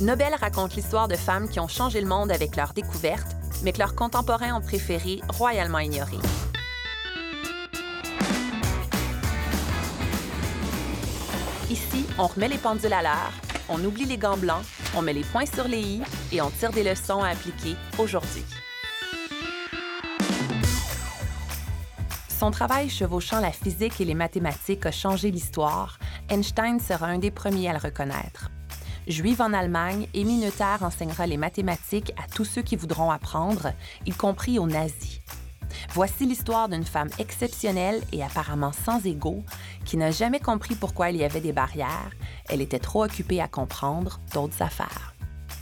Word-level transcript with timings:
Nobel 0.00 0.34
raconte 0.34 0.76
l'histoire 0.76 1.08
de 1.08 1.14
femmes 1.14 1.46
qui 1.46 1.60
ont 1.60 1.68
changé 1.68 2.00
le 2.00 2.06
monde 2.06 2.32
avec 2.32 2.56
leurs 2.56 2.72
découvertes, 2.72 3.36
mais 3.62 3.72
que 3.72 3.78
leurs 3.78 3.94
contemporains 3.94 4.54
ont 4.54 4.62
préféré 4.62 5.20
royalement 5.28 5.78
ignorer. 5.78 6.16
Ici, 11.68 12.06
on 12.18 12.28
remet 12.28 12.48
les 12.48 12.56
pendules 12.56 12.94
à 12.94 13.02
l'heure, 13.02 13.32
on 13.68 13.84
oublie 13.84 14.06
les 14.06 14.16
gants 14.16 14.38
blancs, 14.38 14.64
on 14.96 15.02
met 15.02 15.12
les 15.12 15.22
points 15.22 15.44
sur 15.44 15.68
les 15.68 15.82
i 15.82 16.02
et 16.32 16.40
on 16.40 16.48
tire 16.48 16.72
des 16.72 16.82
leçons 16.82 17.22
à 17.22 17.28
appliquer 17.28 17.76
aujourd'hui. 17.98 18.44
Son 22.38 22.50
travail 22.50 22.88
chevauchant 22.88 23.40
la 23.40 23.52
physique 23.52 24.00
et 24.00 24.06
les 24.06 24.14
mathématiques 24.14 24.86
a 24.86 24.92
changé 24.92 25.30
l'histoire. 25.30 25.98
Einstein 26.30 26.80
sera 26.80 27.04
un 27.04 27.18
des 27.18 27.30
premiers 27.30 27.68
à 27.68 27.74
le 27.74 27.78
reconnaître. 27.78 28.48
Juive 29.06 29.40
en 29.40 29.52
Allemagne, 29.52 30.06
Amy 30.14 30.38
Noether 30.38 30.84
enseignera 30.84 31.26
les 31.26 31.36
mathématiques 31.36 32.12
à 32.16 32.30
tous 32.32 32.44
ceux 32.44 32.62
qui 32.62 32.76
voudront 32.76 33.10
apprendre, 33.10 33.72
y 34.06 34.12
compris 34.12 34.58
aux 34.58 34.66
nazis. 34.66 35.20
Voici 35.92 36.26
l'histoire 36.26 36.68
d'une 36.68 36.84
femme 36.84 37.10
exceptionnelle 37.18 38.02
et 38.12 38.22
apparemment 38.22 38.72
sans 38.72 39.04
ego, 39.04 39.42
qui 39.84 39.96
n'a 39.96 40.10
jamais 40.10 40.40
compris 40.40 40.74
pourquoi 40.74 41.10
il 41.10 41.16
y 41.16 41.24
avait 41.24 41.40
des 41.40 41.52
barrières. 41.52 42.10
Elle 42.48 42.60
était 42.60 42.78
trop 42.78 43.04
occupée 43.04 43.40
à 43.40 43.48
comprendre 43.48 44.20
d'autres 44.32 44.62
affaires. 44.62 45.09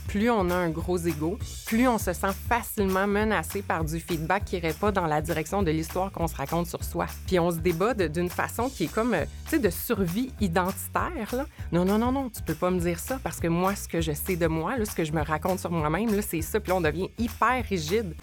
Plus 0.09 0.31
on 0.31 0.49
a 0.49 0.55
un 0.55 0.71
gros 0.71 0.97
ego, 0.97 1.37
plus 1.67 1.87
on 1.87 1.99
se 1.99 2.13
sent 2.13 2.33
facilement 2.47 3.05
menacé 3.05 3.61
par 3.61 3.85
du 3.85 3.99
feedback 3.99 4.43
qui 4.43 4.57
irait 4.57 4.73
pas 4.73 4.91
dans 4.91 5.05
la 5.05 5.21
direction 5.21 5.61
de 5.61 5.69
l'histoire 5.69 6.11
qu'on 6.11 6.27
se 6.27 6.35
raconte 6.35 6.65
sur 6.65 6.83
soi. 6.83 7.05
Puis 7.27 7.37
on 7.37 7.51
se 7.51 7.57
débat 7.57 7.93
d'une 7.93 8.27
façon 8.27 8.69
qui 8.69 8.85
est 8.85 8.91
comme, 8.91 9.13
euh, 9.13 9.25
tu 9.45 9.51
sais, 9.51 9.59
de 9.59 9.69
survie 9.69 10.31
identitaire. 10.41 11.27
Là. 11.31 11.45
Non, 11.71 11.85
non, 11.85 11.99
non, 11.99 12.11
non, 12.11 12.31
tu 12.31 12.41
peux 12.41 12.55
pas 12.55 12.71
me 12.71 12.79
dire 12.79 12.99
ça 12.99 13.19
parce 13.23 13.39
que 13.39 13.47
moi, 13.47 13.75
ce 13.75 13.87
que 13.87 14.01
je 14.01 14.13
sais 14.13 14.35
de 14.35 14.47
moi, 14.47 14.77
là, 14.77 14.85
ce 14.85 14.95
que 14.95 15.03
je 15.03 15.11
me 15.11 15.21
raconte 15.21 15.59
sur 15.59 15.69
moi-même, 15.69 16.09
c'est 16.23 16.41
ça. 16.41 16.59
Puis 16.59 16.71
on 16.71 16.81
devient 16.81 17.11
hyper 17.19 17.63
rigide. 17.69 18.15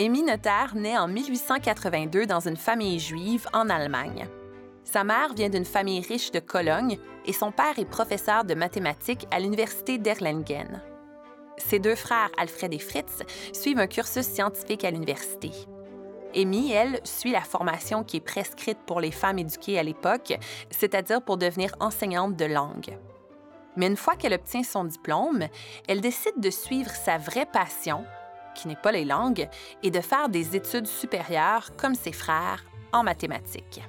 Amy 0.00 0.22
Noether 0.22 0.74
naît 0.76 0.96
en 0.96 1.08
1882 1.08 2.24
dans 2.24 2.48
une 2.48 2.56
famille 2.56 2.98
juive 2.98 3.46
en 3.52 3.68
Allemagne. 3.68 4.26
Sa 4.82 5.04
mère 5.04 5.34
vient 5.34 5.50
d'une 5.50 5.66
famille 5.66 6.00
riche 6.00 6.30
de 6.30 6.40
Cologne 6.40 6.98
et 7.26 7.34
son 7.34 7.52
père 7.52 7.78
est 7.78 7.84
professeur 7.84 8.44
de 8.44 8.54
mathématiques 8.54 9.26
à 9.30 9.38
l'université 9.38 9.98
d'Erlangen. 9.98 10.80
Ses 11.58 11.80
deux 11.80 11.96
frères, 11.96 12.30
Alfred 12.38 12.72
et 12.72 12.78
Fritz, 12.78 13.22
suivent 13.52 13.78
un 13.78 13.86
cursus 13.86 14.24
scientifique 14.24 14.84
à 14.84 14.90
l'université. 14.90 15.50
Amy, 16.34 16.72
elle, 16.72 17.00
suit 17.04 17.32
la 17.32 17.42
formation 17.42 18.02
qui 18.02 18.16
est 18.16 18.24
prescrite 18.24 18.78
pour 18.86 19.02
les 19.02 19.10
femmes 19.10 19.38
éduquées 19.38 19.78
à 19.78 19.82
l'époque, 19.82 20.32
c'est-à-dire 20.70 21.20
pour 21.20 21.36
devenir 21.36 21.74
enseignante 21.78 22.36
de 22.36 22.46
langue. 22.46 22.96
Mais 23.76 23.86
une 23.86 23.98
fois 23.98 24.16
qu'elle 24.16 24.32
obtient 24.32 24.62
son 24.62 24.84
diplôme, 24.84 25.46
elle 25.88 26.00
décide 26.00 26.40
de 26.40 26.50
suivre 26.50 26.90
sa 26.90 27.18
vraie 27.18 27.46
passion, 27.46 28.06
qui 28.54 28.68
n'est 28.68 28.76
pas 28.76 28.92
les 28.92 29.04
langues, 29.04 29.48
et 29.82 29.90
de 29.90 30.00
faire 30.00 30.28
des 30.28 30.56
études 30.56 30.86
supérieures 30.86 31.76
comme 31.76 31.94
ses 31.94 32.12
frères 32.12 32.64
en 32.92 33.02
mathématiques. 33.02 33.82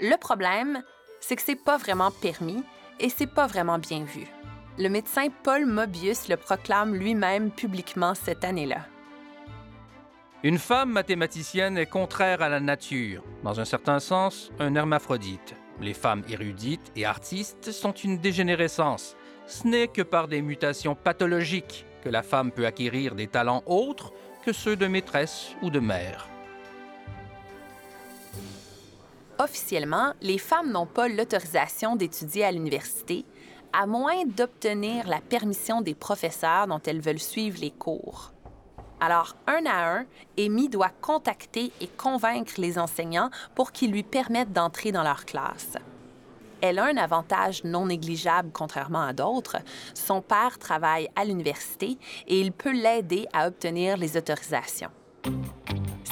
Le 0.00 0.16
problème, 0.16 0.82
c'est 1.20 1.36
que 1.36 1.42
c'est 1.42 1.62
pas 1.62 1.76
vraiment 1.76 2.10
permis 2.10 2.62
et 2.98 3.08
c'est 3.08 3.26
pas 3.26 3.46
vraiment 3.46 3.78
bien 3.78 4.04
vu. 4.04 4.26
Le 4.78 4.88
médecin 4.88 5.26
Paul 5.42 5.66
Mobius 5.66 6.28
le 6.28 6.36
proclame 6.36 6.94
lui-même 6.94 7.50
publiquement 7.50 8.14
cette 8.14 8.44
année-là. 8.44 8.86
Une 10.42 10.58
femme 10.58 10.90
mathématicienne 10.90 11.76
est 11.76 11.84
contraire 11.84 12.40
à 12.40 12.48
la 12.48 12.60
nature, 12.60 13.22
dans 13.44 13.60
un 13.60 13.66
certain 13.66 14.00
sens, 14.00 14.50
un 14.58 14.74
hermaphrodite. 14.74 15.54
Les 15.82 15.92
femmes 15.92 16.22
érudites 16.28 16.92
et 16.96 17.04
artistes 17.04 17.72
sont 17.72 17.92
une 17.92 18.18
dégénérescence. 18.18 19.16
Ce 19.46 19.66
n'est 19.66 19.88
que 19.88 20.00
par 20.00 20.28
des 20.28 20.40
mutations 20.40 20.94
pathologiques 20.94 21.84
que 22.02 22.08
la 22.08 22.22
femme 22.22 22.50
peut 22.50 22.66
acquérir 22.66 23.14
des 23.14 23.26
talents 23.26 23.62
autres 23.66 24.12
que 24.44 24.52
ceux 24.52 24.76
de 24.76 24.86
maîtresse 24.86 25.50
ou 25.62 25.70
de 25.70 25.80
mère. 25.80 26.28
Officiellement, 29.38 30.12
les 30.20 30.38
femmes 30.38 30.70
n'ont 30.70 30.86
pas 30.86 31.08
l'autorisation 31.08 31.96
d'étudier 31.96 32.44
à 32.44 32.52
l'université, 32.52 33.24
à 33.72 33.86
moins 33.86 34.24
d'obtenir 34.26 35.06
la 35.06 35.20
permission 35.20 35.80
des 35.80 35.94
professeurs 35.94 36.66
dont 36.66 36.80
elles 36.84 37.00
veulent 37.00 37.18
suivre 37.18 37.58
les 37.60 37.70
cours. 37.70 38.32
Alors, 39.00 39.34
un 39.46 39.64
à 39.64 39.96
un, 39.96 40.06
Amy 40.38 40.68
doit 40.68 40.92
contacter 41.00 41.72
et 41.80 41.88
convaincre 41.88 42.52
les 42.58 42.78
enseignants 42.78 43.30
pour 43.54 43.72
qu'ils 43.72 43.92
lui 43.92 44.02
permettent 44.02 44.52
d'entrer 44.52 44.92
dans 44.92 45.02
leur 45.02 45.24
classe. 45.24 45.72
Elle 46.62 46.78
a 46.78 46.84
un 46.84 46.96
avantage 46.96 47.64
non 47.64 47.86
négligeable 47.86 48.50
contrairement 48.52 49.02
à 49.02 49.12
d'autres. 49.12 49.56
Son 49.94 50.20
père 50.20 50.58
travaille 50.58 51.08
à 51.16 51.24
l'université 51.24 51.98
et 52.26 52.40
il 52.40 52.52
peut 52.52 52.72
l'aider 52.72 53.26
à 53.32 53.48
obtenir 53.48 53.96
les 53.96 54.16
autorisations. 54.16 54.90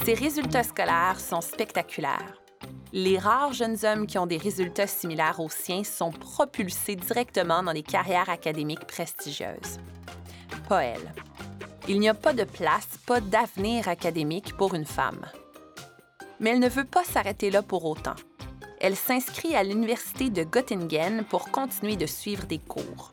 Ses 0.04 0.14
résultats 0.14 0.62
scolaires 0.62 1.20
sont 1.20 1.40
spectaculaires. 1.40 2.40
Les 2.92 3.18
rares 3.18 3.52
jeunes 3.52 3.76
hommes 3.84 4.06
qui 4.06 4.16
ont 4.16 4.26
des 4.26 4.38
résultats 4.38 4.86
similaires 4.86 5.40
aux 5.40 5.50
siens 5.50 5.84
sont 5.84 6.10
propulsés 6.10 6.96
directement 6.96 7.62
dans 7.62 7.74
des 7.74 7.82
carrières 7.82 8.30
académiques 8.30 8.86
prestigieuses. 8.86 9.78
Pas 10.68 10.84
elle. 10.84 11.12
Il 11.86 12.00
n'y 12.00 12.08
a 12.08 12.14
pas 12.14 12.32
de 12.32 12.44
place, 12.44 12.88
pas 13.06 13.20
d'avenir 13.20 13.88
académique 13.88 14.56
pour 14.56 14.74
une 14.74 14.86
femme. 14.86 15.26
Mais 16.40 16.50
elle 16.50 16.60
ne 16.60 16.68
veut 16.68 16.84
pas 16.84 17.04
s'arrêter 17.04 17.50
là 17.50 17.62
pour 17.62 17.84
autant 17.84 18.14
elle 18.80 18.96
s'inscrit 18.96 19.54
à 19.54 19.62
l'Université 19.62 20.30
de 20.30 20.44
Göttingen 20.44 21.24
pour 21.24 21.50
continuer 21.50 21.96
de 21.96 22.06
suivre 22.06 22.46
des 22.46 22.58
cours. 22.58 23.12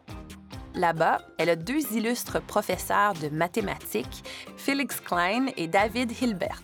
Là-bas, 0.75 1.19
elle 1.37 1.49
a 1.49 1.55
deux 1.55 1.93
illustres 1.93 2.41
professeurs 2.41 3.13
de 3.13 3.29
mathématiques, 3.29 4.23
Felix 4.57 4.99
Klein 4.99 5.47
et 5.55 5.67
David 5.67 6.11
Hilbert. 6.21 6.61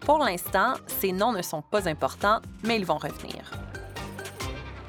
Pour 0.00 0.18
l'instant, 0.18 0.74
ces 0.86 1.12
noms 1.12 1.32
ne 1.32 1.40
sont 1.40 1.62
pas 1.62 1.88
importants, 1.88 2.40
mais 2.62 2.76
ils 2.76 2.84
vont 2.84 2.98
revenir. 2.98 3.50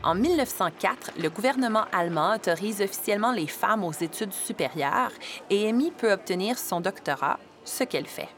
En 0.04 0.14
1904, 0.14 1.14
le 1.20 1.30
gouvernement 1.30 1.86
allemand 1.92 2.36
autorise 2.36 2.82
officiellement 2.82 3.32
les 3.32 3.48
femmes 3.48 3.84
aux 3.84 3.94
études 3.94 4.34
supérieures 4.34 5.12
et 5.50 5.68
Amy 5.68 5.92
peut 5.92 6.12
obtenir 6.12 6.60
son 6.60 6.82
doctorat, 6.82 7.40
ce 7.64 7.86
qu'elle 7.86 8.06
fait. 8.06 8.30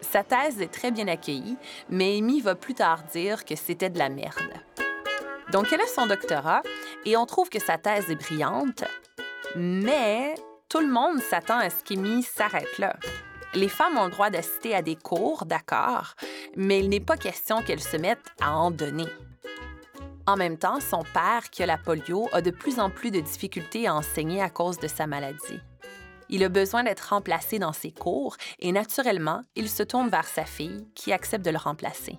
Sa 0.00 0.24
thèse 0.24 0.60
est 0.60 0.72
très 0.72 0.90
bien 0.90 1.08
accueillie, 1.08 1.56
mais 1.88 2.18
Amy 2.18 2.40
va 2.40 2.54
plus 2.54 2.74
tard 2.74 3.02
dire 3.12 3.44
que 3.44 3.56
c'était 3.56 3.90
de 3.90 3.98
la 3.98 4.08
merde. 4.08 4.52
Donc, 5.52 5.72
elle 5.72 5.80
a 5.80 5.86
son 5.86 6.06
doctorat 6.06 6.62
et 7.04 7.16
on 7.16 7.26
trouve 7.26 7.48
que 7.48 7.58
sa 7.58 7.76
thèse 7.78 8.10
est 8.10 8.16
brillante, 8.16 8.84
mais 9.56 10.34
tout 10.68 10.80
le 10.80 10.88
monde 10.88 11.20
s'attend 11.20 11.58
à 11.58 11.70
ce 11.70 11.82
qu'Amy 11.82 12.22
s'arrête 12.22 12.78
là. 12.78 12.96
Les 13.54 13.68
femmes 13.68 13.98
ont 13.98 14.04
le 14.04 14.12
droit 14.12 14.30
d'assister 14.30 14.74
à 14.74 14.82
des 14.82 14.94
cours, 14.94 15.44
d'accord, 15.44 16.14
mais 16.56 16.78
il 16.78 16.88
n'est 16.88 17.00
pas 17.00 17.16
question 17.16 17.62
qu'elles 17.62 17.82
se 17.82 17.96
mettent 17.96 18.30
à 18.40 18.56
en 18.56 18.70
donner. 18.70 19.08
En 20.26 20.36
même 20.36 20.56
temps, 20.56 20.78
son 20.78 21.02
père, 21.02 21.50
qui 21.50 21.64
a 21.64 21.66
la 21.66 21.76
polio, 21.76 22.28
a 22.32 22.40
de 22.40 22.52
plus 22.52 22.78
en 22.78 22.90
plus 22.90 23.10
de 23.10 23.18
difficultés 23.18 23.88
à 23.88 23.94
enseigner 23.96 24.40
à 24.40 24.50
cause 24.50 24.78
de 24.78 24.86
sa 24.86 25.08
maladie. 25.08 25.60
Il 26.30 26.44
a 26.44 26.48
besoin 26.48 26.84
d'être 26.84 27.10
remplacé 27.10 27.58
dans 27.58 27.72
ses 27.72 27.90
cours 27.90 28.36
et 28.60 28.70
naturellement, 28.70 29.42
il 29.56 29.68
se 29.68 29.82
tourne 29.82 30.08
vers 30.08 30.26
sa 30.26 30.44
fille 30.44 30.86
qui 30.94 31.12
accepte 31.12 31.44
de 31.44 31.50
le 31.50 31.58
remplacer. 31.58 32.18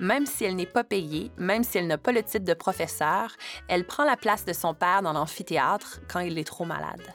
Même 0.00 0.26
si 0.26 0.44
elle 0.44 0.56
n'est 0.56 0.66
pas 0.66 0.84
payée, 0.84 1.30
même 1.36 1.62
si 1.62 1.78
elle 1.78 1.86
n'a 1.86 1.98
pas 1.98 2.12
le 2.12 2.22
titre 2.22 2.44
de 2.44 2.54
professeur, 2.54 3.36
elle 3.68 3.86
prend 3.86 4.04
la 4.04 4.16
place 4.16 4.44
de 4.44 4.52
son 4.52 4.74
père 4.74 5.02
dans 5.02 5.12
l'amphithéâtre 5.12 6.00
quand 6.08 6.20
il 6.20 6.38
est 6.38 6.44
trop 6.44 6.64
malade. 6.64 7.14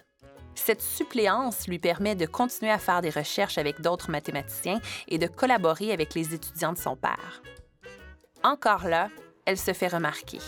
Cette 0.56 0.82
suppléance 0.82 1.68
lui 1.68 1.80
permet 1.80 2.16
de 2.16 2.26
continuer 2.26 2.72
à 2.72 2.78
faire 2.78 3.02
des 3.02 3.10
recherches 3.10 3.58
avec 3.58 3.82
d'autres 3.82 4.12
mathématiciens 4.12 4.80
et 5.08 5.18
de 5.18 5.28
collaborer 5.28 5.92
avec 5.92 6.14
les 6.14 6.34
étudiants 6.34 6.74
de 6.74 6.78
son 6.78 6.96
père. 6.96 7.42
Encore 8.44 8.88
là, 8.88 9.10
elle 9.46 9.58
se 9.58 9.74
fait 9.74 9.88
remarquer. 9.88 10.40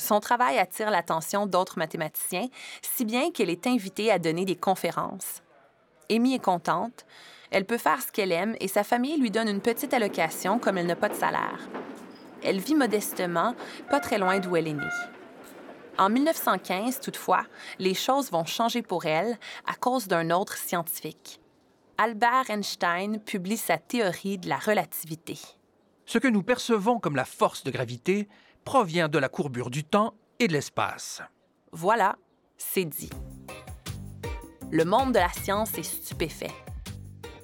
Son 0.00 0.18
travail 0.18 0.58
attire 0.58 0.90
l'attention 0.90 1.46
d'autres 1.46 1.78
mathématiciens, 1.78 2.48
si 2.80 3.04
bien 3.04 3.30
qu'elle 3.30 3.50
est 3.50 3.66
invitée 3.66 4.10
à 4.10 4.18
donner 4.18 4.46
des 4.46 4.56
conférences. 4.56 5.42
Amy 6.10 6.34
est 6.34 6.42
contente. 6.42 7.04
Elle 7.50 7.66
peut 7.66 7.76
faire 7.76 8.00
ce 8.00 8.10
qu'elle 8.10 8.32
aime 8.32 8.56
et 8.60 8.68
sa 8.68 8.82
famille 8.82 9.18
lui 9.18 9.30
donne 9.30 9.48
une 9.48 9.60
petite 9.60 9.92
allocation 9.92 10.58
comme 10.58 10.78
elle 10.78 10.86
n'a 10.86 10.96
pas 10.96 11.10
de 11.10 11.14
salaire. 11.14 11.68
Elle 12.42 12.60
vit 12.60 12.74
modestement, 12.74 13.54
pas 13.90 14.00
très 14.00 14.16
loin 14.16 14.38
d'où 14.38 14.56
elle 14.56 14.68
est 14.68 14.72
née. 14.72 14.86
En 15.98 16.08
1915, 16.08 17.00
toutefois, 17.00 17.44
les 17.78 17.94
choses 17.94 18.30
vont 18.30 18.46
changer 18.46 18.80
pour 18.80 19.04
elle 19.04 19.38
à 19.66 19.74
cause 19.74 20.08
d'un 20.08 20.30
autre 20.30 20.56
scientifique. 20.56 21.40
Albert 21.98 22.48
Einstein 22.48 23.20
publie 23.20 23.58
sa 23.58 23.76
théorie 23.76 24.38
de 24.38 24.48
la 24.48 24.56
relativité. 24.56 25.38
Ce 26.06 26.16
que 26.16 26.28
nous 26.28 26.42
percevons 26.42 26.98
comme 26.98 27.16
la 27.16 27.26
force 27.26 27.64
de 27.64 27.70
gravité 27.70 28.28
provient 28.70 29.08
de 29.08 29.18
la 29.18 29.28
courbure 29.28 29.68
du 29.68 29.82
temps 29.82 30.14
et 30.38 30.46
de 30.46 30.52
l'espace. 30.52 31.22
Voilà, 31.72 32.14
c'est 32.56 32.84
dit. 32.84 33.10
Le 34.70 34.84
monde 34.84 35.12
de 35.12 35.18
la 35.18 35.32
science 35.32 35.76
est 35.76 35.82
stupéfait. 35.82 36.54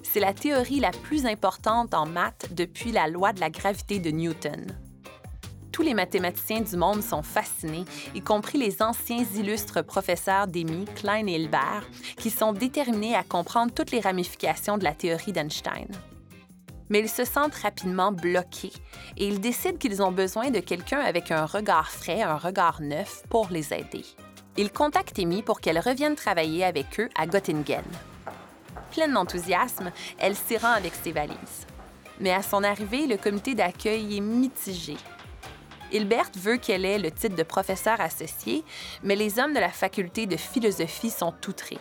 C'est 0.03 0.21
la 0.21 0.33
théorie 0.33 0.79
la 0.79 0.91
plus 0.91 1.25
importante 1.25 1.93
en 1.93 2.05
maths 2.05 2.47
depuis 2.53 2.93
la 2.93 3.09
loi 3.09 3.33
de 3.33 3.41
la 3.41 3.49
gravité 3.49 3.99
de 3.99 4.09
Newton. 4.09 4.67
Tous 5.73 5.81
les 5.81 5.93
mathématiciens 5.93 6.61
du 6.61 6.77
monde 6.77 7.03
sont 7.03 7.23
fascinés, 7.23 7.83
y 8.15 8.21
compris 8.21 8.57
les 8.57 8.81
anciens 8.81 9.25
illustres 9.35 9.83
professeurs 9.83 10.47
d'Emy, 10.47 10.85
Klein 10.95 11.27
et 11.27 11.33
Hilbert, 11.33 11.89
qui 12.15 12.29
sont 12.29 12.53
déterminés 12.53 13.15
à 13.15 13.23
comprendre 13.23 13.73
toutes 13.73 13.91
les 13.91 13.99
ramifications 13.99 14.77
de 14.77 14.85
la 14.85 14.93
théorie 14.93 15.33
d'Einstein. 15.33 15.89
Mais 16.89 16.99
ils 16.99 17.09
se 17.09 17.25
sentent 17.25 17.55
rapidement 17.55 18.11
bloqués 18.11 18.73
et 19.17 19.27
ils 19.27 19.41
décident 19.41 19.77
qu'ils 19.77 20.01
ont 20.01 20.11
besoin 20.11 20.49
de 20.49 20.59
quelqu'un 20.59 20.99
avec 20.99 21.31
un 21.31 21.45
regard 21.45 21.91
frais, 21.91 22.21
un 22.21 22.37
regard 22.37 22.81
neuf 22.81 23.23
pour 23.29 23.49
les 23.49 23.73
aider. 23.73 24.05
Ils 24.55 24.71
contactent 24.71 25.19
Amy 25.19 25.43
pour 25.43 25.61
qu'elle 25.61 25.79
revienne 25.79 26.15
travailler 26.15 26.63
avec 26.63 26.99
eux 26.99 27.09
à 27.17 27.27
Göttingen. 27.27 27.83
Pleine 28.91 29.13
d'enthousiasme, 29.13 29.91
elle 30.17 30.35
s'y 30.35 30.57
rend 30.57 30.71
avec 30.71 30.93
ses 30.95 31.11
valises. 31.11 31.67
Mais 32.19 32.33
à 32.33 32.41
son 32.41 32.63
arrivée, 32.63 33.05
le 33.05 33.17
comité 33.17 33.53
d'accueil 33.53 34.17
est 34.17 34.21
mitigé. 34.21 34.97
Hilbert 35.91 36.31
veut 36.35 36.57
qu'elle 36.57 36.85
ait 36.85 36.97
le 36.97 37.11
titre 37.11 37.35
de 37.35 37.43
professeur 37.43 38.01
associé, 38.01 38.63
mais 39.03 39.15
les 39.15 39.39
hommes 39.39 39.53
de 39.53 39.59
la 39.59 39.69
faculté 39.69 40.25
de 40.25 40.35
philosophie 40.35 41.11
sont 41.11 41.33
outrés. 41.47 41.77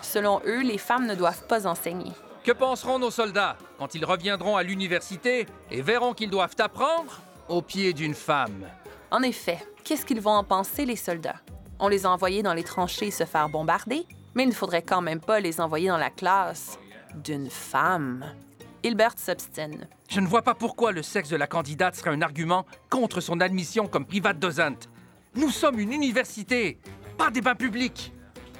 Selon 0.00 0.40
eux, 0.46 0.62
les 0.62 0.78
femmes 0.78 1.06
ne 1.06 1.14
doivent 1.14 1.46
pas 1.46 1.66
enseigner. 1.66 2.12
Que 2.44 2.52
penseront 2.52 2.98
nos 2.98 3.10
soldats 3.10 3.56
quand 3.78 3.94
ils 3.94 4.04
reviendront 4.04 4.58
à 4.58 4.62
l'université 4.62 5.46
et 5.70 5.80
verront 5.80 6.12
qu'ils 6.12 6.28
doivent 6.28 6.54
apprendre 6.58 7.22
au 7.48 7.62
pied 7.62 7.94
d'une 7.94 8.12
femme? 8.12 8.66
En 9.10 9.22
effet, 9.22 9.66
qu'est-ce 9.82 10.04
qu'ils 10.04 10.20
vont 10.20 10.32
en 10.32 10.44
penser, 10.44 10.84
les 10.84 10.96
soldats? 10.96 11.40
On 11.78 11.88
les 11.88 12.04
a 12.04 12.10
envoyés 12.10 12.42
dans 12.42 12.52
les 12.52 12.62
tranchées 12.62 13.10
se 13.10 13.24
faire 13.24 13.48
bombarder, 13.48 14.04
mais 14.34 14.42
il 14.42 14.50
ne 14.50 14.54
faudrait 14.54 14.82
quand 14.82 15.00
même 15.00 15.20
pas 15.20 15.40
les 15.40 15.58
envoyer 15.58 15.88
dans 15.88 15.96
la 15.96 16.10
classe 16.10 16.78
d'une 17.14 17.48
femme. 17.48 18.26
Hilbert 18.82 19.14
s'obstine. 19.16 19.88
Je 20.10 20.20
ne 20.20 20.26
vois 20.26 20.42
pas 20.42 20.54
pourquoi 20.54 20.92
le 20.92 21.02
sexe 21.02 21.30
de 21.30 21.36
la 21.36 21.46
candidate 21.46 21.94
serait 21.94 22.10
un 22.10 22.20
argument 22.20 22.66
contre 22.90 23.22
son 23.22 23.40
admission 23.40 23.86
comme 23.86 24.04
private 24.04 24.38
docent. 24.38 24.86
Nous 25.34 25.48
sommes 25.48 25.78
une 25.78 25.94
université, 25.94 26.78
pas 27.16 27.30
des 27.30 27.40
bains 27.40 27.54
publics. 27.54 28.12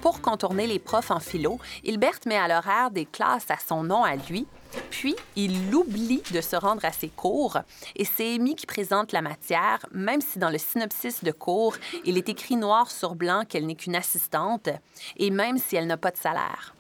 Pour 0.05 0.21
contourner 0.21 0.67
les 0.67 0.79
profs 0.79 1.11
en 1.11 1.19
philo, 1.19 1.59
Hilbert 1.83 2.21
met 2.27 2.37
à 2.37 2.47
l'horaire 2.47 2.91
des 2.91 3.07
classes 3.07 3.51
à 3.51 3.57
son 3.57 3.85
nom 3.85 4.05
à 4.05 4.17
lui, 4.17 4.47
puis 4.91 5.17
il 5.35 5.75
oublie 5.75 6.23
de 6.31 6.43
se 6.43 6.57
rendre 6.57 6.85
à 6.85 6.93
ses 6.93 7.09
cours 7.09 7.61
et 7.97 8.05
c'est 8.05 8.35
Amy 8.35 8.55
qui 8.55 8.67
présente 8.67 9.13
la 9.13 9.23
matière, 9.23 9.87
même 9.93 10.21
si 10.21 10.39
dans 10.39 10.51
le 10.51 10.59
synopsis 10.59 11.25
de 11.25 11.33
cours, 11.33 11.75
il 12.05 12.19
est 12.19 12.29
écrit 12.29 12.57
noir 12.57 12.91
sur 12.91 13.15
blanc 13.15 13.45
qu'elle 13.49 13.65
n'est 13.65 13.77
qu'une 13.77 13.97
assistante 13.97 14.69
et 15.17 15.31
même 15.31 15.57
si 15.57 15.75
elle 15.75 15.87
n'a 15.87 15.97
pas 15.97 16.11
de 16.11 16.19
salaire. 16.19 16.75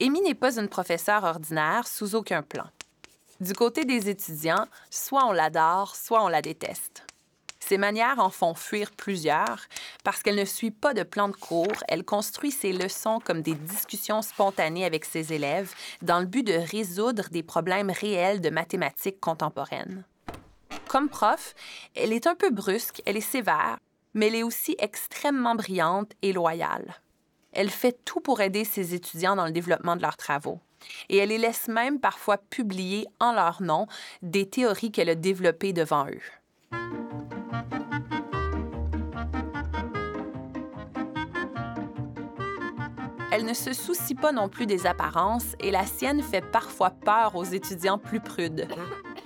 Amy 0.00 0.20
n'est 0.22 0.34
pas 0.34 0.58
une 0.58 0.68
professeure 0.68 1.22
ordinaire 1.22 1.86
sous 1.86 2.16
aucun 2.16 2.42
plan. 2.42 2.66
Du 3.40 3.52
côté 3.52 3.84
des 3.84 4.10
étudiants, 4.10 4.66
soit 4.90 5.26
on 5.26 5.32
l'adore, 5.32 5.94
soit 5.94 6.24
on 6.24 6.28
la 6.28 6.42
déteste. 6.42 7.04
Ses 7.68 7.78
manières 7.78 8.18
en 8.18 8.28
font 8.28 8.54
fuir 8.54 8.90
plusieurs. 8.90 9.60
Parce 10.02 10.22
qu'elle 10.22 10.36
ne 10.36 10.44
suit 10.44 10.72
pas 10.72 10.94
de 10.94 11.04
plan 11.04 11.28
de 11.28 11.36
cours, 11.36 11.84
elle 11.86 12.04
construit 12.04 12.50
ses 12.50 12.72
leçons 12.72 13.20
comme 13.24 13.40
des 13.40 13.54
discussions 13.54 14.20
spontanées 14.20 14.84
avec 14.84 15.04
ses 15.04 15.32
élèves 15.32 15.72
dans 16.02 16.18
le 16.18 16.26
but 16.26 16.42
de 16.42 16.54
résoudre 16.54 17.28
des 17.30 17.44
problèmes 17.44 17.90
réels 17.90 18.40
de 18.40 18.50
mathématiques 18.50 19.20
contemporaines. 19.20 20.04
Comme 20.88 21.08
prof, 21.08 21.54
elle 21.94 22.12
est 22.12 22.26
un 22.26 22.34
peu 22.34 22.50
brusque, 22.50 23.00
elle 23.06 23.16
est 23.16 23.20
sévère, 23.20 23.78
mais 24.12 24.26
elle 24.26 24.34
est 24.34 24.42
aussi 24.42 24.74
extrêmement 24.80 25.54
brillante 25.54 26.12
et 26.20 26.32
loyale. 26.32 26.96
Elle 27.52 27.70
fait 27.70 27.96
tout 28.04 28.20
pour 28.20 28.40
aider 28.40 28.64
ses 28.64 28.92
étudiants 28.94 29.36
dans 29.36 29.46
le 29.46 29.52
développement 29.52 29.94
de 29.94 30.02
leurs 30.02 30.16
travaux. 30.16 30.58
Et 31.08 31.18
elle 31.18 31.28
les 31.28 31.38
laisse 31.38 31.68
même 31.68 32.00
parfois 32.00 32.38
publier 32.38 33.06
en 33.20 33.32
leur 33.32 33.62
nom 33.62 33.86
des 34.20 34.48
théories 34.48 34.90
qu'elle 34.90 35.10
a 35.10 35.14
développées 35.14 35.72
devant 35.72 36.06
eux. 36.08 37.01
Ne 43.52 43.56
se 43.56 43.74
soucie 43.74 44.14
pas 44.14 44.32
non 44.32 44.48
plus 44.48 44.64
des 44.64 44.86
apparences 44.86 45.56
et 45.60 45.70
la 45.70 45.84
sienne 45.84 46.22
fait 46.22 46.40
parfois 46.40 46.88
peur 46.88 47.36
aux 47.36 47.44
étudiants 47.44 47.98
plus 47.98 48.20
prudes. 48.20 48.66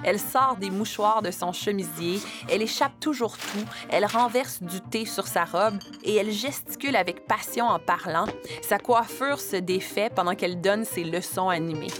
Elle 0.02 0.18
sort 0.18 0.56
des 0.56 0.68
mouchoirs 0.68 1.22
de 1.22 1.30
son 1.30 1.52
chemisier, 1.52 2.18
elle 2.50 2.60
échappe 2.60 2.98
toujours 2.98 3.38
tout, 3.38 3.64
elle 3.88 4.04
renverse 4.04 4.62
du 4.62 4.80
thé 4.80 5.04
sur 5.04 5.28
sa 5.28 5.44
robe 5.44 5.78
et 6.02 6.16
elle 6.16 6.32
gesticule 6.32 6.96
avec 6.96 7.28
passion 7.28 7.66
en 7.66 7.78
parlant. 7.78 8.26
Sa 8.62 8.78
coiffure 8.78 9.38
se 9.38 9.56
défait 9.56 10.10
pendant 10.12 10.34
qu'elle 10.34 10.60
donne 10.60 10.84
ses 10.84 11.04
leçons 11.04 11.48
animées. 11.48 11.92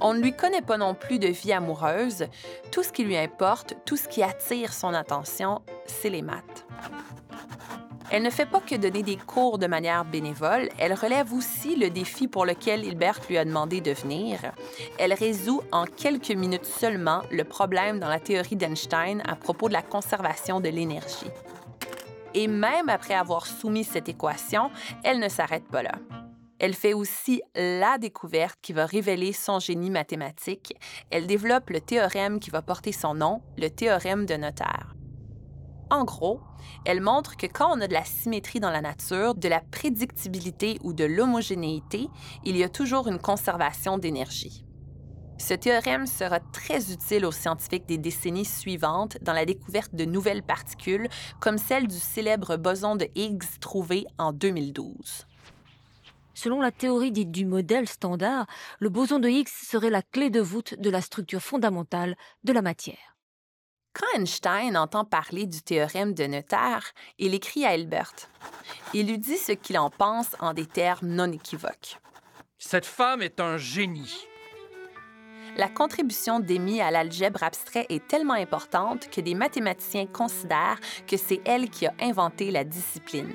On 0.00 0.14
ne 0.14 0.20
lui 0.20 0.34
connaît 0.34 0.62
pas 0.62 0.78
non 0.78 0.94
plus 0.94 1.20
de 1.20 1.28
vie 1.28 1.52
amoureuse. 1.52 2.26
Tout 2.72 2.82
ce 2.82 2.92
qui 2.92 3.04
lui 3.04 3.16
importe, 3.16 3.74
tout 3.86 3.96
ce 3.96 4.08
qui 4.08 4.22
attire 4.24 4.72
son 4.72 4.92
attention, 4.92 5.62
c'est 5.86 6.10
les 6.10 6.22
maths. 6.22 6.66
Elle 8.10 8.22
ne 8.22 8.30
fait 8.30 8.46
pas 8.46 8.60
que 8.60 8.74
donner 8.74 9.02
des 9.02 9.16
cours 9.16 9.58
de 9.58 9.66
manière 9.66 10.04
bénévole, 10.04 10.68
elle 10.78 10.92
relève 10.92 11.32
aussi 11.32 11.74
le 11.74 11.90
défi 11.90 12.28
pour 12.28 12.44
lequel 12.44 12.84
Hilbert 12.84 13.20
lui 13.28 13.38
a 13.38 13.44
demandé 13.44 13.80
de 13.80 13.92
venir. 13.92 14.38
Elle 14.98 15.14
résout 15.14 15.62
en 15.72 15.84
quelques 15.84 16.30
minutes 16.30 16.66
seulement 16.66 17.22
le 17.30 17.44
problème 17.44 18.00
dans 18.00 18.08
la 18.08 18.20
théorie 18.20 18.56
d'Einstein 18.56 19.22
à 19.26 19.36
propos 19.36 19.68
de 19.68 19.72
la 19.72 19.82
conservation 19.82 20.60
de 20.60 20.68
l'énergie. 20.68 21.30
Et 22.34 22.46
même 22.46 22.88
après 22.88 23.14
avoir 23.14 23.46
soumis 23.46 23.84
cette 23.84 24.08
équation, 24.08 24.70
elle 25.02 25.20
ne 25.20 25.28
s'arrête 25.28 25.66
pas 25.68 25.82
là. 25.82 25.94
Elle 26.58 26.74
fait 26.74 26.94
aussi 26.94 27.42
la 27.54 27.98
découverte 27.98 28.58
qui 28.62 28.72
va 28.72 28.86
révéler 28.86 29.32
son 29.32 29.58
génie 29.58 29.90
mathématique. 29.90 30.76
Elle 31.10 31.26
développe 31.26 31.70
le 31.70 31.80
théorème 31.80 32.38
qui 32.38 32.50
va 32.50 32.62
porter 32.62 32.92
son 32.92 33.14
nom, 33.14 33.42
le 33.56 33.68
théorème 33.68 34.24
de 34.24 34.34
Noether. 34.34 35.03
En 35.90 36.04
gros, 36.04 36.40
elle 36.84 37.00
montre 37.00 37.36
que 37.36 37.46
quand 37.46 37.76
on 37.76 37.80
a 37.80 37.86
de 37.86 37.92
la 37.92 38.04
symétrie 38.04 38.60
dans 38.60 38.70
la 38.70 38.80
nature, 38.80 39.34
de 39.34 39.48
la 39.48 39.60
prédictibilité 39.60 40.78
ou 40.82 40.92
de 40.92 41.04
l'homogénéité, 41.04 42.08
il 42.44 42.56
y 42.56 42.64
a 42.64 42.68
toujours 42.68 43.08
une 43.08 43.18
conservation 43.18 43.98
d'énergie. 43.98 44.64
Ce 45.38 45.52
théorème 45.52 46.06
sera 46.06 46.40
très 46.40 46.92
utile 46.92 47.26
aux 47.26 47.32
scientifiques 47.32 47.86
des 47.86 47.98
décennies 47.98 48.44
suivantes 48.44 49.18
dans 49.20 49.32
la 49.32 49.44
découverte 49.44 49.94
de 49.94 50.04
nouvelles 50.04 50.42
particules, 50.42 51.08
comme 51.40 51.58
celle 51.58 51.86
du 51.86 51.98
célèbre 51.98 52.56
boson 52.56 52.96
de 52.96 53.08
Higgs 53.14 53.58
trouvé 53.60 54.06
en 54.16 54.32
2012. 54.32 55.26
Selon 56.34 56.60
la 56.60 56.72
théorie 56.72 57.12
dite 57.12 57.30
du 57.30 57.46
modèle 57.46 57.88
standard, 57.88 58.46
le 58.78 58.88
boson 58.88 59.18
de 59.18 59.28
Higgs 59.28 59.48
serait 59.48 59.90
la 59.90 60.02
clé 60.02 60.30
de 60.30 60.40
voûte 60.40 60.74
de 60.78 60.90
la 60.90 61.00
structure 61.00 61.40
fondamentale 61.40 62.16
de 62.44 62.52
la 62.52 62.62
matière. 62.62 63.13
Quand 63.94 64.18
Einstein 64.18 64.76
entend 64.76 65.04
parler 65.04 65.46
du 65.46 65.62
théorème 65.62 66.14
de 66.14 66.26
Noether, 66.26 66.80
il 67.18 67.32
écrit 67.32 67.64
à 67.64 67.76
Hilbert. 67.76 68.12
Il 68.92 69.06
lui 69.06 69.18
dit 69.18 69.36
ce 69.36 69.52
qu'il 69.52 69.78
en 69.78 69.88
pense 69.88 70.34
en 70.40 70.52
des 70.52 70.66
termes 70.66 71.06
non 71.06 71.30
équivoques. 71.30 72.00
Cette 72.58 72.86
femme 72.86 73.22
est 73.22 73.38
un 73.38 73.56
génie. 73.56 74.26
La 75.56 75.68
contribution 75.68 76.40
d'Amy 76.40 76.80
à 76.80 76.90
l'algèbre 76.90 77.44
abstrait 77.44 77.86
est 77.88 78.04
tellement 78.08 78.34
importante 78.34 79.08
que 79.10 79.20
des 79.20 79.34
mathématiciens 79.34 80.06
considèrent 80.06 80.80
que 81.06 81.16
c'est 81.16 81.40
elle 81.44 81.70
qui 81.70 81.86
a 81.86 81.94
inventé 82.00 82.50
la 82.50 82.64
discipline. 82.64 83.32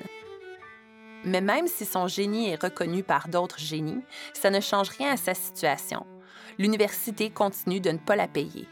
Mais 1.24 1.40
même 1.40 1.68
si 1.68 1.86
son 1.86 2.06
génie 2.06 2.50
est 2.50 2.62
reconnu 2.62 3.02
par 3.02 3.28
d'autres 3.28 3.58
génies, 3.58 4.02
ça 4.34 4.50
ne 4.50 4.60
change 4.60 4.90
rien 4.90 5.12
à 5.12 5.16
sa 5.16 5.32
situation. 5.32 6.06
L'université 6.58 7.30
continue 7.30 7.80
de 7.80 7.92
ne 7.92 7.98
pas 7.98 8.16
la 8.16 8.28
payer. 8.28 8.68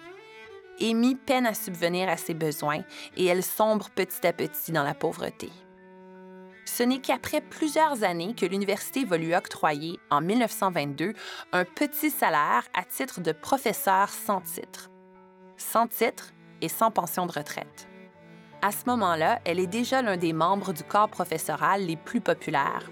Amy 0.80 1.14
peine 1.16 1.46
à 1.46 1.54
subvenir 1.54 2.08
à 2.08 2.16
ses 2.16 2.34
besoins 2.34 2.82
et 3.16 3.26
elle 3.26 3.42
sombre 3.42 3.90
petit 3.90 4.26
à 4.26 4.32
petit 4.32 4.72
dans 4.72 4.84
la 4.84 4.94
pauvreté. 4.94 5.50
Ce 6.78 6.82
n'est 6.82 7.00
qu'après 7.00 7.40
plusieurs 7.40 8.04
années 8.04 8.34
que 8.34 8.46
l'université 8.46 9.04
va 9.04 9.16
lui 9.16 9.34
octroyer, 9.34 9.98
en 10.10 10.20
1922, 10.20 11.12
un 11.52 11.64
petit 11.64 12.10
salaire 12.10 12.62
à 12.72 12.84
titre 12.84 13.20
de 13.20 13.32
professeur 13.32 14.10
sans 14.10 14.40
titre. 14.42 14.90
Sans 15.56 15.88
titre 15.88 16.32
et 16.60 16.68
sans 16.68 16.92
pension 16.92 17.26
de 17.26 17.32
retraite. 17.32 17.88
À 18.62 18.70
ce 18.70 18.84
moment-là, 18.86 19.40
elle 19.44 19.58
est 19.58 19.66
déjà 19.66 20.02
l'un 20.02 20.16
des 20.16 20.32
membres 20.32 20.72
du 20.72 20.84
corps 20.84 21.08
professoral 21.08 21.84
les 21.84 21.96
plus 21.96 22.20
populaires. 22.20 22.90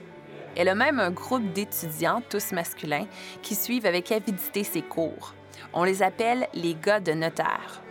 Elle 0.57 0.69
a 0.69 0.75
même 0.75 0.99
un 0.99 1.13
groupe 1.13 1.53
d'étudiants, 1.53 2.23
tous 2.29 2.51
masculins, 2.53 3.07
qui 3.43 3.55
suivent 3.55 3.87
avec 3.87 4.11
avidité 4.11 4.65
ses 4.65 4.83
cours. 4.83 5.36
On 5.73 5.85
les 5.85 6.03
appelle 6.03 6.49
les 6.55 6.75
gars 6.75 7.01
de 7.01 7.13
notaire. 7.13 7.83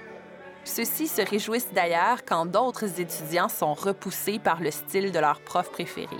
Ceux-ci 0.64 1.08
se 1.08 1.22
réjouissent 1.22 1.74
d'ailleurs 1.74 2.26
quand 2.26 2.46
d'autres 2.46 3.00
étudiants 3.00 3.50
sont 3.50 3.74
repoussés 3.74 4.40
par 4.40 4.62
le 4.62 4.72
style 4.72 5.12
de 5.12 5.20
leur 5.20 5.42
prof 5.42 5.70
préféré. 5.72 6.18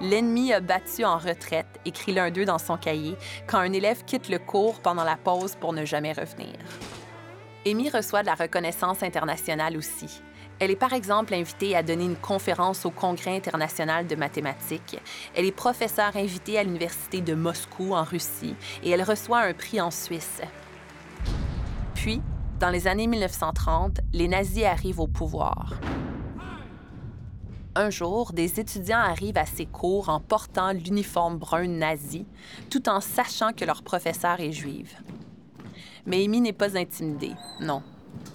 L'ennemi 0.00 0.52
a 0.52 0.60
battu 0.60 1.04
en 1.04 1.16
retraite, 1.16 1.80
écrit 1.84 2.12
l'un 2.12 2.30
d'eux 2.30 2.44
dans 2.44 2.58
son 2.58 2.76
cahier, 2.76 3.16
quand 3.46 3.58
un 3.58 3.72
élève 3.72 4.04
quitte 4.04 4.28
le 4.28 4.38
cours 4.38 4.80
pendant 4.80 5.04
la 5.04 5.16
pause 5.16 5.56
pour 5.58 5.72
ne 5.72 5.84
jamais 5.84 6.12
revenir. 6.12 6.56
Amy 7.64 7.88
reçoit 7.88 8.22
de 8.22 8.26
la 8.26 8.34
reconnaissance 8.34 9.02
internationale 9.02 9.76
aussi. 9.76 10.22
Elle 10.58 10.70
est 10.70 10.76
par 10.76 10.92
exemple 10.92 11.34
invitée 11.34 11.76
à 11.76 11.82
donner 11.82 12.04
une 12.04 12.16
conférence 12.16 12.84
au 12.84 12.90
Congrès 12.90 13.36
international 13.36 14.06
de 14.06 14.16
mathématiques. 14.16 14.98
Elle 15.34 15.46
est 15.46 15.52
professeure 15.52 16.16
invitée 16.16 16.58
à 16.58 16.62
l'Université 16.62 17.20
de 17.20 17.34
Moscou 17.34 17.94
en 17.94 18.04
Russie 18.04 18.54
et 18.82 18.90
elle 18.90 19.02
reçoit 19.02 19.40
un 19.40 19.54
prix 19.54 19.80
en 19.80 19.90
Suisse. 19.90 20.40
Puis, 21.94 22.20
dans 22.60 22.70
les 22.70 22.86
années 22.86 23.06
1930, 23.06 24.00
les 24.12 24.28
nazis 24.28 24.64
arrivent 24.64 25.00
au 25.00 25.06
pouvoir. 25.06 25.74
Un 27.74 27.88
jour, 27.88 28.32
des 28.32 28.60
étudiants 28.60 28.98
arrivent 28.98 29.38
à 29.38 29.46
ces 29.46 29.64
cours 29.64 30.10
en 30.10 30.20
portant 30.20 30.72
l'uniforme 30.72 31.38
brun 31.38 31.66
nazi, 31.66 32.26
tout 32.68 32.88
en 32.88 33.00
sachant 33.00 33.52
que 33.52 33.64
leur 33.64 33.82
professeur 33.82 34.40
est 34.40 34.52
juive. 34.52 34.94
Mais 36.04 36.24
Amy 36.24 36.40
n'est 36.40 36.52
pas 36.52 36.76
intimidée, 36.76 37.32
non. 37.60 37.82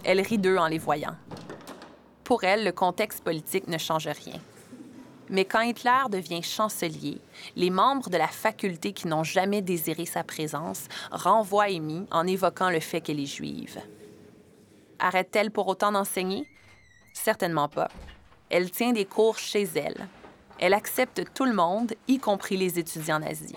Elle 0.03 0.21
rit 0.21 0.39
d'eux 0.39 0.57
en 0.57 0.67
les 0.67 0.79
voyant. 0.79 1.15
Pour 2.23 2.43
elle, 2.43 2.63
le 2.63 2.71
contexte 2.71 3.23
politique 3.23 3.67
ne 3.67 3.77
change 3.77 4.07
rien. 4.07 4.39
Mais 5.29 5.45
quand 5.45 5.61
Hitler 5.61 6.03
devient 6.09 6.41
chancelier, 6.41 7.19
les 7.55 7.69
membres 7.69 8.09
de 8.09 8.17
la 8.17 8.27
faculté 8.27 8.93
qui 8.93 9.07
n'ont 9.07 9.23
jamais 9.23 9.61
désiré 9.61 10.05
sa 10.05 10.23
présence 10.23 10.87
renvoient 11.11 11.65
Amy 11.65 12.07
en 12.11 12.25
évoquant 12.25 12.69
le 12.69 12.79
fait 12.79 13.01
qu'elle 13.01 13.19
est 13.19 13.25
juive. 13.25 13.79
Arrête-t-elle 14.99 15.51
pour 15.51 15.67
autant 15.67 15.91
d'enseigner? 15.91 16.47
Certainement 17.13 17.67
pas. 17.67 17.89
Elle 18.49 18.71
tient 18.71 18.93
des 18.93 19.05
cours 19.05 19.37
chez 19.37 19.67
elle. 19.75 20.07
Elle 20.59 20.73
accepte 20.73 21.23
tout 21.33 21.45
le 21.45 21.53
monde, 21.53 21.93
y 22.07 22.17
compris 22.17 22.57
les 22.57 22.79
étudiants 22.79 23.19
nazis. 23.19 23.53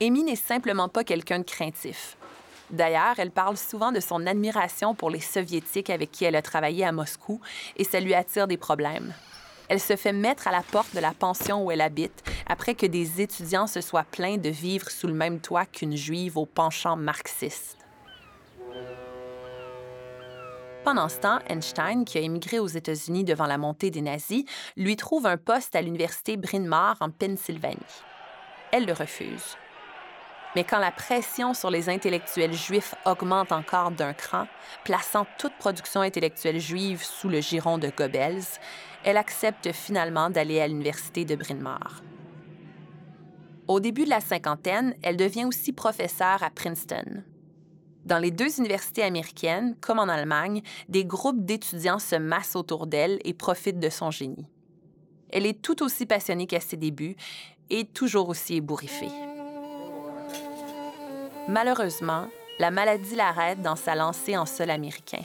Amy 0.00 0.22
n'est 0.24 0.36
simplement 0.36 0.88
pas 0.88 1.04
quelqu'un 1.04 1.38
de 1.38 1.44
craintif. 1.44 2.16
D'ailleurs, 2.70 3.14
elle 3.18 3.30
parle 3.30 3.56
souvent 3.56 3.92
de 3.92 4.00
son 4.00 4.26
admiration 4.26 4.94
pour 4.94 5.08
les 5.08 5.20
Soviétiques 5.20 5.88
avec 5.88 6.10
qui 6.10 6.24
elle 6.24 6.36
a 6.36 6.42
travaillé 6.42 6.84
à 6.84 6.92
Moscou 6.92 7.40
et 7.76 7.84
ça 7.84 8.00
lui 8.00 8.12
attire 8.12 8.46
des 8.46 8.56
problèmes. 8.56 9.14
Elle 9.68 9.80
se 9.80 9.96
fait 9.96 10.12
mettre 10.12 10.48
à 10.48 10.52
la 10.52 10.62
porte 10.62 10.94
de 10.94 11.00
la 11.00 11.12
pension 11.12 11.64
où 11.64 11.70
elle 11.70 11.80
habite 11.80 12.22
après 12.46 12.74
que 12.74 12.86
des 12.86 13.20
étudiants 13.20 13.66
se 13.66 13.80
soient 13.80 14.04
plaints 14.04 14.38
de 14.38 14.48
vivre 14.48 14.90
sous 14.90 15.06
le 15.06 15.14
même 15.14 15.40
toit 15.40 15.66
qu'une 15.66 15.96
juive 15.96 16.36
au 16.36 16.46
penchant 16.46 16.96
marxiste. 16.96 17.78
Pendant 20.84 21.08
ce 21.08 21.18
temps, 21.18 21.40
Einstein, 21.48 22.04
qui 22.04 22.16
a 22.16 22.20
émigré 22.20 22.60
aux 22.60 22.68
États-Unis 22.68 23.24
devant 23.24 23.46
la 23.46 23.58
montée 23.58 23.90
des 23.90 24.02
nazis, 24.02 24.44
lui 24.76 24.94
trouve 24.94 25.26
un 25.26 25.36
poste 25.36 25.74
à 25.74 25.82
l'université 25.82 26.36
Bryn 26.36 26.64
Mawr 26.64 26.94
en 27.00 27.10
Pennsylvanie. 27.10 27.76
Elle 28.70 28.86
le 28.86 28.92
refuse. 28.92 29.56
Mais 30.56 30.64
quand 30.64 30.78
la 30.78 30.90
pression 30.90 31.52
sur 31.52 31.70
les 31.70 31.90
intellectuels 31.90 32.54
juifs 32.54 32.94
augmente 33.04 33.52
encore 33.52 33.90
d'un 33.90 34.14
cran, 34.14 34.46
plaçant 34.84 35.26
toute 35.36 35.52
production 35.58 36.00
intellectuelle 36.00 36.58
juive 36.58 37.02
sous 37.04 37.28
le 37.28 37.42
giron 37.42 37.76
de 37.76 37.92
Goebbels, 37.94 38.42
elle 39.04 39.18
accepte 39.18 39.70
finalement 39.72 40.30
d'aller 40.30 40.58
à 40.62 40.66
l'université 40.66 41.26
de 41.26 41.36
Bryn 41.36 41.60
Mawr. 41.60 42.02
Au 43.68 43.80
début 43.80 44.04
de 44.04 44.08
la 44.08 44.20
cinquantaine, 44.20 44.94
elle 45.02 45.18
devient 45.18 45.44
aussi 45.44 45.74
professeure 45.74 46.42
à 46.42 46.48
Princeton. 46.48 47.22
Dans 48.06 48.18
les 48.18 48.30
deux 48.30 48.58
universités 48.58 49.02
américaines, 49.02 49.76
comme 49.82 49.98
en 49.98 50.04
Allemagne, 50.08 50.62
des 50.88 51.04
groupes 51.04 51.44
d'étudiants 51.44 51.98
se 51.98 52.16
massent 52.16 52.56
autour 52.56 52.86
d'elle 52.86 53.18
et 53.26 53.34
profitent 53.34 53.78
de 53.78 53.90
son 53.90 54.10
génie. 54.10 54.48
Elle 55.28 55.44
est 55.44 55.60
tout 55.60 55.82
aussi 55.82 56.06
passionnée 56.06 56.46
qu'à 56.46 56.60
ses 56.60 56.78
débuts 56.78 57.16
et 57.68 57.84
toujours 57.84 58.30
aussi 58.30 58.54
ébouriffée. 58.54 59.25
Malheureusement, 61.48 62.28
la 62.58 62.70
maladie 62.70 63.14
l'arrête 63.14 63.62
dans 63.62 63.76
sa 63.76 63.94
lancée 63.94 64.36
en 64.36 64.46
sol 64.46 64.70
américain. 64.70 65.22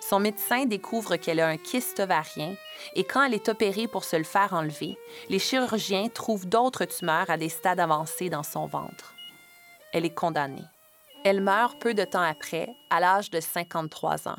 Son 0.00 0.18
médecin 0.18 0.64
découvre 0.66 1.16
qu'elle 1.16 1.40
a 1.40 1.48
un 1.48 1.56
kyste 1.56 2.00
ovarien 2.00 2.54
et 2.94 3.04
quand 3.04 3.24
elle 3.24 3.34
est 3.34 3.48
opérée 3.48 3.88
pour 3.88 4.04
se 4.04 4.16
le 4.16 4.24
faire 4.24 4.54
enlever, 4.54 4.96
les 5.28 5.38
chirurgiens 5.38 6.08
trouvent 6.08 6.46
d'autres 6.46 6.84
tumeurs 6.84 7.28
à 7.28 7.36
des 7.36 7.48
stades 7.48 7.80
avancés 7.80 8.30
dans 8.30 8.44
son 8.44 8.66
ventre. 8.66 9.14
Elle 9.92 10.04
est 10.04 10.14
condamnée. 10.14 10.64
Elle 11.24 11.40
meurt 11.40 11.78
peu 11.80 11.92
de 11.92 12.04
temps 12.04 12.22
après, 12.22 12.68
à 12.88 13.00
l'âge 13.00 13.30
de 13.30 13.40
53 13.40 14.28
ans. 14.28 14.36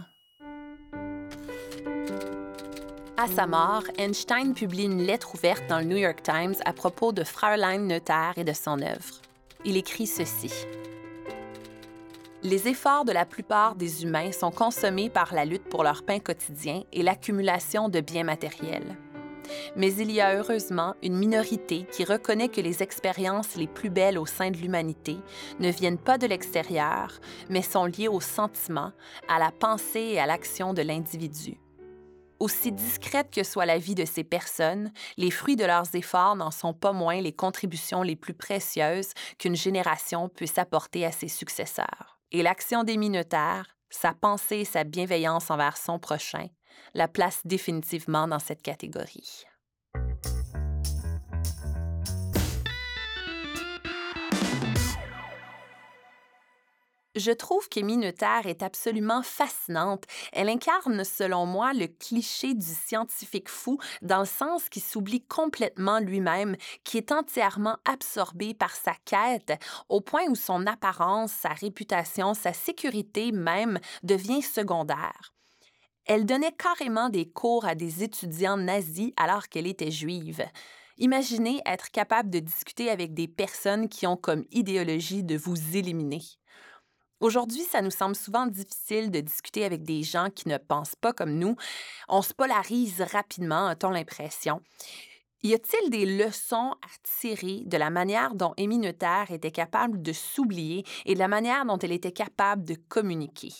À 3.17 3.27
sa 3.27 3.45
mort, 3.45 3.83
Einstein 3.97 4.53
publie 4.53 4.85
une 4.85 5.01
lettre 5.03 5.35
ouverte 5.35 5.67
dans 5.67 5.79
le 5.79 5.85
New 5.85 5.97
York 5.97 6.23
Times 6.23 6.55
à 6.65 6.71
propos 6.71 7.11
de 7.11 7.23
Fraulein 7.23 7.79
Noether 7.79 8.31
et 8.37 8.43
de 8.43 8.53
son 8.53 8.81
œuvre. 8.81 9.21
Il 9.69 9.75
écrit 9.75 10.07
ceci. 10.07 10.49
Les 12.41 12.69
efforts 12.69 13.03
de 13.03 13.11
la 13.11 13.25
plupart 13.25 13.75
des 13.75 14.05
humains 14.05 14.31
sont 14.31 14.49
consommés 14.49 15.09
par 15.09 15.33
la 15.33 15.43
lutte 15.43 15.65
pour 15.65 15.83
leur 15.83 16.03
pain 16.03 16.19
quotidien 16.19 16.83
et 16.93 17.03
l'accumulation 17.03 17.89
de 17.89 17.99
biens 17.99 18.23
matériels. 18.23 18.95
Mais 19.75 19.93
il 19.95 20.09
y 20.09 20.21
a 20.21 20.37
heureusement 20.37 20.95
une 21.03 21.17
minorité 21.17 21.85
qui 21.91 22.05
reconnaît 22.05 22.47
que 22.47 22.61
les 22.61 22.81
expériences 22.81 23.57
les 23.57 23.67
plus 23.67 23.89
belles 23.89 24.17
au 24.17 24.25
sein 24.25 24.51
de 24.51 24.57
l'humanité 24.57 25.17
ne 25.59 25.69
viennent 25.69 25.97
pas 25.97 26.17
de 26.17 26.27
l'extérieur, 26.27 27.19
mais 27.49 27.61
sont 27.61 27.87
liées 27.87 28.07
au 28.07 28.21
sentiment, 28.21 28.93
à 29.27 29.37
la 29.37 29.51
pensée 29.51 30.11
et 30.13 30.19
à 30.21 30.27
l'action 30.27 30.73
de 30.73 30.81
l'individu. 30.81 31.57
Aussi 32.39 32.71
discrète 32.71 33.31
que 33.31 33.43
soit 33.43 33.65
la 33.65 33.79
vie 33.79 33.95
de 33.95 34.05
ces 34.05 34.23
personnes, 34.23 34.91
les 35.17 35.31
fruits 35.31 35.55
de 35.55 35.65
leurs 35.65 35.95
efforts 35.95 36.35
n'en 36.35 36.51
sont 36.51 36.73
pas 36.73 36.91
moins 36.91 37.19
les 37.19 37.33
contributions 37.33 38.03
les 38.03 38.15
plus 38.15 38.35
précieuses 38.35 39.13
qu'une 39.39 39.55
génération 39.55 40.29
puisse 40.29 40.57
apporter 40.57 41.05
à 41.05 41.11
ses 41.11 41.29
successeurs. 41.29 42.19
Et 42.31 42.43
l'action 42.43 42.83
des 42.83 42.97
minotaires, 42.97 43.75
sa 43.89 44.13
pensée 44.13 44.57
et 44.57 44.65
sa 44.65 44.83
bienveillance 44.83 45.49
envers 45.49 45.77
son 45.77 45.97
prochain, 45.97 46.47
la 46.93 47.07
place 47.07 47.41
définitivement 47.45 48.27
dans 48.27 48.39
cette 48.39 48.61
catégorie. 48.61 49.45
Je 57.17 57.31
trouve 57.31 57.67
qu'Émile 57.67 57.99
Noether 57.99 58.47
est 58.47 58.61
absolument 58.61 59.23
fascinante. 59.23 60.03
Elle 60.33 60.49
incarne, 60.49 61.03
selon 61.03 61.47
moi, 61.47 61.73
le 61.73 61.87
cliché 61.87 62.53
du 62.53 62.67
scientifique 62.67 63.49
fou 63.49 63.79
dans 64.03 64.19
le 64.19 64.25
sens 64.25 64.69
qu'il 64.69 64.83
s'oublie 64.83 65.21
complètement 65.21 65.97
lui-même, 65.97 66.55
qui 66.83 66.97
est 66.97 67.11
entièrement 67.11 67.77
absorbé 67.85 68.53
par 68.53 68.75
sa 68.75 68.93
quête, 69.03 69.53
au 69.89 69.99
point 69.99 70.27
où 70.29 70.35
son 70.35 70.67
apparence, 70.67 71.31
sa 71.31 71.49
réputation, 71.49 72.35
sa 72.35 72.53
sécurité 72.53 73.31
même 73.31 73.79
devient 74.03 74.43
secondaire. 74.43 75.33
Elle 76.05 76.27
donnait 76.27 76.55
carrément 76.55 77.09
des 77.09 77.27
cours 77.27 77.65
à 77.65 77.73
des 77.73 78.03
étudiants 78.03 78.57
nazis 78.57 79.11
alors 79.17 79.47
qu'elle 79.49 79.65
était 79.65 79.91
juive. 79.91 80.45
Imaginez 80.99 81.61
être 81.65 81.89
capable 81.89 82.29
de 82.29 82.39
discuter 82.39 82.91
avec 82.91 83.15
des 83.15 83.27
personnes 83.27 83.89
qui 83.89 84.05
ont 84.05 84.17
comme 84.17 84.45
idéologie 84.51 85.23
de 85.23 85.35
vous 85.35 85.75
éliminer. 85.75 86.21
Aujourd'hui, 87.19 87.63
ça 87.63 87.81
nous 87.81 87.91
semble 87.91 88.15
souvent 88.15 88.45
difficile 88.45 89.09
de 89.09 89.21
discuter 89.21 89.65
avec 89.65 89.83
des 89.83 90.03
gens 90.03 90.29
qui 90.29 90.47
ne 90.47 90.57
pensent 90.57 90.95
pas 90.95 91.13
comme 91.13 91.39
nous. 91.39 91.55
On 92.07 92.21
se 92.21 92.33
polarise 92.33 93.01
rapidement, 93.01 93.67
a-t-on 93.67 93.89
l'impression. 93.89 94.61
Y 95.41 95.55
a-t-il 95.55 95.89
des 95.89 96.05
leçons 96.05 96.75
à 96.81 96.87
tirer 97.03 97.63
de 97.65 97.77
la 97.77 97.89
manière 97.89 98.35
dont 98.35 98.53
Amy 98.59 98.77
Noether 98.77 99.25
était 99.29 99.51
capable 99.51 100.01
de 100.01 100.13
s'oublier 100.13 100.83
et 101.05 101.15
de 101.15 101.19
la 101.19 101.27
manière 101.27 101.65
dont 101.65 101.79
elle 101.79 101.91
était 101.91 102.11
capable 102.11 102.63
de 102.65 102.75
communiquer? 102.75 103.53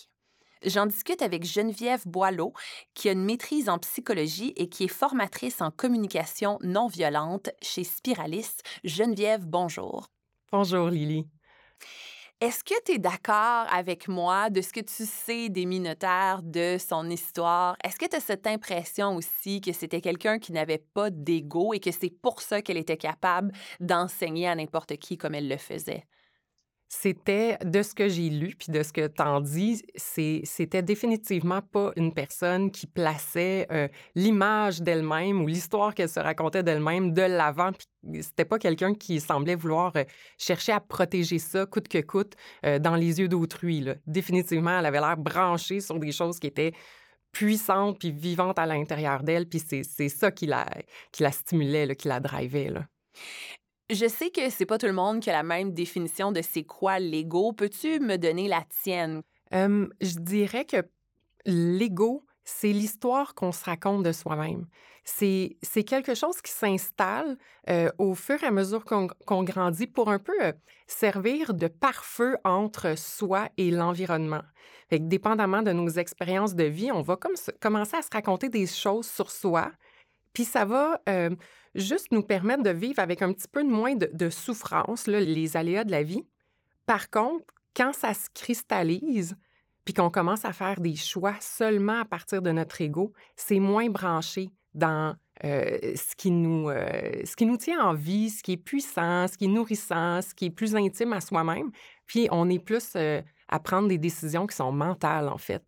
J'en 0.64 0.86
discute 0.86 1.22
avec 1.22 1.44
Geneviève 1.44 2.06
Boileau, 2.06 2.52
qui 2.94 3.08
a 3.08 3.12
une 3.12 3.24
maîtrise 3.24 3.68
en 3.68 3.78
psychologie 3.78 4.52
et 4.56 4.68
qui 4.68 4.84
est 4.84 4.88
formatrice 4.88 5.60
en 5.60 5.70
communication 5.70 6.58
non 6.62 6.88
violente 6.88 7.50
chez 7.62 7.84
Spiralis. 7.84 8.58
Geneviève, 8.82 9.46
bonjour. 9.46 10.08
Bonjour, 10.50 10.88
Lily. 10.88 11.26
Est-ce 12.40 12.62
que 12.62 12.74
tu 12.84 12.92
es 12.92 12.98
d'accord 12.98 13.66
avec 13.72 14.06
moi 14.06 14.48
de 14.48 14.60
ce 14.60 14.72
que 14.72 14.78
tu 14.80 15.04
sais 15.06 15.48
des 15.48 15.66
Minotaires, 15.66 16.40
de 16.44 16.76
son 16.78 17.10
histoire? 17.10 17.76
Est-ce 17.82 17.96
que 17.96 18.06
tu 18.06 18.14
as 18.14 18.20
cette 18.20 18.46
impression 18.46 19.16
aussi 19.16 19.60
que 19.60 19.72
c'était 19.72 20.00
quelqu'un 20.00 20.38
qui 20.38 20.52
n'avait 20.52 20.78
pas 20.78 21.10
d'ego 21.10 21.74
et 21.74 21.80
que 21.80 21.90
c'est 21.90 22.10
pour 22.10 22.40
ça 22.40 22.62
qu'elle 22.62 22.76
était 22.76 22.96
capable 22.96 23.52
d'enseigner 23.80 24.46
à 24.46 24.54
n'importe 24.54 24.96
qui 24.98 25.18
comme 25.18 25.34
elle 25.34 25.48
le 25.48 25.56
faisait? 25.56 26.04
C'était, 26.90 27.58
de 27.62 27.82
ce 27.82 27.94
que 27.94 28.08
j'ai 28.08 28.30
lu, 28.30 28.54
puis 28.58 28.72
de 28.72 28.82
ce 28.82 28.94
que 28.94 29.06
t'en 29.06 29.42
dis, 29.42 29.82
c'était 29.94 30.82
définitivement 30.82 31.60
pas 31.60 31.92
une 31.96 32.14
personne 32.14 32.70
qui 32.70 32.86
plaçait 32.86 33.66
euh, 33.70 33.88
l'image 34.14 34.80
d'elle-même 34.80 35.42
ou 35.42 35.46
l'histoire 35.46 35.94
qu'elle 35.94 36.08
se 36.08 36.18
racontait 36.18 36.62
d'elle-même 36.62 37.12
de 37.12 37.20
l'avant. 37.20 37.72
C'était 38.22 38.46
pas 38.46 38.58
quelqu'un 38.58 38.94
qui 38.94 39.20
semblait 39.20 39.54
vouloir 39.54 39.92
euh, 39.96 40.04
chercher 40.38 40.72
à 40.72 40.80
protéger 40.80 41.38
ça 41.38 41.66
coûte 41.66 41.88
que 41.88 42.00
coûte 42.00 42.34
euh, 42.64 42.78
dans 42.78 42.96
les 42.96 43.20
yeux 43.20 43.28
d'autrui. 43.28 43.84
Définitivement, 44.06 44.78
elle 44.78 44.86
avait 44.86 45.00
l'air 45.00 45.18
branchée 45.18 45.80
sur 45.80 45.98
des 45.98 46.12
choses 46.12 46.38
qui 46.38 46.46
étaient 46.46 46.72
puissantes 47.32 47.98
puis 47.98 48.12
vivantes 48.12 48.58
à 48.58 48.64
l'intérieur 48.64 49.22
d'elle, 49.22 49.46
puis 49.46 49.60
c'est 49.60 50.08
ça 50.08 50.30
qui 50.30 50.46
la, 50.46 50.66
qui 51.12 51.22
la 51.22 51.32
stimulait, 51.32 51.94
qui 51.96 52.08
la 52.08 52.20
drivait. 52.20 52.70
Là. 52.70 52.86
Je 53.90 54.06
sais 54.06 54.30
que 54.30 54.50
c'est 54.50 54.66
pas 54.66 54.76
tout 54.76 54.86
le 54.86 54.92
monde 54.92 55.20
qui 55.20 55.30
a 55.30 55.32
la 55.32 55.42
même 55.42 55.72
définition 55.72 56.30
de 56.30 56.42
c'est 56.42 56.64
quoi 56.64 56.98
l'ego. 56.98 57.52
Peux-tu 57.52 58.00
me 58.00 58.16
donner 58.16 58.48
la 58.48 58.64
tienne? 58.82 59.22
je 59.50 60.18
dirais 60.18 60.66
que 60.66 60.86
l'ego, 61.46 62.26
c'est 62.44 62.72
l'histoire 62.72 63.34
qu'on 63.34 63.50
se 63.50 63.64
raconte 63.64 64.02
de 64.02 64.12
soi-même. 64.12 64.66
C'est 65.04 65.84
quelque 65.86 66.14
chose 66.14 66.42
qui 66.42 66.52
s'installe 66.52 67.38
euh, 67.70 67.88
au 67.96 68.14
fur 68.14 68.42
et 68.42 68.46
à 68.46 68.50
mesure 68.50 68.84
qu'on 68.84 69.42
grandit 69.42 69.86
pour 69.86 70.10
un 70.10 70.18
peu 70.18 70.34
euh, 70.42 70.52
servir 70.86 71.54
de 71.54 71.66
pare-feu 71.66 72.36
entre 72.44 72.96
soi 72.98 73.48
et 73.56 73.70
l'environnement. 73.70 74.42
Dépendamment 74.90 75.62
de 75.62 75.72
nos 75.72 75.88
expériences 75.88 76.54
de 76.54 76.64
vie, 76.64 76.92
on 76.92 77.00
va 77.00 77.16
comme 77.16 77.36
commencer 77.60 77.96
à 77.96 78.02
se 78.02 78.10
raconter 78.12 78.50
des 78.50 78.66
choses 78.66 79.08
sur 79.08 79.30
soi, 79.30 79.70
puis 80.38 80.44
ça 80.44 80.64
va 80.64 81.02
euh, 81.08 81.30
juste 81.74 82.12
nous 82.12 82.22
permettre 82.22 82.62
de 82.62 82.70
vivre 82.70 83.00
avec 83.00 83.22
un 83.22 83.32
petit 83.32 83.48
peu 83.48 83.64
moins 83.64 83.96
de, 83.96 84.30
souffrance, 84.30 85.08
les 85.08 85.56
aléas 85.56 85.82
de 85.82 85.90
la 85.90 86.04
vie. 86.04 86.24
Par 86.86 87.10
contre, 87.10 87.44
quand 87.74 87.92
ça 87.92 88.14
se 88.14 88.28
cristallise, 88.32 89.34
puis 89.84 89.94
qu'on 89.94 90.10
commence 90.10 90.44
à 90.44 90.52
faire 90.52 90.80
des 90.80 90.94
choix 90.94 91.34
seulement 91.40 92.02
à 92.02 92.04
partir 92.04 92.40
de 92.40 92.52
notre 92.52 92.80
ego, 92.80 93.12
c'est 93.34 93.58
moins 93.58 93.90
branché 93.90 94.50
dans 94.74 95.16
euh, 95.42 95.76
ce, 95.96 96.14
qui 96.14 96.30
nous, 96.30 96.70
euh, 96.70 97.24
ce 97.24 97.34
qui 97.34 97.44
nous 97.44 97.56
tient 97.56 97.84
en 97.84 97.94
vie, 97.94 98.30
ce 98.30 98.44
qui 98.44 98.52
est 98.52 98.56
puissant, 98.58 99.26
ce 99.26 99.36
qui 99.36 99.46
est 99.46 99.48
nourrissant, 99.48 100.22
ce 100.22 100.36
qui 100.36 100.44
est 100.44 100.50
plus 100.50 100.76
intime 100.76 101.14
à 101.14 101.20
soi-même. 101.20 101.72
Puis 102.06 102.28
on 102.30 102.48
est 102.48 102.60
plus 102.60 102.96
à 103.48 103.58
prendre 103.58 103.88
des 103.88 103.98
décisions 103.98 104.46
qui 104.46 104.54
sont 104.54 104.70
mentales, 104.70 105.28
en 105.28 105.38
fait. 105.38 105.64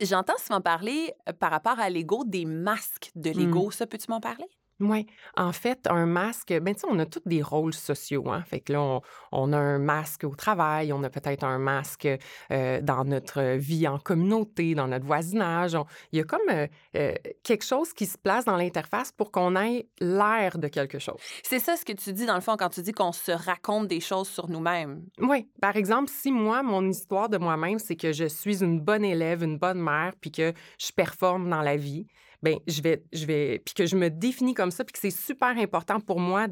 J'entends 0.00 0.38
souvent 0.38 0.60
parler 0.60 1.14
par 1.38 1.50
rapport 1.50 1.78
à 1.78 1.90
l'ego 1.90 2.24
des 2.24 2.46
masques 2.46 3.10
de 3.14 3.30
l'ego. 3.30 3.68
Mmh. 3.68 3.72
Ça, 3.72 3.86
peux-tu 3.86 4.10
m'en 4.10 4.20
parler? 4.20 4.46
Oui. 4.80 5.06
En 5.36 5.52
fait, 5.52 5.86
un 5.88 6.06
masque, 6.06 6.58
ben, 6.60 6.74
tu 6.74 6.80
sais, 6.80 6.86
on 6.90 6.98
a 6.98 7.06
tous 7.06 7.22
des 7.26 7.42
rôles 7.42 7.74
sociaux. 7.74 8.30
Hein? 8.30 8.42
Fait 8.46 8.60
que 8.60 8.72
là, 8.72 9.00
on, 9.30 9.52
a 9.52 9.58
un 9.58 9.78
masque 9.78 10.24
au 10.24 10.34
travail, 10.34 10.92
on 10.92 11.02
a 11.02 11.10
peut-être 11.10 11.44
un 11.44 11.58
masque 11.58 12.08
euh, 12.50 12.80
dans 12.80 13.04
notre 13.04 13.56
vie 13.56 13.86
en 13.86 13.98
communauté, 13.98 14.74
dans 14.74 14.88
notre 14.88 15.04
voisinage. 15.04 15.76
il 16.12 16.18
y 16.18 16.22
a 16.22 16.24
comme 16.24 16.40
euh, 16.50 16.66
euh, 16.96 17.14
quelque 17.42 17.64
chose 17.64 17.92
qui 17.92 18.06
se 18.06 18.16
place 18.16 18.46
dans 18.46 18.56
l'interface 18.56 19.12
pour 19.12 19.30
qu'on 19.30 19.54
ait 19.56 19.86
l'air 20.00 20.58
de 20.58 20.68
quelque 20.68 20.98
chose. 20.98 21.20
C'est 21.42 21.58
ça 21.58 21.76
ce 21.76 21.84
que 21.84 21.92
tu 21.92 22.12
dis, 22.12 22.24
dans 22.24 22.34
le 22.34 22.40
fond, 22.40 22.56
quand 22.56 22.70
tu 22.70 22.80
dis 22.80 22.92
qu'on 22.92 23.12
se 23.12 23.32
raconte 23.32 23.88
des 23.88 24.00
choses 24.00 24.28
sur 24.28 24.48
nous-mêmes. 24.48 25.04
Oui. 25.18 25.46
Par 25.60 25.76
exemple, 25.76 26.10
si 26.10 26.32
moi, 26.32 26.62
mon 26.62 26.88
histoire 26.88 27.28
de 27.28 27.36
moi-même, 27.36 27.78
c'est 27.78 27.96
que 27.96 28.12
je 28.12 28.24
suis 28.24 28.62
une 28.62 28.80
bonne 28.80 29.04
élève, 29.04 29.42
une 29.42 29.58
bonne 29.58 29.80
mère, 29.80 30.12
puis 30.20 30.32
que 30.32 30.54
je 30.78 30.92
performe 30.92 31.50
dans 31.50 31.62
la 31.62 31.76
vie, 31.76 32.06
ben 32.42 32.58
je 32.66 32.80
vais, 32.82 33.02
je 33.12 33.26
vais, 33.26 33.58
puis 33.64 33.74
que 33.74 33.86
je 33.86 33.96
me 33.96 34.08
définis 34.08 34.54
comme 34.54 34.70
ça, 34.70 34.84
puis 34.84 34.92
que 34.92 34.98
c'est 34.98 35.10
super 35.10 35.56
important 35.58 36.00
pour 36.00 36.20
moi 36.20 36.46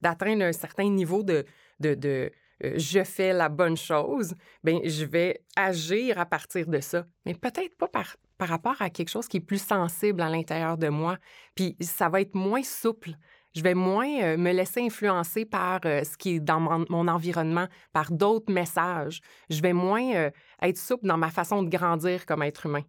d'atteindre 0.00 0.44
un 0.44 0.52
certain 0.52 0.88
niveau 0.88 1.22
de, 1.22 1.44
de, 1.80 1.94
de 1.94 2.30
euh, 2.64 2.74
je 2.76 3.02
fais 3.02 3.32
la 3.32 3.48
bonne 3.48 3.76
chose, 3.76 4.34
ben 4.62 4.80
je 4.84 5.04
vais 5.04 5.42
agir 5.56 6.18
à 6.18 6.26
partir 6.26 6.66
de 6.66 6.80
ça. 6.80 7.04
Mais 7.26 7.34
peut-être 7.34 7.76
pas 7.76 7.88
par, 7.88 8.16
par 8.38 8.48
rapport 8.48 8.80
à 8.80 8.90
quelque 8.90 9.10
chose 9.10 9.28
qui 9.28 9.38
est 9.38 9.40
plus 9.40 9.62
sensible 9.62 10.22
à 10.22 10.28
l'intérieur 10.28 10.78
de 10.78 10.88
moi. 10.88 11.18
Puis 11.54 11.76
ça 11.80 12.08
va 12.08 12.20
être 12.20 12.34
moins 12.34 12.62
souple. 12.62 13.10
Je 13.54 13.62
vais 13.62 13.74
moins 13.74 14.20
euh, 14.20 14.36
me 14.36 14.52
laisser 14.52 14.80
influencer 14.80 15.44
par 15.44 15.80
euh, 15.84 16.02
ce 16.02 16.16
qui 16.16 16.36
est 16.36 16.40
dans 16.40 16.58
mon, 16.58 16.84
mon 16.88 17.06
environnement, 17.06 17.66
par 17.92 18.10
d'autres 18.10 18.52
messages. 18.52 19.20
Je 19.48 19.60
vais 19.60 19.72
moins 19.72 20.30
être 20.60 20.78
souple 20.78 21.06
dans 21.06 21.18
ma 21.18 21.30
façon 21.30 21.62
de 21.62 21.68
grandir 21.68 22.26
comme 22.26 22.42
être 22.42 22.66
humain. 22.66 22.82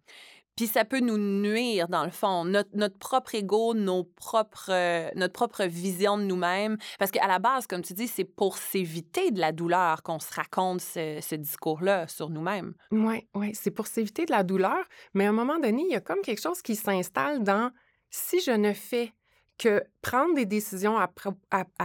Puis 0.56 0.68
ça 0.68 0.86
peut 0.86 1.00
nous 1.00 1.18
nuire, 1.18 1.86
dans 1.88 2.04
le 2.04 2.10
fond, 2.10 2.44
notre, 2.44 2.98
propre 2.98 3.34
ego, 3.34 3.74
euh, 3.74 5.10
notre 5.14 5.32
propre 5.32 5.64
vision 5.64 6.16
de 6.16 6.22
nous-mêmes. 6.22 6.78
Parce 6.98 7.10
qu'à 7.10 7.26
la 7.26 7.38
base, 7.38 7.66
comme 7.66 7.82
tu 7.82 7.92
dis, 7.92 8.08
c'est 8.08 8.24
pour 8.24 8.56
s'éviter 8.56 9.30
de 9.30 9.38
la 9.38 9.52
douleur 9.52 10.02
qu'on 10.02 10.18
se 10.18 10.32
raconte 10.32 10.80
ce, 10.80 11.34
discours-là 11.34 12.08
sur 12.08 12.30
nous-mêmes. 12.30 12.72
Oui, 12.90 13.28
oui, 13.34 13.50
c'est 13.54 13.70
pour 13.70 13.86
s'éviter 13.86 14.24
de 14.24 14.30
la 14.30 14.42
douleur. 14.42 14.82
Mais 15.12 15.26
à 15.26 15.28
un 15.28 15.32
moment 15.32 15.58
donné, 15.58 15.82
il 15.82 15.92
y 15.92 15.96
a 15.96 16.00
comme 16.00 16.22
quelque 16.22 16.40
chose 16.40 16.62
qui 16.62 16.74
s'installe 16.74 17.42
dans 17.42 17.70
si 18.08 18.40
je 18.40 18.52
ne 18.52 18.72
fais 18.72 19.12
que 19.58 19.82
prendre 20.00 20.34
des 20.34 20.46
décisions 20.46 20.96
à, 20.98 21.08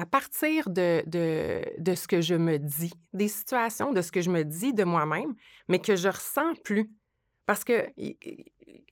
partir 0.05 0.69
de, 0.69 1.03
de, 1.07 1.61
de, 1.77 1.95
ce 1.95 2.07
que 2.07 2.21
je 2.21 2.35
me 2.35 2.57
dis, 2.57 2.93
des 3.13 3.27
situations, 3.27 3.91
de 3.91 4.01
ce 4.01 4.11
que 4.11 4.21
je 4.21 4.29
me 4.29 4.43
dis 4.43 4.73
de 4.73 4.83
moi-même, 4.83 5.35
mais 5.67 5.79
que 5.79 5.95
je 5.95 6.07
ressens 6.07 6.53
plus. 6.63 6.89
Parce 7.45 7.63
que 7.63 7.87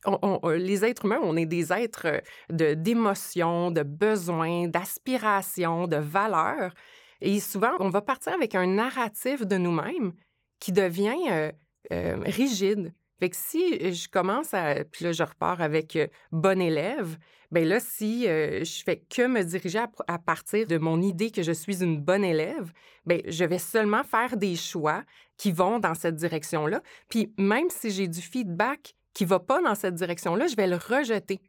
euh, 0.07 0.57
les 0.57 0.85
êtres 0.85 1.05
humains, 1.05 1.19
on 1.21 1.35
est 1.35 1.45
des 1.45 1.71
êtres 1.73 2.07
euh, 2.07 2.19
de, 2.49 2.73
d'émotions, 2.73 3.71
de 3.71 3.83
besoins, 3.83 4.67
d'aspirations, 4.67 5.87
de 5.87 5.97
valeurs. 5.97 6.73
Et 7.21 7.39
souvent, 7.39 7.71
on 7.79 7.89
va 7.89 8.01
partir 8.01 8.33
avec 8.33 8.55
un 8.55 8.67
narratif 8.67 9.45
de 9.45 9.57
nous-mêmes 9.57 10.13
qui 10.59 10.71
devient 10.71 11.51
euh, 11.91 12.17
rigide. 12.25 12.93
Fait 13.19 13.29
que 13.29 13.35
si 13.35 13.93
je 13.93 14.07
commence 14.07 14.53
à. 14.53 14.85
Puis 14.85 15.03
là, 15.03 15.11
je 15.11 15.23
repars 15.23 15.61
avec 15.61 15.97
bon 16.31 16.61
élève, 16.61 17.17
bien 17.51 17.65
là, 17.65 17.81
si 17.81 18.23
je 18.23 18.83
fais 18.85 19.03
que 19.09 19.27
me 19.27 19.43
diriger 19.43 19.83
à, 20.07 20.19
partir 20.19 20.65
de 20.65 20.77
mon 20.77 21.01
idée 21.01 21.29
que 21.29 21.43
je 21.43 21.51
suis 21.51 21.83
une 21.83 21.99
bonne 21.99 22.23
élève, 22.23 22.71
bien, 23.05 23.19
je 23.27 23.43
vais 23.43 23.59
seulement 23.59 24.05
faire 24.05 24.37
des 24.37 24.55
choix 24.55 25.03
qui 25.39 25.51
vont 25.51 25.79
dans 25.79 25.95
cette 25.95 26.15
direction-là. 26.15 26.83
Puis 27.07 27.33
même 27.39 27.69
si 27.71 27.89
j'ai 27.89 28.07
du 28.07 28.21
feedback 28.21 28.95
qui 29.15 29.25
va 29.25 29.39
pas 29.39 29.61
dans 29.63 29.73
cette 29.73 29.95
direction-là, 29.95 30.45
je 30.45 30.55
vais 30.55 30.67
le 30.67 30.75
rejeter. 30.75 31.41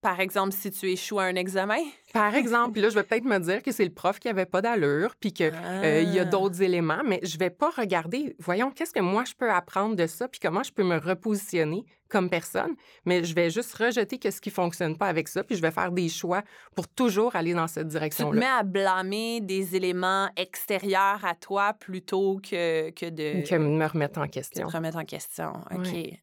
Par 0.00 0.20
exemple, 0.20 0.52
si 0.52 0.70
tu 0.70 0.86
échoues 0.90 1.18
à 1.18 1.24
un 1.24 1.34
examen? 1.34 1.80
Par 2.12 2.34
exemple, 2.34 2.72
puis 2.72 2.82
là, 2.82 2.88
je 2.88 2.94
vais 2.94 3.02
peut-être 3.02 3.24
me 3.24 3.38
dire 3.38 3.62
que 3.62 3.72
c'est 3.72 3.84
le 3.84 3.92
prof 3.92 4.18
qui 4.18 4.28
avait 4.28 4.46
pas 4.46 4.62
d'allure, 4.62 5.14
puis 5.18 5.32
qu'il 5.32 5.52
euh, 5.52 6.02
y 6.02 6.18
a 6.18 6.22
ah. 6.22 6.24
d'autres 6.24 6.62
éléments, 6.62 7.02
mais 7.04 7.20
je 7.22 7.36
vais 7.36 7.50
pas 7.50 7.70
regarder, 7.70 8.36
voyons, 8.38 8.70
qu'est-ce 8.70 8.92
que 8.92 9.00
moi 9.00 9.24
je 9.24 9.34
peux 9.34 9.50
apprendre 9.50 9.96
de 9.96 10.06
ça, 10.06 10.28
puis 10.28 10.40
comment 10.40 10.62
je 10.62 10.72
peux 10.72 10.84
me 10.84 10.98
repositionner 10.98 11.84
comme 12.08 12.30
personne, 12.30 12.74
mais 13.04 13.24
je 13.24 13.34
vais 13.34 13.50
juste 13.50 13.74
rejeter 13.74 14.18
ce 14.30 14.40
qui 14.40 14.50
fonctionne 14.50 14.96
pas 14.96 15.08
avec 15.08 15.28
ça, 15.28 15.44
puis 15.44 15.56
je 15.56 15.62
vais 15.62 15.70
faire 15.70 15.92
des 15.92 16.08
choix 16.08 16.42
pour 16.74 16.88
toujours 16.88 17.36
aller 17.36 17.52
dans 17.52 17.66
cette 17.66 17.88
direction-là. 17.88 18.30
Tu 18.30 18.36
te 18.36 18.40
mets 18.40 18.58
à 18.58 18.62
blâmer 18.62 19.40
des 19.42 19.76
éléments 19.76 20.30
extérieurs 20.36 21.22
à 21.24 21.34
toi 21.34 21.74
plutôt 21.74 22.40
que, 22.42 22.90
que 22.90 23.06
de... 23.06 23.46
Que 23.46 23.56
me 23.56 23.84
remettre 23.84 24.20
en 24.20 24.28
question. 24.28 24.66
Que 24.66 24.72
remettre 24.72 24.96
en 24.96 25.04
question, 25.04 25.52
OK. 25.70 26.18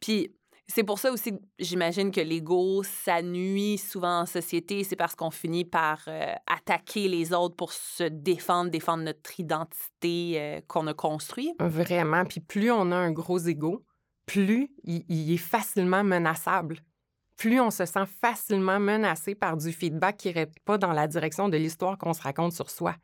Puis 0.00 0.30
c'est 0.70 0.84
pour 0.84 0.98
ça 0.98 1.10
aussi, 1.10 1.32
j'imagine 1.58 2.10
que 2.10 2.20
l'ego, 2.20 2.82
ça 2.82 3.20
souvent 3.78 4.20
en 4.20 4.26
société. 4.26 4.84
C'est 4.84 4.96
parce 4.96 5.14
qu'on 5.14 5.30
finit 5.30 5.64
par 5.64 6.02
euh, 6.08 6.34
attaquer 6.46 7.08
les 7.08 7.32
autres 7.32 7.56
pour 7.56 7.72
se 7.72 8.04
défendre, 8.04 8.70
défendre 8.70 9.02
notre 9.02 9.40
identité 9.40 10.34
euh, 10.36 10.60
qu'on 10.68 10.86
a 10.86 10.92
construit. 10.92 11.54
Vraiment. 11.58 12.24
Puis 12.26 12.40
plus 12.40 12.70
on 12.70 12.92
a 12.92 12.96
un 12.96 13.12
gros 13.12 13.38
ego, 13.38 13.82
plus 14.26 14.70
il, 14.84 15.32
est 15.32 15.38
facilement 15.38 16.04
menaçable. 16.04 16.80
Plus 17.38 17.60
on 17.60 17.70
se 17.70 17.86
sent 17.86 18.04
facilement 18.20 18.78
menacé 18.78 19.34
par 19.34 19.56
du 19.56 19.72
feedback 19.72 20.18
qui 20.18 20.28
n'irait 20.28 20.50
pas 20.66 20.76
dans 20.76 20.92
la 20.92 21.06
direction 21.08 21.48
de 21.48 21.56
l'histoire 21.56 21.96
qu'on 21.96 22.12
se 22.12 22.20
raconte 22.20 22.52
sur 22.52 22.68
soi. 22.68 22.94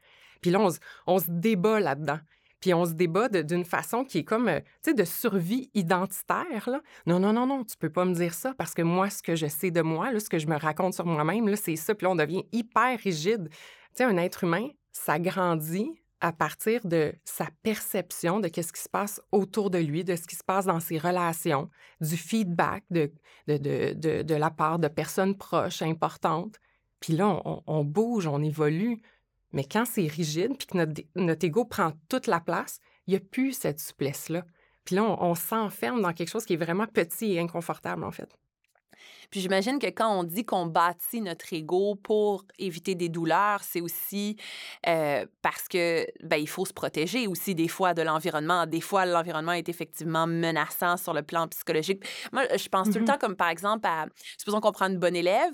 Puis 0.42 0.50
là, 0.50 0.60
on 1.06 1.18
se 1.18 1.30
débat 1.30 1.80
là-dedans. 1.80 2.18
Puis 2.64 2.72
on 2.72 2.86
se 2.86 2.94
débat 2.94 3.28
d'une 3.28 3.66
façon 3.66 4.06
qui 4.06 4.20
est 4.20 4.24
comme, 4.24 4.48
euh, 4.48 4.60
tu 4.82 4.88
sais, 4.88 4.94
de 4.94 5.04
survie 5.04 5.68
identitaire. 5.74 6.66
Là. 6.66 6.80
Non, 7.04 7.18
non, 7.18 7.34
non, 7.34 7.46
non, 7.46 7.62
tu 7.62 7.76
peux 7.76 7.90
pas 7.90 8.06
me 8.06 8.14
dire 8.14 8.32
ça 8.32 8.54
parce 8.56 8.72
que 8.72 8.80
moi, 8.80 9.10
ce 9.10 9.22
que 9.22 9.36
je 9.36 9.48
sais 9.48 9.70
de 9.70 9.82
moi, 9.82 10.12
là, 10.12 10.18
ce 10.18 10.30
que 10.30 10.38
je 10.38 10.46
me 10.46 10.56
raconte 10.56 10.94
sur 10.94 11.04
moi-même, 11.04 11.54
c'est 11.56 11.76
ça. 11.76 11.94
Puis 11.94 12.06
là, 12.06 12.12
on 12.12 12.16
devient 12.16 12.42
hyper 12.52 12.98
rigide. 13.00 13.50
Tu 13.50 13.56
sais, 13.96 14.04
un 14.04 14.16
être 14.16 14.44
humain, 14.44 14.66
ça 14.92 15.18
grandit 15.18 15.90
à 16.22 16.32
partir 16.32 16.86
de 16.86 17.12
sa 17.26 17.48
perception 17.62 18.40
de 18.40 18.48
ce 18.48 18.72
qui 18.72 18.80
se 18.80 18.88
passe 18.88 19.20
autour 19.30 19.68
de 19.68 19.76
lui, 19.76 20.02
de 20.02 20.16
ce 20.16 20.26
qui 20.26 20.34
se 20.34 20.42
passe 20.42 20.64
dans 20.64 20.80
ses 20.80 20.96
relations, 20.96 21.68
du 22.00 22.16
feedback 22.16 22.82
de, 22.88 23.12
de, 23.46 23.58
de, 23.58 24.22
de, 24.22 24.34
la 24.34 24.48
part 24.48 24.78
de 24.78 24.88
personnes 24.88 25.36
proches, 25.36 25.82
importantes. 25.82 26.58
Puis 26.98 27.12
là, 27.12 27.42
on, 27.44 27.62
on 27.66 27.84
bouge, 27.84 28.26
on 28.26 28.42
évolue. 28.42 29.02
Mais 29.54 29.64
quand 29.64 29.84
c'est 29.84 30.06
rigide, 30.06 30.58
puis 30.58 30.66
que 30.66 30.76
notre, 30.76 31.02
notre 31.14 31.46
ego 31.46 31.64
prend 31.64 31.92
toute 32.08 32.26
la 32.26 32.40
place, 32.40 32.80
il 33.06 33.12
n'y 33.12 33.16
a 33.16 33.20
plus 33.20 33.52
cette 33.52 33.78
souplesse-là. 33.78 34.44
Puis 34.84 34.96
là, 34.96 35.04
on 35.04 35.34
s'enferme 35.34 36.02
dans 36.02 36.12
quelque 36.12 36.28
chose 36.28 36.44
qui 36.44 36.54
est 36.54 36.58
vraiment 36.58 36.86
petit 36.86 37.32
et 37.32 37.40
inconfortable, 37.40 38.04
en 38.04 38.10
fait. 38.10 38.36
Puis 39.30 39.40
j'imagine 39.40 39.78
que 39.78 39.86
quand 39.86 40.18
on 40.18 40.24
dit 40.24 40.44
qu'on 40.44 40.66
bâtit 40.66 41.20
notre 41.20 41.52
ego 41.52 41.94
pour 41.96 42.44
éviter 42.58 42.94
des 42.94 43.08
douleurs, 43.08 43.60
c'est 43.62 43.80
aussi 43.80 44.36
euh, 44.86 45.26
parce 45.42 45.68
que 45.68 46.06
ben, 46.22 46.36
il 46.36 46.48
faut 46.48 46.64
se 46.64 46.72
protéger 46.72 47.26
aussi 47.26 47.54
des 47.54 47.68
fois 47.68 47.94
de 47.94 48.02
l'environnement. 48.02 48.66
Des 48.66 48.80
fois, 48.80 49.06
l'environnement 49.06 49.52
est 49.52 49.68
effectivement 49.68 50.26
menaçant 50.26 50.96
sur 50.96 51.12
le 51.14 51.22
plan 51.22 51.48
psychologique. 51.48 52.04
Moi, 52.32 52.44
je 52.56 52.68
pense 52.68 52.88
tout 52.88 52.94
le 52.94 53.00
mmh 53.00 53.04
temps 53.04 53.18
comme 53.18 53.36
par 53.36 53.48
exemple 53.48 53.86
à, 53.86 54.06
supposons 54.38 54.60
qu'on 54.60 54.72
prend 54.72 54.86
une 54.86 54.98
bonne 54.98 55.16
élève, 55.16 55.52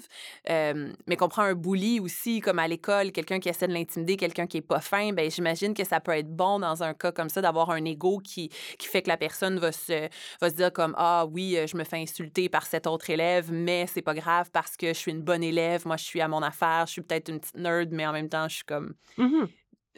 euh, 0.49 0.93
mais 1.07 1.17
qu'on 1.17 1.29
prend 1.29 1.43
un 1.43 1.55
bully 1.55 2.01
aussi, 2.01 2.41
comme 2.41 2.59
à 2.59 2.69
l'école, 2.69 3.13
quelqu'un 3.13 3.41
qui 3.41 3.49
essaie 3.49 3.67
de 3.67 3.73
l'intimider, 3.73 4.17
quelqu'un 4.17 4.47
qui 4.47 4.59
est 4.59 4.63
pas 4.63 4.81
fin, 4.81 5.13
ben 5.13 5.31
j'imagine 5.31 5.75
que 5.75 5.85
ça 5.85 6.01
peut 6.01 6.13
être 6.13 6.31
bon 6.31 6.59
dans 6.59 6.83
un 6.83 6.95
cas 6.95 7.13
comme 7.13 7.29
ça 7.29 7.41
d'avoir 7.41 7.71
un 7.71 7.85
ego 7.85 8.19
qui, 8.19 8.51
qui 8.79 8.87
fait 8.87 9.03
que 9.03 9.09
la 9.09 9.17
personne 9.17 9.59
va 9.59 9.73
se, 9.73 10.09
va 10.41 10.51
se 10.51 10.55
dire 10.55 10.73
comme 10.73 10.95
ah 10.97 11.27
oui, 11.27 11.57
je 11.67 11.77
me 11.77 11.85
fais 11.85 11.99
insulter 11.99 12.49
par 12.49 12.67
cet 12.67 12.87
autre 12.87 13.11
élève, 13.11 13.53
mais 13.61 13.87
c'est 13.87 14.03
pas 14.03 14.15
grave 14.15 14.51
parce 14.53 14.77
que 14.77 14.89
je 14.89 14.93
suis 14.95 15.13
une 15.13 15.23
bonne 15.23 15.43
élève, 15.43 15.87
moi 15.87 15.97
je 15.97 16.05
suis 16.05 16.21
à 16.21 16.29
mon 16.29 16.43
affaire, 16.43 16.85
je 16.87 16.93
suis 16.93 17.03
peut-être 17.03 17.29
une 17.29 17.41
petite 17.41 17.57
nerd, 17.57 17.91
mais 17.93 18.07
en 18.07 18.13
même 18.13 18.29
temps, 18.29 18.49
je 18.49 18.57
suis 18.57 18.65
comme. 18.65 18.95
Mmh 19.17 19.45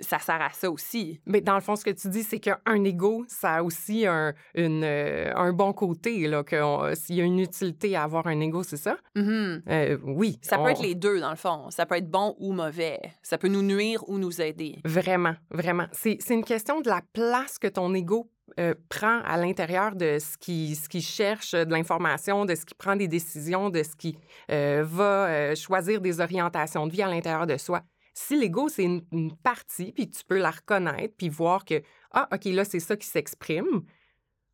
ça 0.00 0.18
sert 0.18 0.40
à 0.40 0.50
ça 0.50 0.70
aussi. 0.70 1.20
Mais 1.26 1.40
dans 1.40 1.54
le 1.54 1.60
fond, 1.60 1.76
ce 1.76 1.84
que 1.84 1.90
tu 1.90 2.08
dis, 2.08 2.22
c'est 2.22 2.40
qu'un 2.40 2.84
ego, 2.84 3.24
ça 3.28 3.56
a 3.56 3.62
aussi 3.62 4.06
un, 4.06 4.34
une, 4.54 4.84
euh, 4.84 5.32
un 5.34 5.52
bon 5.52 5.72
côté, 5.72 6.28
que 6.46 6.94
s'il 6.94 7.16
y 7.16 7.20
a 7.20 7.24
une 7.24 7.38
utilité 7.38 7.96
à 7.96 8.04
avoir 8.04 8.26
un 8.26 8.40
ego, 8.40 8.62
c'est 8.62 8.76
ça? 8.76 8.96
Mm-hmm. 9.16 9.62
Euh, 9.68 9.98
oui. 10.04 10.38
Ça 10.42 10.58
peut 10.58 10.70
être 10.70 10.82
les 10.82 10.94
deux, 10.94 11.20
dans 11.20 11.30
le 11.30 11.36
fond. 11.36 11.70
Ça 11.70 11.86
peut 11.86 11.96
être 11.96 12.10
bon 12.10 12.34
ou 12.38 12.52
mauvais. 12.52 13.00
Ça 13.22 13.38
peut 13.38 13.48
nous 13.48 13.62
nuire 13.62 14.08
ou 14.08 14.18
nous 14.18 14.40
aider. 14.40 14.78
Vraiment, 14.84 15.34
vraiment. 15.50 15.86
C'est 15.92 16.18
une 16.30 16.44
question 16.44 16.80
de 16.80 16.88
la 16.88 17.02
place 17.12 17.58
que 17.58 17.68
ton 17.68 17.92
ego 17.94 18.30
euh, 18.60 18.74
prend 18.88 19.20
à 19.24 19.36
l'intérieur 19.36 19.94
de 19.94 20.18
ce 20.18 20.36
qui, 20.38 21.00
cherche 21.00 21.52
de 21.52 21.70
l'information, 21.70 22.44
de 22.44 22.54
ce 22.54 22.64
qui 22.64 22.74
prend 22.74 22.96
des 22.96 23.08
décisions, 23.08 23.70
de 23.70 23.82
ce 23.82 23.96
qui 23.96 24.16
va 24.48 25.54
choisir 25.54 26.00
des 26.00 26.20
orientations 26.20 26.86
de 26.86 26.92
vie 26.92 27.02
à 27.02 27.08
l'intérieur 27.08 27.46
de 27.46 27.56
soi. 27.56 27.82
Si 28.14 28.38
l'ego, 28.38 28.68
c'est 28.68 28.84
une, 28.84 29.36
partie, 29.42 29.92
puis 29.92 30.10
tu 30.10 30.22
peux 30.24 30.38
la 30.38 30.50
reconnaître, 30.50 31.14
puis 31.16 31.28
voir 31.28 31.64
que, 31.64 31.82
ah, 32.10 32.28
OK, 32.32 32.44
là, 32.46 32.64
c'est 32.64 32.80
ça 32.80 32.96
qui 32.96 33.06
s'exprime. 33.06 33.82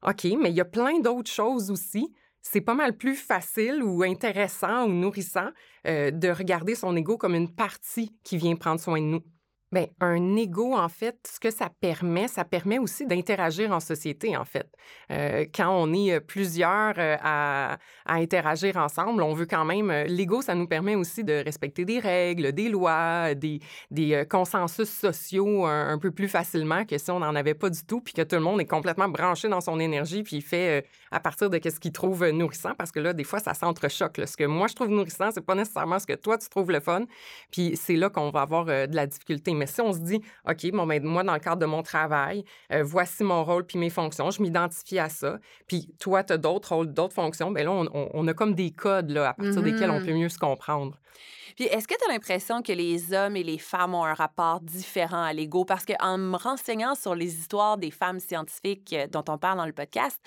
OK, 0.06 0.24
mais 0.40 0.50
il 0.50 0.54
y 0.54 0.60
a 0.60 0.64
plein 0.64 1.00
d'autres 1.00 1.30
choses 1.30 1.70
aussi. 1.70 2.12
C'est 2.40 2.60
pas 2.60 2.74
mal 2.74 2.96
plus 2.96 3.16
facile 3.16 3.82
ou 3.82 4.04
intéressant 4.04 4.86
ou 4.86 4.92
nourrissant 4.92 5.50
euh, 5.86 6.12
de 6.12 6.28
regarder 6.28 6.76
son 6.76 6.94
ego 6.96 7.18
comme 7.18 7.34
une 7.34 7.52
partie 7.52 8.16
qui 8.22 8.36
vient 8.36 8.54
prendre 8.54 8.80
soin 8.80 9.00
de 9.00 9.06
nous. 9.06 9.22
Bien, 9.70 9.84
un 10.00 10.34
ego, 10.36 10.74
en 10.74 10.88
fait, 10.88 11.18
ce 11.30 11.38
que 11.38 11.50
ça 11.50 11.68
permet, 11.68 12.26
ça 12.26 12.46
permet 12.46 12.78
aussi 12.78 13.04
d'interagir 13.04 13.70
en 13.70 13.80
société, 13.80 14.34
en 14.34 14.46
fait. 14.46 14.66
Euh, 15.10 15.44
quand 15.54 15.68
on 15.70 15.92
est 15.92 16.20
plusieurs 16.20 16.94
à, 16.96 17.76
interagir 18.06 18.78
ensemble, 18.78 19.22
on 19.22 19.34
veut 19.34 19.44
quand 19.44 19.66
même... 19.66 19.90
L'ego, 20.06 20.40
ça 20.40 20.54
nous 20.54 20.66
permet 20.66 20.94
aussi 20.94 21.22
de 21.22 21.44
respecter 21.44 21.84
des 21.84 21.98
règles, 21.98 22.52
des 22.52 22.70
lois, 22.70 23.34
des, 23.34 23.60
des 23.90 24.24
consensus 24.30 24.88
sociaux 24.88 25.66
un, 25.66 25.98
peu 25.98 26.12
plus 26.12 26.28
facilement 26.28 26.86
que 26.86 26.96
si 26.96 27.10
on 27.10 27.18
n'en 27.18 27.34
avait 27.34 27.54
pas 27.54 27.68
du 27.68 27.84
tout, 27.84 28.00
puis 28.00 28.14
que 28.14 28.22
tout 28.22 28.36
le 28.36 28.42
monde 28.42 28.62
est 28.62 28.66
complètement 28.66 29.08
branché 29.08 29.48
dans 29.48 29.60
son 29.60 29.78
énergie, 29.80 30.22
puis 30.22 30.36
il 30.36 30.42
fait 30.42 30.86
à 31.10 31.20
partir 31.20 31.50
de 31.50 31.60
ce 31.62 31.78
qu'il 31.78 31.92
trouve 31.92 32.26
nourrissant, 32.30 32.72
parce 32.78 32.90
que 32.90 33.00
là, 33.00 33.12
des 33.12 33.24
fois, 33.24 33.38
ça 33.38 33.52
s'entrechoque. 33.52 34.18
Ce 34.24 34.36
que 34.36 34.44
moi, 34.44 34.66
je 34.68 34.74
trouve 34.74 34.88
nourrissant, 34.88 35.30
c'est 35.30 35.44
pas 35.44 35.54
nécessairement 35.54 35.98
ce 35.98 36.06
que 36.06 36.14
toi, 36.14 36.38
tu 36.38 36.48
trouves 36.48 36.70
le 36.70 36.80
fun. 36.80 37.04
Puis 37.50 37.76
c'est 37.76 37.96
là 37.96 38.08
qu'on 38.08 38.30
va 38.30 38.40
avoir 38.40 38.64
de 38.64 38.96
la 38.96 39.06
difficulté 39.06 39.57
mais 39.58 39.66
si 39.66 39.80
on 39.80 39.92
se 39.92 39.98
dit, 39.98 40.20
OK, 40.48 40.70
bon, 40.72 40.86
ben, 40.86 41.02
moi, 41.04 41.22
dans 41.22 41.34
le 41.34 41.40
cadre 41.40 41.58
de 41.58 41.66
mon 41.66 41.82
travail, 41.82 42.44
euh, 42.72 42.82
voici 42.82 43.24
mon 43.24 43.44
rôle 43.44 43.66
puis 43.66 43.78
mes 43.78 43.90
fonctions, 43.90 44.30
je 44.30 44.40
m'identifie 44.40 44.98
à 44.98 45.08
ça, 45.08 45.38
puis 45.66 45.90
toi, 45.98 46.24
tu 46.24 46.32
as 46.32 46.38
d'autres 46.38 46.74
rôles, 46.74 46.92
d'autres 46.92 47.14
fonctions, 47.14 47.50
bien 47.50 47.64
là, 47.64 47.70
on, 47.72 48.28
a 48.28 48.34
comme 48.34 48.54
des 48.54 48.70
codes 48.70 49.10
là, 49.10 49.30
à 49.30 49.34
partir 49.34 49.62
desquels 49.62 49.90
on 49.90 50.00
peut 50.00 50.12
mmh 50.12 50.18
mieux 50.18 50.28
se 50.28 50.38
comprendre. 50.38 50.96
Puis 51.56 51.66
est-ce 51.66 51.88
que 51.88 51.94
tu 51.94 52.08
as 52.08 52.12
l'impression 52.12 52.62
que 52.62 52.72
les 52.72 53.12
hommes 53.12 53.36
et 53.36 53.42
les 53.42 53.58
femmes 53.58 53.92
ont 53.92 54.04
un 54.04 54.14
rapport 54.14 54.60
différent 54.60 55.24
à 55.24 55.32
l'ego? 55.32 55.64
Parce 55.64 55.84
qu'en 55.84 56.16
me 56.16 56.36
renseignant 56.36 56.94
sur 56.94 57.16
les 57.16 57.36
histoires 57.36 57.76
des 57.78 57.90
femmes 57.90 58.20
scientifiques 58.20 58.92
euh, 58.92 59.08
dont 59.08 59.24
on 59.28 59.38
parle 59.38 59.58
dans 59.58 59.66
le 59.66 59.72
podcast, 59.72 60.20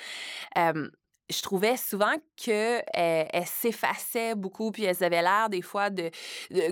euh, 0.57 0.89
je 1.31 1.41
trouvais 1.41 1.77
souvent 1.77 2.13
qu'elles 2.35 2.83
elles 2.93 3.45
s'effaçaient 3.45 4.35
beaucoup, 4.35 4.71
puis 4.71 4.83
elles 4.83 5.03
avaient 5.03 5.21
l'air 5.21 5.49
des 5.49 5.61
fois 5.61 5.89
de, 5.89 6.11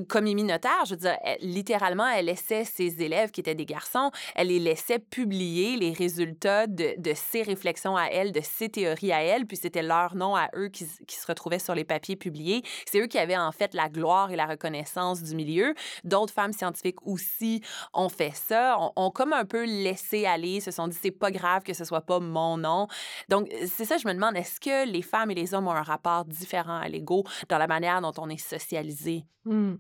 comme 0.08 0.28
Émy 0.28 0.44
Notaire, 0.44 0.86
je 0.86 0.92
veux 0.92 1.00
dire, 1.00 1.18
littéralement, 1.42 2.08
elle 2.08 2.26
laissait 2.26 2.66
ses 2.66 3.02
élèves 3.02 3.32
qui 3.32 3.42
étaient 3.42 3.56
des 3.56 3.66
garçons, 3.66 4.12
elle 4.36 4.48
les 4.48 4.60
laissait 4.60 5.00
publier 5.00 5.78
les 5.78 5.94
résultats 5.94 6.68
de, 6.68 6.96
de 6.98 7.14
ses 7.14 7.44
réflexions 7.44 7.96
à 7.96 8.06
elle, 8.06 8.32
de 8.32 8.42
ses 8.42 8.70
théories 8.70 9.12
à 9.12 9.22
elle, 9.22 9.46
puis 9.46 9.58
c'était 9.58 9.84
leur 9.84 10.16
nom 10.16 10.36
à 10.36 10.50
eux 10.56 10.70
qui, 10.70 10.86
qui 11.08 11.16
se 11.16 11.28
retrouvaient 11.28 11.60
sur 11.60 11.76
les 11.76 11.84
papiers 11.84 12.16
publiés. 12.16 12.64
C'est 12.86 13.00
eux 13.00 13.08
qui 13.08 13.18
avaient 13.18 13.38
en 13.38 13.52
fait 13.52 13.74
la 13.74 13.90
gloire 13.90 14.32
et 14.32 14.36
la 14.36 14.46
reconnaissance 14.46 15.24
du 15.24 15.36
milieu. 15.36 15.74
D'autres 16.04 16.34
femmes 16.34 16.54
scientifiques 16.54 17.06
aussi 17.06 17.62
ont 17.94 18.10
fait 18.10 18.34
ça, 18.36 18.78
ont, 18.80 18.92
ont 18.96 19.12
comme 19.12 19.34
un 19.34 19.46
peu 19.46 19.66
laissé 19.66 20.26
aller, 20.26 20.60
se 20.60 20.72
sont 20.72 20.88
dit 20.88 20.98
c'est 21.02 21.12
pas 21.12 21.32
grave 21.32 21.64
que 21.64 21.74
ce 21.74 21.86
soit 21.86 22.02
pas 22.02 22.20
mon 22.20 22.58
nom. 22.58 22.88
Donc 23.30 23.50
c'est 23.68 23.86
ça, 23.86 23.98
je 23.98 24.08
me 24.08 24.14
demande, 24.14 24.36
est-ce 24.50 24.60
que 24.60 24.90
les 24.90 25.04
femmes 25.04 25.30
et 25.30 25.36
les 25.36 25.54
hommes 25.54 25.68
ont 25.68 25.72
un 25.72 25.84
rapport 25.84 26.26
différent 26.26 26.78
à 26.78 26.90
l'ego 26.90 27.24
dans 27.50 27.60
la 27.60 27.68
manière 27.68 28.02
dont 28.02 28.14
on 28.18 28.30
est 28.30 28.38
socialisé? 28.38 29.26
Mmh. 29.46 29.76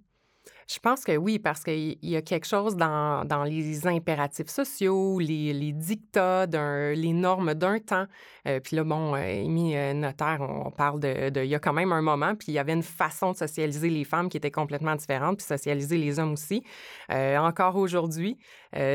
Je 0.67 0.77
pense 0.77 1.03
que 1.03 1.17
oui, 1.17 1.39
parce 1.39 1.63
qu'il 1.63 1.97
y 2.03 2.15
a 2.15 2.21
quelque 2.21 2.45
chose 2.45 2.75
dans, 2.75 3.25
dans 3.25 3.43
les 3.43 3.87
impératifs 3.87 4.49
sociaux, 4.49 5.19
les, 5.19 5.71
dictats, 5.73 6.45
les 6.45 7.13
normes 7.13 7.55
d'un 7.55 7.79
temps. 7.79 8.05
Euh, 8.47 8.59
puis 8.59 8.75
là, 8.75 8.83
bon, 8.83 9.15
euh, 9.15 9.45
Amy 9.45 9.75
euh, 9.75 9.93
Notaire, 9.93 10.39
on, 10.41 10.69
parle 10.69 10.99
de, 10.99 11.43
Il 11.43 11.49
y 11.49 11.55
a 11.55 11.59
quand 11.59 11.73
même 11.73 11.91
un 11.91 12.01
moment, 12.01 12.35
puis 12.35 12.49
il 12.49 12.53
y 12.53 12.59
avait 12.59 12.73
une 12.73 12.83
façon 12.83 13.31
de 13.31 13.37
socialiser 13.37 13.89
les 13.89 14.03
femmes 14.03 14.29
qui 14.29 14.37
était 14.37 14.51
complètement 14.51 14.95
différente, 14.95 15.37
puis 15.37 15.45
socialiser 15.45 15.97
les 15.97 16.19
hommes 16.19 16.33
aussi, 16.33 16.63
encore 17.09 17.75
aujourd'hui. 17.75 18.37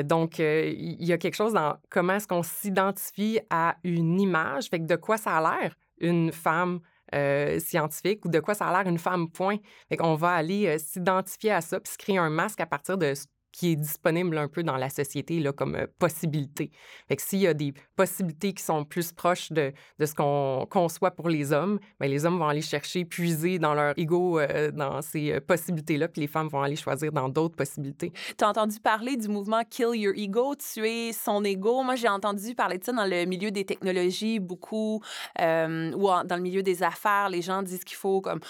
donc, 0.05 0.39
il 0.39 1.05
y 1.05 1.13
a 1.13 1.19
quelque 1.19 1.35
chose 1.35 1.53
dans 1.53 1.77
comment 1.91 2.15
est-ce 2.15 2.29
qu'on 2.29 2.43
s'identifie 2.43 3.41
à 3.51 3.77
une 3.85 4.21
image, 4.21 4.69
fait 4.69 4.79
que 4.79 4.87
de 4.87 4.97
quoi 4.97 5.17
ça 5.17 5.39
a 5.39 5.41
l'air 5.41 5.75
une 6.01 6.33
femme 6.33 6.81
euh, 7.15 7.59
scientifique 7.61 8.25
ou 8.25 8.29
de 8.29 8.41
quoi 8.41 8.55
ça 8.55 8.67
a 8.67 8.73
l'air 8.73 8.91
une 8.91 8.99
femme, 8.99 9.31
point. 9.31 9.57
Fait 9.89 9.97
qu'on 9.97 10.15
va 10.15 10.33
aller 10.33 10.67
euh, 10.67 10.79
s'identifier 10.79 11.53
à 11.53 11.61
ça 11.61 11.81
puis 11.81 11.93
se 11.93 11.99
créer 11.99 12.19
un 12.19 12.31
masque 12.31 12.61
à 12.61 12.67
partir 12.67 12.99
de 12.99 13.15
qui 13.55 13.71
est 13.71 13.77
disponible 13.77 14.37
un 14.37 14.49
peu 14.49 14.65
dans 14.65 14.77
la 14.77 14.91
société 14.91 15.39
là, 15.39 15.53
comme 15.53 15.77
euh, 15.77 15.87
possibilité. 16.01 16.73
Fait 17.07 17.15
que 17.15 17.23
s'il 17.23 17.39
y 17.39 17.47
a 17.47 17.55
des 17.55 17.73
possibilités 17.95 18.53
qui 18.53 18.65
sont 18.65 18.85
plus 18.85 19.13
proches 19.13 19.53
de, 19.53 19.73
de 20.01 20.07
ce 20.07 20.13
qu'on 20.13 20.67
conçoit 20.69 21.13
pour 21.13 21.29
les 21.29 21.53
hommes, 21.53 21.79
bien, 22.01 22.09
les 22.09 22.27
hommes 22.27 22.37
vont 22.37 22.49
aller 22.49 22.63
chercher, 22.63 23.05
puiser 23.05 23.61
dans 23.61 23.73
leur 23.73 23.97
ego 23.97 24.41
euh, 24.41 24.73
dans 24.73 25.01
ces 25.03 25.35
euh, 25.35 25.41
possibilités-là, 25.41 26.09
puis 26.09 26.23
les 26.23 26.27
femmes 26.27 26.49
vont 26.49 26.63
aller 26.63 26.75
choisir 26.75 27.13
dans 27.13 27.29
d'autres 27.29 27.55
possibilités. 27.55 28.13
Tu 28.37 28.45
as 28.45 28.49
entendu 28.49 28.81
parler 28.81 29.17
du 29.17 29.29
mouvement 29.29 29.63
Kill 29.71 29.95
Your 29.95 30.15
Ego, 30.17 30.57
tuer 30.57 31.13
son 31.13 31.45
ego. 31.45 31.85
Moi, 31.85 31.95
j'ai 31.95 32.09
entendu 32.09 32.57
parler 32.57 32.79
de 32.79 32.85
ça 32.85 32.93
dans 32.93 33.07
le 33.07 33.25
milieu 33.25 33.53
des 33.53 33.65
technologies 33.65 34.41
beaucoup, 34.41 35.01
ou 35.39 35.41
dans 35.41 36.37
le 36.37 36.43
milieu 36.43 36.63
des 36.65 36.83
affaires. 36.83 37.29
Les 37.29 37.43
gens 37.43 37.63
disent 37.63 37.85
qu'il 37.85 37.97
faut 37.97 38.21
comme 38.21 38.41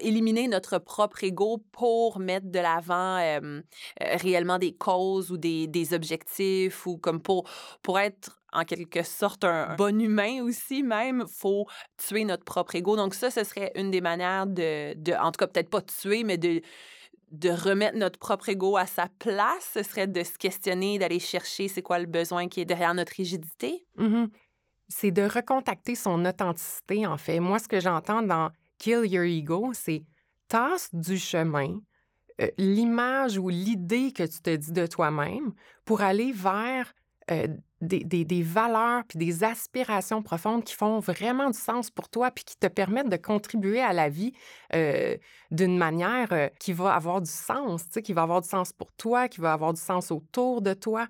éliminer 0.00 0.48
notre 0.48 0.78
propre 0.78 1.24
ego 1.24 1.58
pour 1.72 2.18
mettre 2.18 2.50
de 2.50 2.58
l'avant 2.58 3.18
réellement 4.00 4.58
des 4.58 4.74
causes 4.74 5.30
ou 5.30 5.36
des, 5.36 5.66
des, 5.66 5.94
objectifs 5.94 6.86
ou 6.86 6.98
comme 6.98 7.20
pour, 7.20 7.48
pour 7.82 7.98
être 7.98 8.40
en 8.52 8.64
quelque 8.64 9.02
sorte 9.02 9.44
un 9.44 9.74
bon 9.76 10.00
humain 10.00 10.42
aussi 10.42 10.82
même, 10.82 11.24
faut 11.26 11.66
tuer 11.96 12.24
notre 12.24 12.44
propre 12.44 12.76
ego. 12.76 12.96
Donc 12.96 13.14
ça, 13.14 13.30
ce 13.30 13.44
serait 13.44 13.72
une 13.74 13.90
des 13.90 14.00
manières 14.00 14.46
de, 14.46 14.94
de 14.94 15.12
en 15.12 15.32
tout 15.32 15.38
cas 15.38 15.46
peut-être 15.46 15.70
pas 15.70 15.82
tuer, 15.82 16.24
mais 16.24 16.38
de 16.38 16.60
de 17.30 17.50
remettre 17.50 17.96
notre 17.96 18.18
propre 18.18 18.50
ego 18.50 18.76
à 18.76 18.86
sa 18.86 19.08
place, 19.18 19.70
ce 19.74 19.82
serait 19.82 20.06
de 20.06 20.22
se 20.22 20.38
questionner, 20.38 20.98
d'aller 20.98 21.18
chercher 21.18 21.66
c'est 21.66 21.82
quoi 21.82 21.98
le 21.98 22.06
besoin 22.06 22.46
qui 22.46 22.60
est 22.60 22.64
derrière 22.64 22.94
notre 22.94 23.12
rigidité. 23.12 23.84
Mmh 23.96 24.26
c'est 24.88 25.10
de 25.10 25.22
recontacter 25.22 25.94
son 25.94 26.26
authenticité, 26.26 27.06
en 27.06 27.16
fait. 27.16 27.40
Moi, 27.40 27.58
ce 27.58 27.66
que 27.68 27.80
j'entends 27.80 28.20
dans 28.22 28.50
Kill 28.84 29.10
Your 29.10 29.24
Ego, 29.24 29.70
c'est 29.72 30.04
tasse 30.46 30.94
du 30.94 31.16
chemin 31.16 31.80
euh, 32.42 32.48
l'image 32.58 33.38
ou 33.38 33.48
l'idée 33.48 34.12
que 34.12 34.24
tu 34.24 34.42
te 34.42 34.54
dis 34.54 34.72
de 34.72 34.86
toi-même 34.86 35.54
pour 35.86 36.02
aller 36.02 36.32
vers 36.32 36.92
euh, 37.30 37.46
des, 37.80 38.42
valeurs 38.42 39.04
puis 39.08 39.18
des 39.18 39.42
aspirations 39.42 40.22
profondes 40.22 40.64
qui 40.64 40.74
font 40.74 40.98
vraiment 40.98 41.48
du 41.48 41.58
sens 41.58 41.90
pour 41.90 42.10
toi 42.10 42.30
puis 42.30 42.44
qui 42.44 42.58
te 42.58 42.66
permettent 42.66 43.08
de 43.08 43.16
contribuer 43.16 43.80
à 43.80 43.94
la 43.94 44.10
vie 44.10 44.34
euh, 44.74 45.16
d'une 45.50 45.78
manière 45.78 46.50
qui 46.60 46.74
va 46.74 46.92
avoir 46.92 47.22
du 47.22 47.30
sens, 47.30 47.86
qui 48.04 48.12
va 48.12 48.24
avoir 48.24 48.42
du 48.42 48.48
sens 48.50 48.70
pour 48.74 48.92
toi, 48.92 49.28
qui 49.28 49.40
va 49.40 49.54
avoir 49.54 49.72
du 49.72 49.80
sens 49.80 50.10
autour 50.10 50.60
de 50.60 50.74
toi, 50.74 51.08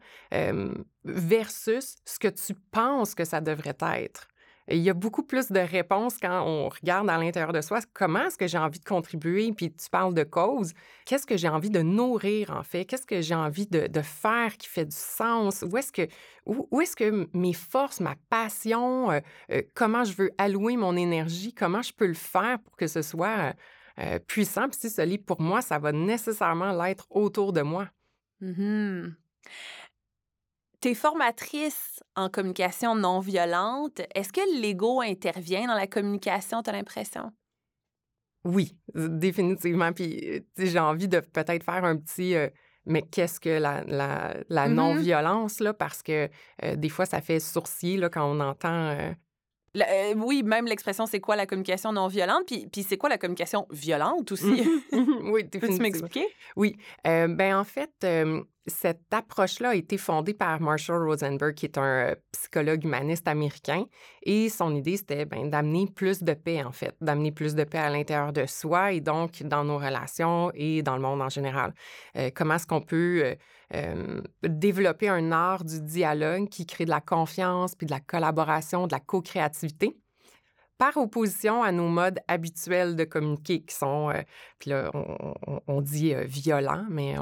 versus 1.03 1.97
ce 2.05 2.21
que 2.21 2.29
tu 2.29 2.55
penses 2.71 3.17
que 3.17 3.25
ça 3.25 3.41
devrait 3.41 3.77
être 3.81 4.29
il 4.69 4.79
y 4.79 4.89
a 4.89 4.95
beaucoup 4.95 5.23
plus 5.23 5.53
de 5.53 5.61
réponses 5.61 6.17
quand 6.21 6.43
on 6.47 6.69
regarde 6.69 7.11
à 7.11 7.19
l'intérieur 7.19 7.53
de 7.53 7.61
soi 7.61 7.81
comment 7.93 8.27
est-ce 8.27 8.39
que 8.39 8.47
j'ai 8.47 8.59
envie 8.59 8.79
de 8.79 8.85
contribuer, 8.85 9.53
puis 9.53 9.71
tu 9.71 9.91
parles 9.91 10.15
de 10.15 10.23
cause. 10.23 10.73
Qu'est-ce 11.05 11.27
que 11.27 11.37
j'ai 11.37 11.49
envie 11.49 11.71
de 11.71 11.83
nourrir, 11.83 12.51
en 12.51 12.63
fait? 12.63 12.87
Qu'est-ce 12.87 13.07
que 13.07 13.21
j'ai 13.21 13.35
envie 13.35 13.67
de, 13.67 14.01
faire 14.01 14.57
qui 14.57 14.69
fait 14.69 14.87
du 14.87 14.97
sens? 14.97 15.63
Où 15.71 15.77
est-ce 15.77 15.93
que, 15.93 16.09
où, 16.47 16.81
est-ce 16.81 16.97
que 16.97 17.29
mes 17.35 17.53
forces, 17.53 18.01
ma 18.01 18.15
passion, 18.31 19.11
euh, 19.11 19.21
euh, 19.51 19.63
comment 19.75 20.05
je 20.05 20.15
veux 20.15 20.31
allouer 20.39 20.77
mon 20.77 20.97
énergie, 20.97 21.53
comment 21.53 21.83
je 21.83 21.93
peux 21.93 22.07
le 22.07 22.15
faire 22.15 22.59
pour 22.61 22.77
que 22.77 22.87
ce 22.87 23.03
soit 23.03 23.55
euh, 23.99 24.19
puissant? 24.19 24.69
Puis 24.69 24.91
si 24.91 25.07
lit 25.07 25.19
pour 25.19 25.43
moi, 25.43 25.61
ça 25.61 25.79
va 25.79 25.93
nécessairement 25.93 26.73
l'être 26.73 27.07
autour 27.11 27.53
de 27.53 27.61
moi. 27.61 27.89
Mmh 28.41 29.09
tu 30.85 30.91
es 30.91 30.95
formatrice 30.95 32.03
en 32.15 32.29
communication 32.29 32.95
non 32.95 33.19
violente. 33.19 34.03
Est-ce 34.15 34.31
que 34.31 34.61
l'ego 34.61 35.01
intervient 35.01 35.67
dans 35.67 35.75
la 35.75 35.87
communication, 35.87 36.63
tu 36.63 36.69
as 36.69 36.75
l'impression? 36.75 37.33
Oui, 38.45 38.77
définitivement. 38.95 39.95
Puis 39.95 40.45
j'ai 40.59 40.79
envie 40.79 41.09
de 41.09 41.21
peut-être 41.21 41.65
faire 41.65 41.85
un 41.85 41.97
petit. 41.97 42.35
Euh, 42.35 42.51
mais 42.85 43.01
qu'est-ce 43.01 43.41
que 43.41 43.49
la, 43.49 43.83
la, 43.85 44.35
la 44.51 44.69
mm-hmm. 44.69 44.75
non-violence, 44.75 45.61
là? 45.61 45.73
Parce 45.73 46.03
que 46.03 46.29
euh, 46.63 46.77
des 46.77 46.91
fois, 46.91 47.07
ça 47.07 47.23
fait 47.23 47.41
sourcier 47.41 47.97
là, 47.97 48.11
quand 48.11 48.31
on 48.31 48.39
entend. 48.41 48.91
Euh, 48.91 50.15
oui, 50.17 50.43
même 50.43 50.67
l'expression 50.67 51.07
c'est 51.07 51.19
quoi 51.19 51.35
la 51.35 51.47
communication 51.47 51.93
non 51.93 52.09
violente, 52.09 52.45
puis, 52.47 52.69
puis 52.71 52.83
c'est 52.83 52.99
quoi 52.99 53.09
la 53.09 53.19
communication 53.19 53.67
violente 53.71 54.31
aussi? 54.33 54.69
oui, 54.93 55.45
Peux-tu 55.45 55.81
m'expliquer? 55.81 56.27
Oui. 56.57 56.77
ben 57.05 57.57
en 57.57 57.65
fait, 57.65 57.91
cette 58.67 59.13
approche-là 59.13 59.71
a 59.71 59.75
été 59.75 59.99
fondée 59.99 60.35
par 60.35 60.61
Marshall 60.61 61.07
Rosenberg, 61.07 61.55
qui 61.55 61.67
est 61.67 61.79
un 61.79 62.11
euh, 62.11 62.15
psychologue 62.33 62.85
humaniste 62.85 63.29
américain. 63.29 63.85
Et 64.23 64.49
son 64.49 64.75
idée, 64.75 64.97
c'était 64.97 65.27
ben, 65.27 65.51
d'amener 65.51 65.87
plus 65.87 66.23
de 66.23 66.33
paix, 66.33 66.63
en 66.63 66.73
fait, 66.73 66.95
d'amener 67.01 67.31
plus 67.31 67.55
de 67.55 67.65
paix 67.65 67.79
à 67.79 67.91
l'intérieur 67.91 68.33
de 68.33 68.47
soi 68.47 68.93
et 68.93 69.01
donc 69.01 69.43
dans 69.43 69.65
nos 69.65 69.79
relations 69.79 70.51
et 70.55 70.83
dans 70.83 70.97
le 70.97 71.03
monde 71.03 71.21
en 71.21 71.29
général. 71.29 71.75
Euh, 72.17 72.31
comment 72.35 72.55
est-ce 72.55 72.67
qu'on 72.67 72.81
peut 72.81 73.37
euh, 73.75 74.21
développer 74.43 75.09
un 75.09 75.33
art 75.33 75.65
du 75.65 75.81
dialogue 75.81 76.49
qui 76.49 76.67
crée 76.67 76.85
de 76.85 76.91
la 76.91 77.01
confiance, 77.01 77.75
puis 77.75 77.87
de 77.87 77.93
la 77.93 78.01
collaboration, 78.01 78.87
de 78.87 78.93
la 78.93 79.01
co-créativité? 79.01 79.97
Par 80.79 80.97
opposition 80.97 81.63
à 81.63 81.71
nos 81.73 81.89
modes 81.89 82.19
habituels 82.27 82.97
de 82.97 83.05
communiquer 83.05 83.61
qui 83.61 83.75
sont, 83.75 84.11
euh, 84.11 84.23
puis 84.59 84.71
là, 84.71 84.91
on, 85.67 85.81
dit 85.81 86.13
euh, 86.13 86.25
violents, 86.25 86.87
mais 86.91 87.17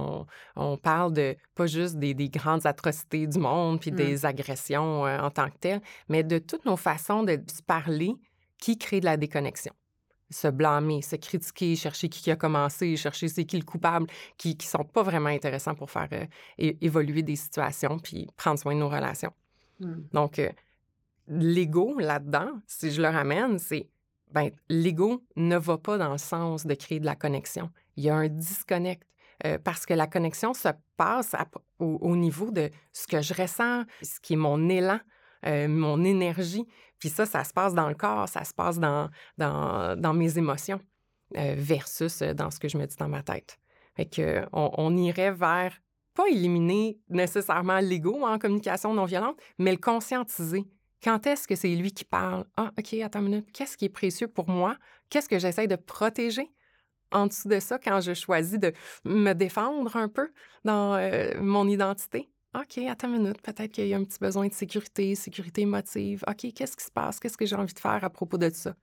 on, 0.57 0.77
parle 0.79 1.12
de 1.12 1.37
pas 1.55 1.67
juste 1.67 1.97
des, 1.97 2.15
grandes 2.29 2.67
atrocités 2.67 3.27
du 3.27 3.38
monde, 3.38 3.81
puis 3.81 3.93
mmh. 3.93 3.97
des 3.97 4.27
agressions 4.27 5.07
euh, 5.07 5.19
en 5.19 5.31
tant 5.31 5.51
que 5.51 5.59
telles, 5.59 5.83
mais 6.09 6.23
de 6.23 6.38
toutes 6.38 6.65
nos 6.65 6.77
façons 6.77 7.23
de 7.23 7.38
se 7.47 7.62
parler 7.62 8.15
qui 8.59 8.79
créent 8.79 9.01
de 9.01 9.05
la 9.05 9.17
déconnexion. 9.17 9.73
Se 10.31 10.49
blâmer, 10.49 11.03
se 11.03 11.17
critiquer, 11.17 11.77
chercher 11.77 12.09
qui 12.09 12.31
a 12.31 12.37
commencé, 12.37 12.97
chercher 12.97 13.29
c'est 13.29 13.45
qui 13.45 13.59
le 13.59 13.65
coupable, 13.65 14.07
qui 14.38 14.57
ne 14.59 14.62
sont 14.62 14.85
pas 14.85 15.03
vraiment 15.03 15.29
intéressants 15.29 15.75
pour 15.75 15.91
faire 15.91 16.09
évoluer 16.57 17.23
des 17.23 17.37
situations 17.37 17.99
puis 17.99 18.27
prendre 18.38 18.59
soin 18.59 18.75
de 18.75 18.81
nos 18.81 18.88
relations. 18.88 19.33
Mmh. 19.81 19.95
Donc, 20.15 20.41
l'ego 21.27 21.99
là-dedans, 21.99 22.51
si 22.67 22.91
je 22.91 23.01
le 23.01 23.09
ramène, 23.09 23.59
c'est 23.59 23.89
ben, 24.33 24.51
l'ego 24.69 25.23
ne 25.37 25.57
va 25.57 25.79
pas 25.79 25.99
dans 25.99 26.13
le 26.13 26.19
sens 26.19 26.67
de 26.67 26.75
créer 26.75 27.01
de 27.01 27.05
la 27.05 27.17
connexion. 27.17 27.71
Il 27.97 28.05
y 28.05 28.11
a 28.11 28.15
un 28.15 28.29
disconnect. 28.29 29.07
Euh, 29.45 29.59
parce 29.59 29.87
que 29.87 29.95
la 29.95 30.07
connexion 30.07 30.55
se 30.55 30.69
passe 30.97 31.35
au, 31.81 32.17
niveau 32.17 32.53
de 32.53 32.71
ce 32.93 33.09
que 33.09 33.23
je 33.23 33.35
ressens, 33.35 33.85
ce 34.01 34.21
qui 34.21 34.35
est 34.35 34.37
mon 34.37 34.69
élan, 34.69 35.01
euh, 35.47 35.67
mon 35.67 36.05
énergie. 36.05 36.65
Puis 37.01 37.09
ça, 37.09 37.27
ça 37.27 37.43
se 37.43 37.53
passe 37.53 37.75
dans 37.75 37.89
le 37.89 37.97
corps, 37.97 38.29
ça 38.29 38.45
se 38.45 38.55
passe 38.55 38.79
dans, 38.79 39.11
dans, 39.37 40.15
mes 40.15 40.39
émotions 40.39 40.81
euh, 41.37 41.55
versus 41.57 42.23
dans 42.23 42.53
ce 42.53 42.61
que 42.61 42.69
je 42.69 42.79
me 42.79 42.87
dis 42.87 42.95
dans 42.97 43.09
ma 43.09 43.25
tête. 43.25 43.59
Fait 43.97 44.07
que, 44.07 44.47
on 44.53 44.97
irait 44.97 45.33
vers 45.33 45.77
pas 46.15 46.29
éliminer 46.29 47.01
nécessairement 47.09 47.81
l'ego 47.81 48.25
en 48.25 48.39
communication 48.39 48.95
non 48.95 49.07
violente, 49.07 49.37
mais 49.59 49.73
le 49.73 49.79
conscientiser 49.79 50.67
quand 51.03 51.27
est-ce 51.27 51.49
que 51.49 51.57
c'est 51.57 51.75
lui 51.75 51.93
qui 51.93 52.05
parle? 52.05 52.45
Ah, 52.57 52.73
OK, 52.79 52.95
attends 52.95 53.21
une 53.21 53.27
minute. 53.27 53.53
Qu'est-ce 53.53 53.77
qui 53.77 53.87
est 53.87 53.91
précieux 53.91 54.29
pour 54.29 54.49
moi? 54.49 54.77
Qu'est-ce 55.11 55.29
que 55.29 55.38
j'essaie 55.38 55.67
de 55.67 55.77
protéger? 55.77 56.53
En 57.11 57.27
dessous 57.27 57.49
de 57.49 57.61
ça, 57.61 57.79
quand 57.79 58.01
je 58.01 58.15
choisis 58.15 58.59
de 58.59 58.73
me 59.05 59.35
défendre 59.35 59.97
un 59.97 60.09
peu 60.09 60.31
dans 60.65 60.95
euh, 60.95 61.33
mon 61.41 61.69
identité, 61.69 62.31
OK, 62.55 62.79
attends 62.88 63.09
une 63.09 63.23
minute, 63.23 63.43
peut-être 63.43 63.73
qu'il 63.73 63.87
y 63.87 63.95
a 63.95 63.97
un 63.97 64.05
petit 64.05 64.19
besoin 64.19 64.47
de 64.47 64.53
sécurité, 64.53 65.15
sécurité 65.15 65.62
émotive. 65.62 66.25
OK, 66.29 66.53
qu'est-ce 66.55 66.77
qui 66.77 66.85
se 66.85 66.91
passe? 66.91 67.19
Qu'est-ce 67.19 67.37
que 67.37 67.47
j'ai 67.47 67.57
envie 67.57 67.75
de 67.75 67.79
faire 67.79 68.03
à 68.05 68.11
propos 68.11 68.38
de 68.38 68.51
ça? 68.51 68.75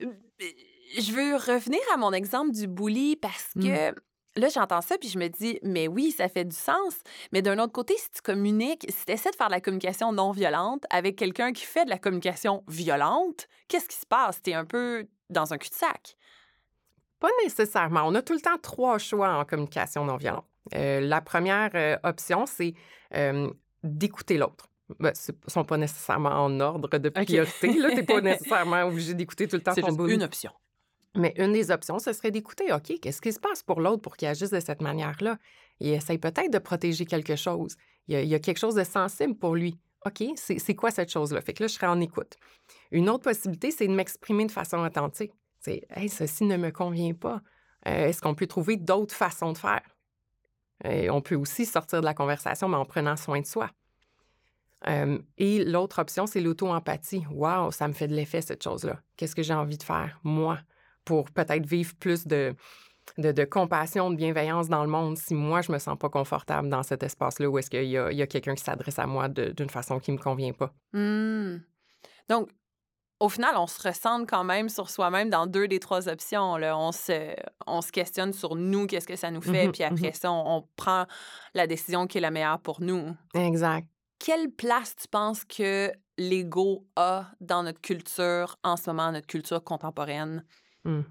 Je 0.00 1.12
veux 1.12 1.36
revenir 1.36 1.80
à 1.94 1.96
mon 1.96 2.12
exemple 2.12 2.52
du 2.52 2.66
bully 2.66 3.16
parce 3.16 3.54
mmh. 3.54 3.92
Là, 4.38 4.48
j'entends 4.48 4.80
ça, 4.80 4.96
puis 4.98 5.08
je 5.08 5.18
me 5.18 5.28
dis, 5.28 5.58
mais 5.62 5.88
oui, 5.88 6.12
ça 6.12 6.28
fait 6.28 6.44
du 6.44 6.56
sens. 6.56 6.94
Mais 7.32 7.42
d'un 7.42 7.58
autre 7.58 7.72
côté, 7.72 7.94
si 7.98 8.10
tu 8.10 8.22
communiques, 8.22 8.86
si 8.88 9.04
tu 9.04 9.12
essaies 9.12 9.30
de 9.30 9.36
faire 9.36 9.48
de 9.48 9.52
la 9.52 9.60
communication 9.60 10.12
non 10.12 10.30
violente 10.32 10.84
avec 10.90 11.16
quelqu'un 11.16 11.52
qui 11.52 11.64
fait 11.64 11.84
de 11.84 11.90
la 11.90 11.98
communication 11.98 12.62
violente, 12.68 13.48
qu'est-ce 13.68 13.88
qui 13.88 13.96
se 13.96 14.06
passe? 14.06 14.40
Tu 14.42 14.50
es 14.50 14.54
un 14.54 14.64
peu 14.64 15.06
dans 15.30 15.52
un 15.52 15.58
cul-de-sac. 15.58 16.16
Pas 17.20 17.28
nécessairement. 17.42 18.02
On 18.04 18.14
a 18.14 18.22
tout 18.22 18.34
le 18.34 18.40
temps 18.40 18.56
trois 18.62 18.98
choix 18.98 19.34
en 19.34 19.44
communication 19.44 20.04
non 20.04 20.16
violente. 20.16 20.46
Euh, 20.74 21.00
la 21.00 21.20
première 21.20 21.70
euh, 21.74 21.96
option, 22.04 22.46
c'est 22.46 22.74
euh, 23.14 23.50
d'écouter 23.82 24.38
l'autre. 24.38 24.66
Ben, 25.00 25.12
ce 25.14 25.32
ne 25.32 25.50
sont 25.50 25.64
pas 25.64 25.76
nécessairement 25.76 26.30
en 26.30 26.60
ordre 26.60 26.96
de 26.96 27.08
priorité. 27.08 27.74
Tu 27.74 27.80
n'es 27.80 28.02
pas 28.02 28.20
nécessairement 28.22 28.84
obligé 28.84 29.14
d'écouter 29.14 29.48
tout 29.48 29.56
le 29.56 29.62
temps 29.62 29.74
ton 29.74 30.06
C'est 30.06 30.14
une 30.14 30.22
option. 30.22 30.52
Mais 31.14 31.34
une 31.36 31.52
des 31.52 31.70
options, 31.70 31.98
ce 31.98 32.12
serait 32.12 32.30
d'écouter, 32.30 32.72
OK, 32.72 33.00
qu'est-ce 33.00 33.20
qui 33.20 33.32
se 33.32 33.40
passe 33.40 33.62
pour 33.62 33.80
l'autre 33.80 34.02
pour 34.02 34.16
qu'il 34.16 34.28
agisse 34.28 34.50
de 34.50 34.60
cette 34.60 34.82
manière-là? 34.82 35.38
Il 35.80 35.88
essaye 35.88 36.18
peut-être 36.18 36.52
de 36.52 36.58
protéger 36.58 37.06
quelque 37.06 37.36
chose. 37.36 37.76
Il 38.08 38.24
y, 38.24 38.34
a, 38.34 38.38
quelque 38.38 38.58
chose 38.58 38.74
de 38.74 38.84
sensible 38.84 39.34
pour 39.34 39.54
lui. 39.54 39.78
OK, 40.06 40.24
c'est 40.36 40.74
quoi 40.74 40.90
cette 40.90 41.10
chose-là? 41.10 41.40
Fait 41.40 41.52
que 41.52 41.62
là, 41.62 41.66
je 41.66 41.74
serais 41.74 41.86
en 41.86 42.00
écoute. 42.00 42.36
Une 42.90 43.10
autre 43.10 43.24
possibilité, 43.24 43.70
c'est 43.70 43.86
de 43.86 43.92
m'exprimer 43.92 44.46
de 44.46 44.52
façon 44.52 44.78
authentique. 44.78 45.32
C'est, 45.60 45.82
hey, 45.90 46.08
ceci 46.08 46.44
ne 46.44 46.56
me 46.56 46.70
convient 46.70 47.14
pas. 47.14 47.42
Euh, 47.86 48.06
est-ce 48.06 48.22
qu'on 48.22 48.34
peut 48.34 48.46
trouver 48.46 48.76
d'autres 48.76 49.14
façons 49.14 49.52
de 49.52 49.58
faire? 49.58 49.82
On 50.84 51.20
peut 51.20 51.34
aussi 51.34 51.66
sortir 51.66 52.00
de 52.00 52.04
la 52.04 52.14
conversation, 52.14 52.68
mais 52.68 52.76
en 52.76 52.84
prenant 52.84 53.16
soin 53.16 53.40
de 53.40 53.46
soi. 53.46 53.68
Et 55.36 55.64
l'autre 55.64 55.98
option, 56.00 56.26
c'est 56.26 56.40
l'auto-empathie. 56.40 57.26
Wow, 57.32 57.72
ça 57.72 57.88
me 57.88 57.92
fait 57.92 58.06
de 58.06 58.14
l'effet, 58.14 58.40
cette 58.40 58.62
chose-là. 58.62 59.02
Qu'est-ce 59.16 59.34
que 59.34 59.42
j'ai 59.42 59.54
envie 59.54 59.76
de 59.76 59.82
faire, 59.82 60.20
moi? 60.22 60.60
Pour 61.08 61.30
peut-être 61.30 61.64
vivre 61.64 61.94
plus 61.98 62.26
de, 62.26 62.54
de, 63.16 63.44
compassion, 63.44 64.10
de 64.10 64.16
bienveillance 64.16 64.68
dans 64.68 64.82
le 64.82 64.90
monde 64.90 65.16
si 65.16 65.34
moi, 65.34 65.62
je 65.62 65.72
me 65.72 65.78
sens 65.78 65.96
pas 65.98 66.10
confortable 66.10 66.68
dans 66.68 66.82
cet 66.82 67.02
espace-là 67.02 67.48
où 67.48 67.56
est-ce 67.56 67.70
qu'il 67.70 67.84
y 67.84 67.96
a, 67.96 68.26
quelqu'un 68.26 68.54
qui 68.54 68.62
s'adresse 68.62 68.98
à 68.98 69.06
moi 69.06 69.28
d'une 69.28 69.70
façon 69.70 70.00
qui 70.00 70.12
me 70.12 70.18
convient 70.18 70.52
pas. 70.52 70.70
Mmh. 70.92 71.60
Donc, 72.28 72.50
au 73.20 73.30
final, 73.30 73.56
on 73.56 73.66
se 73.66 73.88
ressent 73.88 74.26
quand 74.26 74.44
même 74.44 74.68
sur 74.68 74.90
soi-même 74.90 75.30
dans 75.30 75.46
deux 75.46 75.66
des 75.66 75.80
trois 75.80 76.10
options. 76.10 76.58
Là. 76.58 76.78
On, 76.78 76.92
se, 76.92 77.34
on 77.66 77.80
se 77.80 77.90
questionne 77.90 78.34
sur 78.34 78.54
nous, 78.54 78.86
qu'est-ce 78.86 79.08
que 79.08 79.16
ça 79.16 79.30
nous 79.30 79.40
fait, 79.40 79.68
mmh 79.68 79.72
puis 79.72 79.84
après 79.84 80.10
mmh 80.10 80.12
ça, 80.14 80.30
on, 80.30 80.68
prend 80.76 81.06
la 81.54 81.66
décision 81.66 82.06
qui 82.06 82.18
est 82.18 82.20
la 82.20 82.30
meilleure 82.30 82.60
pour 82.60 82.82
nous. 82.82 83.16
Exact. 83.32 83.88
Quelle 84.18 84.50
place 84.50 84.94
tu 84.94 85.08
penses 85.08 85.46
que 85.46 85.90
l'ego 86.18 86.86
a 86.96 87.30
dans 87.40 87.62
notre 87.62 87.80
culture 87.80 88.56
en 88.62 88.76
ce 88.76 88.90
moment, 88.90 89.10
notre 89.10 89.26
culture 89.26 89.64
contemporaine? 89.64 90.44
Mmh. 90.88 91.02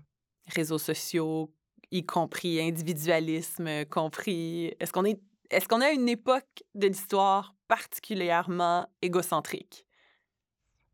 Réseaux 0.48 0.78
sociaux, 0.78 1.54
y 1.92 2.06
compris 2.06 2.62
individualisme, 2.62 3.86
compris. 3.86 4.74
Est-ce 4.80 4.92
qu'on 4.92 5.06
est, 5.06 5.20
est-ce 5.50 5.68
qu'on 5.68 5.82
a 5.82 5.92
une 5.92 6.10
époque 6.10 6.64
de 6.76 6.88
l'histoire 6.88 7.56
particulièrement 7.68 8.88
égocentrique? 9.02 9.86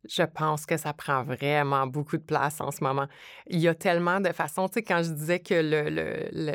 Je 0.05 0.23
pense 0.23 0.65
que 0.65 0.75
ça 0.75 0.91
prend 0.91 1.23
vraiment 1.23 1.87
beaucoup 1.87 2.17
de 2.17 2.23
place 2.23 2.59
en 2.59 2.71
ce 2.71 2.83
moment. 2.83 3.07
Il 3.47 3.59
y 3.59 3.69
a 3.69 3.75
tellement 3.75 4.19
de 4.19 4.33
façons. 4.33 4.67
Tu 4.67 4.73
sais, 4.73 4.83
quand 4.83 5.01
je 5.01 5.11
disais 5.11 5.39
que 5.39 5.53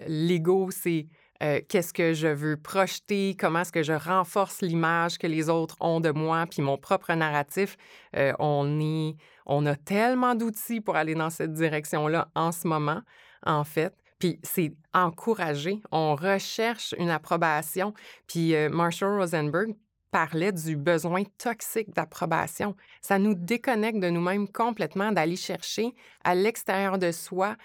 l'ego, 0.07 0.67
le, 0.67 0.73
c'est 0.73 1.09
euh, 1.43 1.61
qu'est-ce 1.69 1.93
que 1.93 2.15
je 2.15 2.27
veux 2.27 2.57
projeter, 2.57 3.37
comment 3.39 3.61
est-ce 3.61 3.71
que 3.71 3.85
je 3.85 3.93
renforce 3.93 4.61
l'image 4.61 5.19
que 5.19 5.27
les 5.27 5.49
autres 5.49 5.77
ont 5.81 6.01
de 6.01 6.11
moi, 6.11 6.47
puis 6.51 6.63
mon 6.63 6.77
propre 6.77 7.13
narratif. 7.15 7.77
Euh, 8.17 8.33
on, 8.41 8.81
est, 8.81 9.17
on 9.47 9.65
a 9.67 9.77
tellement 9.77 10.35
d'outils 10.35 10.81
pour 10.81 10.97
aller 10.97 11.15
dans 11.15 11.31
cette 11.31 11.53
direction-là 11.53 12.29
en 12.35 12.51
ce 12.51 12.67
moment, 12.67 13.03
en 13.47 13.63
fait. 13.63 13.95
Puis 14.19 14.41
c'est 14.43 14.73
encouragé. 14.93 15.81
On 15.93 16.17
recherche 16.17 16.93
une 16.99 17.11
approbation. 17.11 17.95
Puis 18.27 18.57
euh, 18.57 18.69
Marshall 18.69 19.21
Rosenberg 19.21 19.77
parlait 20.11 20.51
du 20.51 20.75
besoin 20.75 21.23
toxique 21.37 21.95
d'approbation. 21.95 22.75
Ça 23.01 23.21
nous 23.21 23.35
déconnecte 23.35 24.01
de 24.01 24.11
nous-mêmes 24.11 24.49
complètement 24.49 25.13
d'aller 25.13 25.37
chercher 25.37 25.95
à 26.25 26.35
l'extérieur 26.35 26.99
de 26.99 27.13
soi 27.13 27.57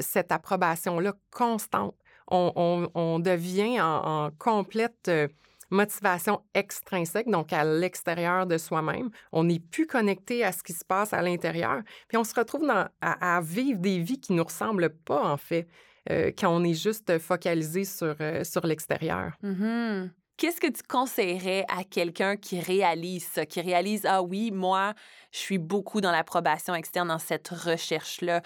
cette 0.00 0.30
approbation-là 0.30 1.14
constante 1.32 1.96
on, 2.30 3.18
devient 3.18 3.80
en, 3.80 4.30
complète 4.38 5.08
euh, 5.08 5.28
motivation 5.70 6.42
extrinsèque, 6.54 7.28
donc 7.28 7.52
à 7.52 7.64
l'extérieur 7.64 8.46
de 8.46 8.58
soi-même. 8.58 9.10
On 9.32 9.44
n'est 9.44 9.60
plus 9.60 9.86
connecté 9.86 10.44
à 10.44 10.52
ce 10.52 10.62
qui 10.62 10.72
se 10.72 10.84
passe 10.84 11.12
à 11.12 11.22
l'intérieur. 11.22 11.82
Puis 12.08 12.16
on 12.16 12.24
se 12.24 12.34
retrouve 12.34 12.68
à, 13.00 13.40
vivre 13.40 13.78
des 13.78 14.00
vies 14.00 14.20
qui 14.20 14.32
ne 14.32 14.38
nous 14.38 14.44
ressemblent 14.44 14.90
pas, 14.90 15.22
en 15.22 15.36
fait, 15.36 15.68
euh, 16.10 16.32
quand 16.36 16.48
on 16.48 16.64
est 16.64 16.74
juste 16.74 17.18
focalisé 17.18 17.84
sur, 17.84 18.16
euh, 18.20 18.42
sur 18.44 18.66
l'extérieur. 18.66 19.32
Mm-hmm. 19.44 20.10
Qu'est-ce 20.40 20.58
que 20.58 20.68
tu 20.68 20.82
conseillerais 20.82 21.66
à 21.68 21.84
quelqu'un 21.84 22.34
qui 22.34 22.60
réalise 22.60 23.24
ça, 23.24 23.44
qui 23.44 23.60
réalise, 23.60 24.06
ah 24.06 24.22
oui, 24.22 24.50
moi, 24.50 24.94
je 25.32 25.38
suis 25.38 25.58
beaucoup 25.58 26.00
dans 26.00 26.10
l'approbation 26.10 26.74
externe, 26.74 27.08
dans 27.08 27.18
cette 27.18 27.48
recherche-là. 27.48 28.40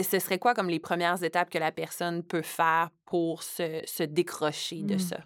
Ce 0.00 0.20
serait 0.20 0.38
quoi 0.38 0.54
comme 0.54 0.68
les 0.68 0.78
premières 0.78 1.24
étapes 1.24 1.50
que 1.50 1.58
la 1.58 1.72
personne 1.72 2.22
peut 2.22 2.42
faire 2.42 2.90
pour 3.04 3.42
se, 3.42 4.04
décrocher 4.04 4.82
de 4.82 4.94
mmh. 4.94 4.98
ça? 5.00 5.18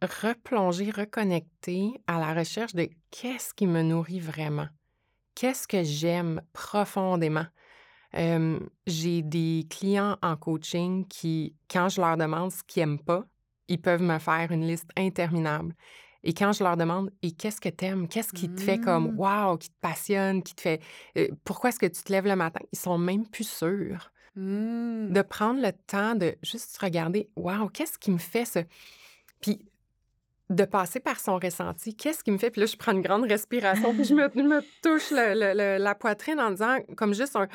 replonger, 0.00 0.90
reconnecter 0.90 2.00
à 2.06 2.18
la 2.18 2.32
recherche 2.32 2.74
de 2.74 2.88
qu'est-ce 3.10 3.52
qui 3.52 3.66
me 3.66 3.82
nourrit 3.82 4.20
vraiment? 4.20 4.68
Qu'est-ce 5.34 5.68
que 5.68 5.82
j'aime 5.82 6.40
profondément? 6.54 7.46
j'ai 8.86 9.22
des 9.22 9.66
clients 9.68 10.16
en 10.22 10.36
coaching 10.36 11.06
qui, 11.08 11.56
quand 11.68 11.90
je 11.90 12.00
leur 12.00 12.16
demande 12.16 12.52
ce 12.52 12.62
qu'ils 12.62 12.84
n'aiment 12.84 13.02
pas, 13.02 13.24
ils 13.68 13.80
peuvent 13.80 14.02
me 14.02 14.18
faire 14.18 14.50
une 14.50 14.66
liste 14.66 14.90
interminable. 14.96 15.74
Et 16.22 16.32
quand 16.32 16.52
je 16.52 16.64
leur 16.64 16.76
demande, 16.76 17.10
et 17.22 17.32
qu'est-ce 17.32 17.60
que 17.60 17.68
t'aimes? 17.68 18.08
Qu'est-ce 18.08 18.32
qui 18.32 18.48
te 18.48 18.60
fait 18.60 18.78
comme, 18.78 19.18
wow, 19.18 19.54
mmh. 19.54 19.58
qui 19.58 19.68
te 19.68 19.80
passionne, 19.80 20.42
qui 20.42 20.54
te 20.54 20.62
fait, 20.62 20.80
euh, 21.18 21.28
pourquoi 21.44 21.68
est-ce 21.68 21.78
que 21.78 21.86
tu 21.86 22.02
te 22.02 22.10
lèves 22.10 22.26
le 22.26 22.34
matin? 22.34 22.60
Ils 22.72 22.78
sont 22.78 22.96
même 22.96 23.26
plus 23.26 23.48
sûrs 23.48 24.10
mmh. 24.36 25.10
de 25.10 25.22
prendre 25.22 25.60
le 25.60 25.72
temps 25.72 26.14
de 26.14 26.34
juste 26.42 26.78
regarder, 26.78 27.28
wow, 27.36 27.68
qu'est-ce 27.68 27.98
qui 27.98 28.10
me 28.10 28.18
fait 28.18 28.46
ce, 28.46 28.60
Puis 29.42 29.66
de 30.48 30.64
passer 30.64 31.00
par 31.00 31.20
son 31.20 31.38
ressenti, 31.38 31.94
qu'est-ce 31.94 32.24
qui 32.24 32.30
me 32.30 32.38
fait? 32.38 32.50
Puis 32.50 32.60
là, 32.60 32.66
je 32.66 32.76
prends 32.76 32.92
une 32.92 33.02
grande 33.02 33.24
respiration, 33.24 33.94
puis 33.94 34.04
je 34.04 34.14
me, 34.14 34.28
me 34.42 34.62
touche 34.82 35.10
la 35.10 35.94
poitrine 35.94 36.40
en 36.40 36.50
disant 36.50 36.78
comme 36.96 37.12
juste 37.12 37.36
un 37.36 37.48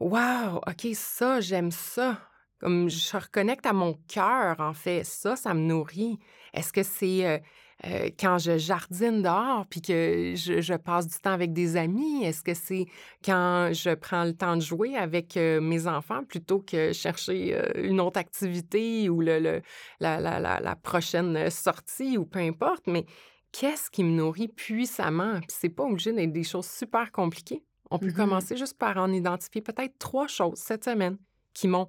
Wow, 0.00 0.56
OK, 0.66 0.88
ça, 0.94 1.40
j'aime 1.40 1.70
ça. 1.70 2.18
Comme 2.58 2.88
je 2.88 3.16
reconnecte 3.16 3.66
à 3.66 3.72
mon 3.72 3.94
cœur, 4.08 4.56
en 4.60 4.72
fait. 4.72 5.04
Ça, 5.04 5.36
ça 5.36 5.54
me 5.54 5.60
nourrit. 5.60 6.18
Est-ce 6.52 6.72
que 6.72 6.82
c'est 6.82 7.26
euh, 7.26 7.38
euh, 7.86 8.08
quand 8.18 8.38
je 8.38 8.56
jardine 8.56 9.22
dehors 9.22 9.66
puis 9.66 9.82
que 9.82 10.34
je, 10.36 10.76
passe 10.76 11.08
du 11.08 11.18
temps 11.18 11.32
avec 11.32 11.52
des 11.52 11.76
amis? 11.76 12.24
Est-ce 12.24 12.42
que 12.42 12.54
c'est 12.54 12.86
quand 13.24 13.70
je 13.72 13.94
prends 13.94 14.24
le 14.24 14.34
temps 14.34 14.56
de 14.56 14.62
jouer 14.62 14.96
avec 14.96 15.36
euh, 15.36 15.60
mes 15.60 15.86
enfants 15.86 16.22
plutôt 16.24 16.60
que 16.60 16.92
chercher 16.92 17.56
une 17.76 18.00
autre 18.00 18.18
activité 18.18 19.08
ou 19.08 19.20
le, 19.20 19.60
la, 20.00 20.20
la, 20.20 20.76
prochaine 20.76 21.50
sortie 21.50 22.16
ou 22.16 22.24
peu 22.24 22.38
importe? 22.38 22.86
Mais 22.86 23.04
qu'est-ce 23.50 23.90
qui 23.90 24.04
me 24.04 24.12
nourrit 24.12 24.48
puissamment? 24.48 25.40
Puis 25.40 25.56
c'est 25.60 25.68
pas 25.68 25.84
obligé 25.84 26.12
d'être 26.12 26.32
des 26.32 26.44
choses 26.44 26.68
super 26.68 27.10
compliquées. 27.10 27.62
On 27.90 27.98
peut 27.98 28.08
mmh 28.08 28.14
commencer 28.14 28.56
juste 28.56 28.78
par 28.78 28.96
en 28.96 29.12
identifier 29.12 29.60
peut-être 29.60 29.98
trois 29.98 30.26
choses 30.26 30.58
cette 30.58 30.84
semaine 30.84 31.16
qui 31.52 31.68
m'ont 31.68 31.88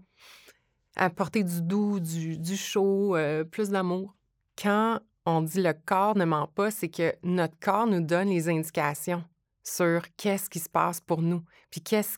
apporté 0.96 1.44
du 1.44 1.62
doux, 1.62 2.00
du, 2.00 2.56
chaud, 2.56 3.16
euh, 3.16 3.44
plus 3.44 3.70
d'amour. 3.70 4.16
Quand 4.62 5.00
on 5.26 5.42
dit 5.42 5.62
le 5.62 5.74
corps 5.74 6.16
ne 6.16 6.26
ment 6.26 6.48
pas, 6.48 6.72
c'est 6.72 6.90
que 6.90 7.14
notre 7.24 7.60
corps 7.60 7.88
nous 7.88 8.02
donne 8.02 8.30
les 8.30 8.48
indications 8.50 9.24
sur 9.64 10.04
qu'est-ce 10.18 10.50
qui 10.50 10.60
se 10.60 10.70
passe 10.70 11.02
pour 11.02 11.22
nous, 11.22 11.42
puis 11.72 11.82
qu'est-ce, 11.82 12.18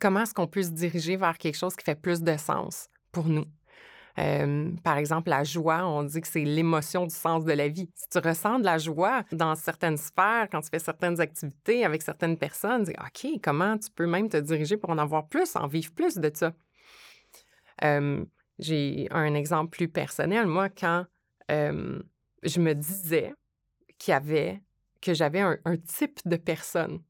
comment 0.00 0.20
est-ce 0.20 0.32
qu'on 0.32 0.46
peut 0.46 0.62
se 0.62 0.70
diriger 0.70 1.16
vers 1.16 1.36
quelque 1.36 1.56
chose 1.56 1.74
qui 1.74 1.84
fait 1.84 2.00
plus 2.00 2.22
de 2.22 2.36
sens 2.36 2.88
pour 3.10 3.26
nous? 3.26 3.44
Par 4.82 4.96
exemple, 4.96 5.30
la 5.30 5.44
joie, 5.44 5.86
on 5.86 6.02
dit 6.02 6.20
que 6.20 6.26
c'est 6.26 6.44
l'émotion 6.44 7.06
du 7.06 7.14
sens 7.14 7.44
de 7.44 7.52
la 7.52 7.68
vie. 7.68 7.88
Si 7.94 8.08
tu 8.08 8.18
ressens 8.18 8.58
de 8.58 8.64
la 8.64 8.78
joie 8.78 9.22
dans 9.30 9.54
certaines 9.54 9.96
sphères, 9.96 10.48
quand 10.50 10.60
tu 10.60 10.70
fais 10.70 10.80
certaines 10.80 11.20
activités 11.20 11.84
avec 11.84 12.02
certaines 12.02 12.36
personnes, 12.36 12.84
dis 12.84 12.94
OK, 12.98 13.40
comment 13.42 13.78
tu 13.78 13.90
peux 13.90 14.06
même 14.06 14.28
te 14.28 14.36
diriger 14.36 14.76
pour 14.76 14.90
en 14.90 14.98
avoir 14.98 15.28
plus, 15.28 15.54
en 15.54 15.68
vivre 15.68 15.92
plus 15.92 16.16
de 16.16 16.30
ça? 16.34 16.52
J'ai 18.58 19.06
un 19.10 19.34
exemple 19.34 19.70
plus 19.70 19.88
personnel. 19.88 20.46
Moi, 20.46 20.68
quand 20.68 21.06
je 21.48 22.60
me 22.60 22.72
disais 22.74 23.34
qu'il 23.98 24.12
y 24.12 24.14
avait, 24.14 24.62
que 25.00 25.14
j'avais 25.14 25.40
un, 25.40 25.76
type 25.86 26.20
de 26.24 26.36
personne, 26.36 27.00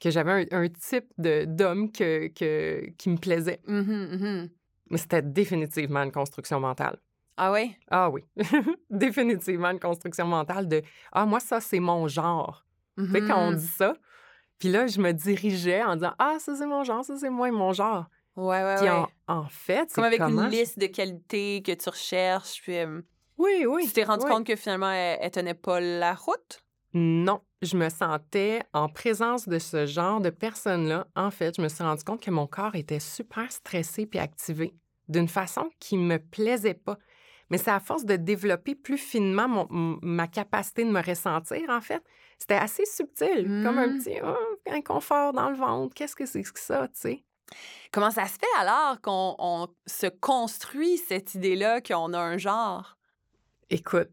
que 0.00 0.10
j'avais 0.10 0.46
un, 0.52 0.68
type 0.68 1.12
d'homme 1.18 1.90
que, 1.92 2.28
qui 2.28 3.08
me 3.08 3.16
plaisait. 3.16 3.60
Mmh 3.66 3.80
mmh 3.80 4.48
mais 4.90 4.98
c'était 4.98 5.22
définitivement 5.22 6.02
une 6.02 6.12
construction 6.12 6.60
mentale. 6.60 6.98
Ah 7.36 7.52
oui? 7.52 7.76
Ah 7.90 8.08
oui. 8.08 8.22
définitivement 8.90 9.70
une 9.70 9.80
construction 9.80 10.26
mentale 10.26 10.68
de 10.68 10.82
Ah, 11.12 11.26
moi, 11.26 11.40
ça, 11.40 11.60
c'est 11.60 11.80
mon 11.80 12.08
genre. 12.08 12.64
Tu 12.96 13.10
sais, 13.10 13.20
quand 13.20 13.48
on 13.48 13.52
dit 13.52 13.66
ça, 13.66 13.94
puis 14.58 14.70
là, 14.70 14.86
je 14.86 15.00
me 15.00 15.12
dirigeais 15.12 15.82
en 15.82 15.96
disant 15.96 16.14
Ah, 16.18 16.36
ça, 16.38 16.54
c'est 16.56 16.66
mon 16.66 16.82
genre, 16.82 17.04
ça, 17.04 17.16
c'est 17.16 17.28
moi, 17.28 17.50
mon 17.50 17.72
genre. 17.72 18.06
Ouais, 18.36 18.62
ouais, 18.62 18.76
puis 18.76 18.88
En, 18.90 19.08
en, 19.28 19.48
fait, 19.48 19.88
c'est 19.88 19.94
comme 19.94 20.04
avec 20.04 20.20
une 20.20 20.48
liste 20.48 20.78
de 20.78 20.86
qualités 20.86 21.62
que 21.62 21.72
tu 21.72 21.88
recherches, 21.88 22.60
puis. 22.62 22.76
oui, 23.38 23.64
oui. 23.66 23.86
Tu 23.86 23.92
t'es 23.92 24.04
rendu 24.04 24.26
compte 24.26 24.46
que 24.46 24.56
finalement, 24.56 24.90
elle, 24.90 25.18
elle 25.20 25.30
tenait 25.30 25.54
pas 25.54 25.80
la 25.80 26.14
route? 26.14 26.62
Non, 26.92 27.40
je 27.62 27.76
me 27.76 27.88
sentais 27.88 28.62
en 28.72 28.88
présence 28.88 29.48
de 29.48 29.58
ce 29.58 29.86
genre 29.86 30.20
de 30.20 30.30
personnes-là. 30.30 31.06
En 31.14 31.30
fait, 31.30 31.56
je 31.56 31.62
me 31.62 31.68
suis 31.68 31.82
rendu 31.84 32.04
compte 32.04 32.22
que 32.22 32.30
mon 32.30 32.46
corps 32.46 32.74
était 32.74 33.00
super 33.00 33.50
stressé 33.52 34.06
puis 34.06 34.18
activé 34.18 34.74
d'une 35.08 35.28
façon 35.28 35.68
qui 35.78 35.98
me 35.98 36.18
plaisait 36.18 36.74
pas. 36.74 36.98
Mais 37.50 37.58
c'est 37.58 37.70
à 37.70 37.80
force 37.80 38.04
de 38.04 38.16
développer 38.16 38.74
plus 38.74 38.98
finement 38.98 39.68
ma 39.70 40.26
capacité 40.26 40.84
de 40.84 40.90
me 40.90 41.00
ressentir, 41.00 41.68
en 41.68 41.80
fait. 41.80 42.02
C'était 42.38 42.54
assez 42.54 42.84
subtil, 42.84 43.44
comme 43.62 43.78
un 43.78 43.86
mmh. 43.86 43.98
petit 43.98 44.16
oh, 44.24 44.70
inconfort 44.70 45.32
dans 45.32 45.50
le 45.50 45.56
ventre. 45.56 45.94
Qu'est-ce 45.94 46.16
que 46.16 46.26
c'est 46.26 46.42
que 46.42 46.58
ça, 46.58 46.88
tu 46.88 46.94
sais? 47.00 47.24
Comment 47.92 48.10
ça 48.10 48.26
se 48.26 48.34
fait 48.34 48.60
alors 48.60 49.00
qu'on 49.00 49.68
se 49.86 50.06
construit 50.06 50.98
cette 50.98 51.34
idée-là 51.34 51.80
qu'on 51.80 52.12
a 52.12 52.18
un 52.18 52.38
genre? 52.38 52.96
Écoute, 53.68 54.10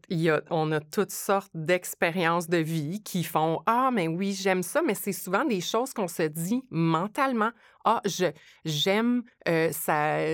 on 0.50 0.72
a 0.72 0.80
toutes 0.80 1.12
sortes 1.12 1.52
d'expériences 1.54 2.48
de 2.48 2.56
vie 2.56 3.00
qui 3.04 3.22
font 3.22 3.62
Ah, 3.66 3.90
mais 3.92 4.08
oui, 4.08 4.32
j'aime 4.32 4.64
ça, 4.64 4.82
mais 4.82 4.94
c'est 4.94 5.12
souvent 5.12 5.44
des 5.44 5.60
choses 5.60 5.94
qu'on 5.94 6.08
se 6.08 6.24
dit 6.24 6.64
mentalement. 6.70 7.50
Ah, 7.84 8.00
je 8.04 8.32
j'aime 8.64 9.22
euh, 9.46 9.70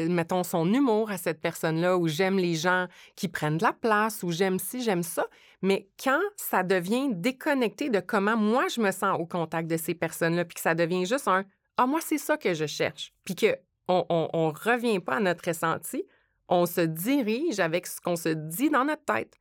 mettons 0.08 0.42
son 0.42 0.72
humour 0.72 1.10
à 1.10 1.18
cette 1.18 1.42
personne-là, 1.42 1.98
ou 1.98 2.08
j'aime 2.08 2.38
les 2.38 2.54
gens 2.54 2.86
qui 3.14 3.28
prennent 3.28 3.58
de 3.58 3.64
la 3.64 3.74
place, 3.74 4.22
ou 4.22 4.32
j'aime 4.32 4.58
ci, 4.58 4.82
j'aime 4.82 5.02
ça. 5.02 5.26
Mais 5.60 5.90
quand 6.02 6.20
ça 6.36 6.62
devient 6.62 7.08
déconnecté 7.12 7.90
de 7.90 8.00
comment 8.00 8.38
moi 8.38 8.68
je 8.74 8.80
me 8.80 8.90
sens 8.90 9.18
au 9.20 9.26
contact 9.26 9.68
de 9.68 9.76
ces 9.76 9.94
personnes-là, 9.94 10.46
puis 10.46 10.54
que 10.54 10.62
ça 10.62 10.74
devient 10.74 11.04
juste 11.04 11.28
un 11.28 11.44
Ah, 11.76 11.86
moi, 11.86 12.00
c'est 12.02 12.18
ça 12.18 12.36
que 12.36 12.52
je 12.54 12.66
cherche, 12.66 13.12
puis 13.24 13.34
qu'on 13.34 14.06
on, 14.08 14.28
on 14.32 14.50
revient 14.50 15.00
pas 15.00 15.16
à 15.16 15.20
notre 15.20 15.48
ressenti, 15.48 16.04
on 16.48 16.66
se 16.66 16.80
dirige 16.80 17.60
avec 17.60 17.86
ce 17.86 18.00
qu'on 18.00 18.16
se 18.16 18.28
dit 18.28 18.70
dans 18.70 18.84
notre 18.84 19.04
tête. 19.04 19.38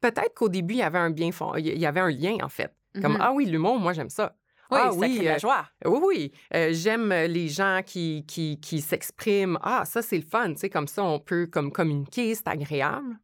Peut-être 0.00 0.34
qu'au 0.34 0.48
début, 0.48 0.74
il 0.74 0.78
y 0.78 0.82
avait 0.82 0.98
un 0.98 1.10
bien 1.10 1.30
il 1.58 1.78
y 1.78 1.86
avait 1.86 2.00
un 2.00 2.10
lien, 2.10 2.36
en 2.42 2.48
fait. 2.48 2.72
Comme, 3.00 3.16
mm-hmm. 3.16 3.20
ah 3.20 3.32
oui, 3.32 3.46
l'humour, 3.46 3.78
moi, 3.78 3.92
j'aime 3.92 4.10
ça. 4.10 4.36
Oui, 4.70 4.78
ah, 4.82 4.90
ça 4.90 4.98
oui, 4.98 5.20
la 5.22 5.34
euh, 5.34 5.38
joie. 5.38 5.66
oui, 5.84 5.98
oui. 6.02 6.32
Euh, 6.54 6.70
j'aime 6.72 7.10
les 7.10 7.48
gens 7.48 7.80
qui, 7.84 8.24
qui, 8.26 8.58
qui 8.60 8.80
s'expriment. 8.80 9.58
Ah, 9.62 9.84
ça, 9.84 10.02
c'est 10.02 10.16
le 10.16 10.24
fun. 10.24 10.52
Tu 10.54 10.60
sais, 10.60 10.70
comme 10.70 10.88
ça, 10.88 11.04
on 11.04 11.20
peut 11.20 11.46
comme 11.46 11.70
communiquer, 11.70 12.34
c'est 12.34 12.48
agréable. 12.48 13.18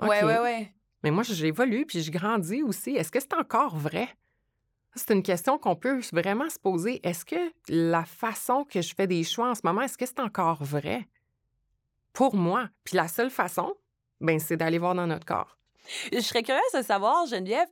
Oui, 0.00 0.16
oui, 0.22 0.32
oui. 0.42 0.68
Mais 1.04 1.10
moi, 1.10 1.22
j'évolue 1.22 1.86
puis 1.86 2.02
je 2.02 2.10
grandis 2.10 2.62
aussi. 2.62 2.96
Est-ce 2.96 3.12
que 3.12 3.20
c'est 3.20 3.34
encore 3.34 3.76
vrai? 3.76 4.08
C'est 4.96 5.12
une 5.12 5.22
question 5.22 5.58
qu'on 5.58 5.76
peut 5.76 6.00
vraiment 6.12 6.48
se 6.48 6.58
poser. 6.58 7.00
Est-ce 7.06 7.24
que 7.24 7.52
la 7.68 8.04
façon 8.04 8.64
que 8.64 8.80
je 8.80 8.94
fais 8.94 9.06
des 9.06 9.24
choix 9.24 9.50
en 9.50 9.54
ce 9.54 9.62
moment, 9.64 9.82
est-ce 9.82 9.98
que 9.98 10.06
c'est 10.06 10.20
encore 10.20 10.62
vrai? 10.62 11.08
pour 12.14 12.34
moi. 12.34 12.70
Puis 12.84 12.96
la 12.96 13.08
seule 13.08 13.28
façon, 13.28 13.74
ben, 14.22 14.38
c'est 14.38 14.56
d'aller 14.56 14.78
voir 14.78 14.94
dans 14.94 15.06
notre 15.06 15.26
corps. 15.26 15.58
Je 16.12 16.20
serais 16.20 16.42
curieuse 16.42 16.62
de 16.74 16.80
savoir, 16.80 17.26
Geneviève, 17.26 17.68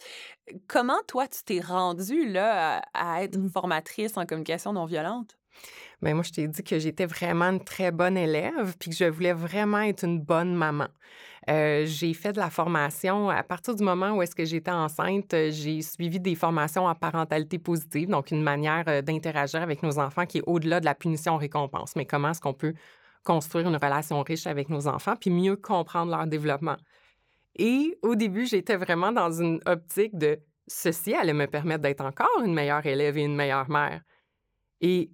comment 0.69 1.01
toi, 1.09 1.27
tu 1.27 1.43
t'es 1.45 1.61
rendue 1.61 2.29
là, 2.29 2.83
à, 2.93 3.23
être 3.23 3.39
mmh. 3.39 3.49
formatrice 3.49 4.19
en 4.19 4.27
communication 4.27 4.75
non 4.75 4.85
violente? 4.85 5.39
Bien, 6.03 6.15
moi, 6.15 6.23
je 6.23 6.33
t'ai 6.33 6.47
dit 6.47 6.63
que 6.63 6.79
j'étais 6.79 7.07
vraiment 7.07 7.47
une 7.47 7.65
très 7.65 7.91
bonne 7.91 8.19
élève, 8.19 8.77
puis 8.79 8.91
que 8.91 8.97
je 8.97 9.05
voulais 9.05 9.33
vraiment 9.33 9.81
être 9.81 10.05
une 10.05 10.21
bonne 10.21 10.55
maman. 10.55 10.89
Euh, 11.51 11.85
j'ai 11.87 12.15
fait 12.15 12.33
de 12.33 12.39
la 12.39 12.51
formation 12.51 13.29
à 13.29 13.43
partir 13.43 13.75
du 13.75 13.83
moment 13.83 14.13
où 14.13 14.23
est-ce 14.23 14.35
que 14.35 14.45
j'étais 14.45 14.71
enceinte. 14.71 15.35
J'ai 15.51 15.83
suivi 15.83 16.21
des 16.21 16.35
formations 16.37 16.87
en 16.87 16.95
parentalité 16.95 17.59
positive, 17.59 18.09
donc 18.09 18.31
une 18.31 18.43
manière 18.43 18.85
euh, 18.87 19.03
d'interagir 19.03 19.61
avec 19.61 19.83
nos 19.83 19.99
enfants 19.99 20.25
qui 20.25 20.39
est 20.39 20.45
au-delà 20.47 20.79
de 20.79 20.85
la 20.85 20.95
punition-récompense. 20.95 21.97
Mais 21.97 22.07
comment 22.07 22.31
est-ce 22.31 22.41
qu'on 22.41 22.55
peut 22.55 22.75
construire 23.25 23.69
une 23.69 23.77
relation 23.77 24.23
riche 24.23 24.47
avec 24.47 24.69
nos 24.69 24.87
enfants, 24.87 25.17
puis 25.17 25.31
mieux 25.31 25.57
comprendre 25.57 26.13
leur 26.13 26.27
développement? 26.27 26.77
Et 27.57 27.99
au 28.03 28.15
début, 28.15 28.47
j'étais 28.47 28.77
vraiment 28.77 29.13
dans 29.13 29.31
une 29.31 29.61
optique 29.67 30.17
de 30.17 30.41
ceci 30.69 31.13
allait 31.15 31.35
me 31.35 31.47
permettre 31.47 31.83
d'être 31.83 32.05
encore 32.05 32.43
une 32.45 32.55
meilleure 32.55 32.87
élève 32.87 33.19
et 33.19 33.25
une 33.25 33.37
meilleure 33.37 33.69
mère. 33.69 34.01
Et 34.81 35.11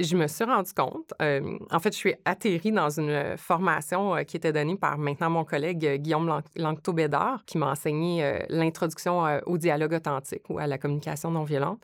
je 0.00 0.16
me 0.16 0.28
suis 0.28 0.44
rendu 0.44 0.72
compte, 0.72 1.12
euh, 1.20 1.58
en 1.70 1.80
fait, 1.80 1.92
je 1.92 1.98
suis 1.98 2.14
atterrie 2.24 2.70
dans 2.70 2.88
une 3.00 3.36
formation 3.36 4.14
euh, 4.14 4.22
qui 4.22 4.36
était 4.36 4.52
donnée 4.52 4.76
par 4.76 4.96
maintenant 4.96 5.30
mon 5.30 5.44
collègue 5.44 5.84
euh, 5.84 5.96
Guillaume 5.96 6.40
Lanctot-Bédard, 6.56 7.44
qui 7.44 7.58
m'a 7.58 7.70
enseigné 7.72 8.46
l'introduction 8.48 9.40
au 9.46 9.58
dialogue 9.58 9.94
authentique 9.94 10.48
ou 10.48 10.58
à 10.58 10.66
la 10.66 10.78
communication 10.78 11.30
non 11.30 11.42
violente. 11.42 11.82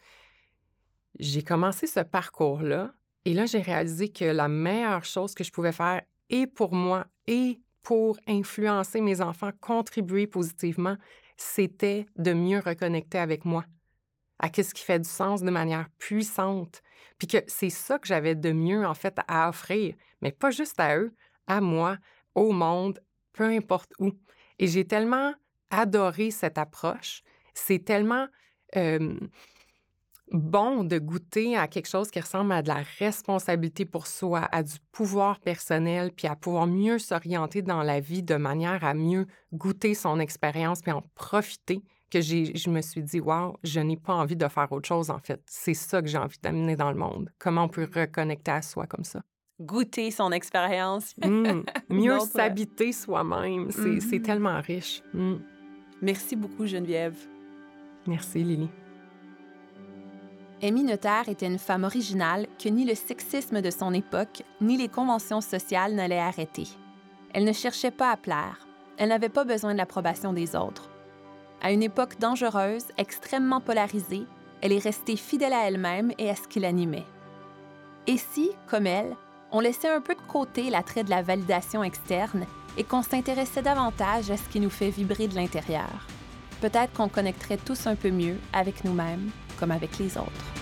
J'ai 1.18 1.42
commencé 1.42 1.86
ce 1.86 2.00
parcours-là 2.00 2.92
et 3.24 3.34
là, 3.34 3.46
j'ai 3.46 3.60
réalisé 3.60 4.10
que 4.10 4.24
la 4.24 4.48
meilleure 4.48 5.04
chose 5.04 5.34
que 5.34 5.42
je 5.44 5.50
pouvais 5.50 5.72
faire, 5.72 6.02
et 6.30 6.46
pour 6.46 6.74
moi, 6.74 7.06
et 7.26 7.60
pour 7.82 8.18
influencer 8.26 9.00
mes 9.00 9.20
enfants, 9.20 9.50
contribuer 9.60 10.26
positivement, 10.26 10.96
c'était 11.36 12.06
de 12.16 12.32
mieux 12.32 12.60
reconnecter 12.60 13.18
avec 13.18 13.44
moi, 13.44 13.64
à 14.38 14.48
ce 14.48 14.74
qui 14.74 14.82
fait 14.82 14.98
du 14.98 15.08
sens 15.08 15.42
de 15.42 15.50
manière 15.50 15.88
puissante. 15.98 16.82
Puis 17.18 17.28
que 17.28 17.38
c'est 17.46 17.70
ça 17.70 17.98
que 17.98 18.06
j'avais 18.06 18.34
de 18.34 18.52
mieux, 18.52 18.86
en 18.86 18.94
fait, 18.94 19.16
à 19.28 19.48
offrir, 19.48 19.94
mais 20.20 20.32
pas 20.32 20.50
juste 20.50 20.80
à 20.80 20.98
eux, 20.98 21.14
à 21.46 21.60
moi, 21.60 21.98
au 22.34 22.52
monde, 22.52 23.00
peu 23.32 23.44
importe 23.44 23.92
où. 23.98 24.12
Et 24.58 24.66
j'ai 24.66 24.84
tellement 24.86 25.34
adoré 25.70 26.30
cette 26.30 26.58
approche. 26.58 27.22
C'est 27.54 27.84
tellement 27.84 28.26
bon 30.32 30.84
de 30.84 30.98
goûter 30.98 31.56
à 31.56 31.68
quelque 31.68 31.88
chose 31.88 32.10
qui 32.10 32.18
ressemble 32.18 32.52
à 32.52 32.62
de 32.62 32.68
la 32.68 32.82
responsabilité 32.98 33.84
pour 33.84 34.06
soi, 34.06 34.48
à 34.50 34.62
du 34.62 34.74
pouvoir 34.90 35.38
personnel, 35.38 36.10
puis 36.10 36.26
à 36.26 36.34
pouvoir 36.34 36.66
mieux 36.66 36.98
s'orienter 36.98 37.62
dans 37.62 37.82
la 37.82 38.00
vie 38.00 38.22
de 38.22 38.34
manière 38.34 38.84
à 38.84 38.94
mieux 38.94 39.26
goûter 39.52 39.94
son 39.94 40.18
expérience, 40.18 40.80
puis 40.80 40.92
en 40.92 41.02
profiter, 41.14 41.82
que 42.20 42.58
je 42.58 42.70
me 42.70 42.80
suis 42.80 43.02
dit, 43.02 43.20
wow, 43.20 43.56
je 43.62 43.80
n'ai 43.80 43.96
pas 43.96 44.14
envie 44.14 44.36
de 44.36 44.46
faire 44.48 44.70
autre 44.72 44.88
chose, 44.88 45.10
en 45.10 45.18
fait. 45.18 45.40
C'est 45.46 45.74
ça 45.74 46.00
que 46.02 46.08
j'ai 46.08 46.18
envie 46.18 46.38
d'amener 46.42 46.76
dans 46.76 46.90
le 46.90 46.98
monde. 46.98 47.30
Comment 47.38 47.64
on 47.64 47.68
peut 47.68 47.88
reconnecter 47.94 48.50
à 48.52 48.62
soi 48.62 48.86
comme 48.86 49.04
ça? 49.04 49.22
goûter 49.60 50.10
son 50.10 50.32
expérience. 50.32 51.14
Mm. 51.24 51.62
Mieux 51.88 52.18
s'habiter 52.18 52.90
soi-même, 52.92 53.70
c'est 53.70 54.00
c'est 54.00 54.16
Mhm. 54.18 54.22
tellement 54.22 54.60
riche. 54.60 55.00
Mm. 55.14 55.34
Merci 56.02 56.34
beaucoup, 56.34 56.66
Geneviève. 56.66 57.16
Merci, 58.08 58.42
Lily. 58.42 58.68
Amy 60.60 60.82
Notaire 60.82 61.28
était 61.28 61.46
une 61.46 61.58
femme 61.58 61.84
originale 61.84 62.46
que 62.62 62.68
ni 62.68 62.84
le 62.84 62.94
sexisme 62.96 63.60
de 63.62 63.70
son 63.70 63.92
époque, 63.94 64.42
ni 64.60 64.76
les 64.76 64.88
conventions 64.88 65.40
sociales 65.40 65.94
n'allaient 65.94 66.18
arrêter. 66.18 66.66
Elle 67.32 67.44
ne 67.44 67.52
cherchait 67.52 67.90
pas 67.92 68.10
à 68.10 68.16
plaire. 68.16 68.66
Elle 68.96 69.10
n'avait 69.10 69.28
pas 69.28 69.44
besoin 69.44 69.72
de 69.72 69.78
l'approbation 69.78 70.32
des 70.32 70.56
autres. 70.56 70.90
À 71.64 71.72
une 71.72 71.82
époque 71.82 72.18
dangereuse, 72.18 72.84
extrêmement 72.98 73.58
polarisée, 73.62 74.26
elle 74.60 74.72
est 74.72 74.84
restée 74.84 75.16
fidèle 75.16 75.54
à 75.54 75.66
elle-même 75.66 76.12
et 76.18 76.28
à 76.28 76.36
ce 76.36 76.46
qui 76.46 76.60
l'animait. 76.60 77.06
Et 78.06 78.18
si, 78.18 78.50
comme 78.66 78.86
elle, 78.86 79.16
on 79.50 79.60
laissait 79.60 79.88
un 79.88 80.02
peu 80.02 80.14
de 80.14 80.20
côté 80.28 80.68
l'attrait 80.68 81.04
de 81.04 81.08
la 81.08 81.22
validation 81.22 81.82
externe 81.82 82.44
et 82.76 82.84
qu'on 82.84 83.02
s'intéressait 83.02 83.62
davantage 83.62 84.30
à 84.30 84.36
ce 84.36 84.46
qui 84.50 84.60
nous 84.60 84.68
fait 84.68 84.90
vibrer 84.90 85.26
de 85.26 85.36
l'intérieur, 85.36 85.88
peut-être 86.60 86.92
qu'on 86.92 87.08
connecterait 87.08 87.56
tous 87.56 87.86
un 87.86 87.96
peu 87.96 88.10
mieux 88.10 88.36
avec 88.52 88.84
nous-mêmes 88.84 89.30
comme 89.58 89.70
avec 89.70 89.98
les 89.98 90.18
autres. 90.18 90.52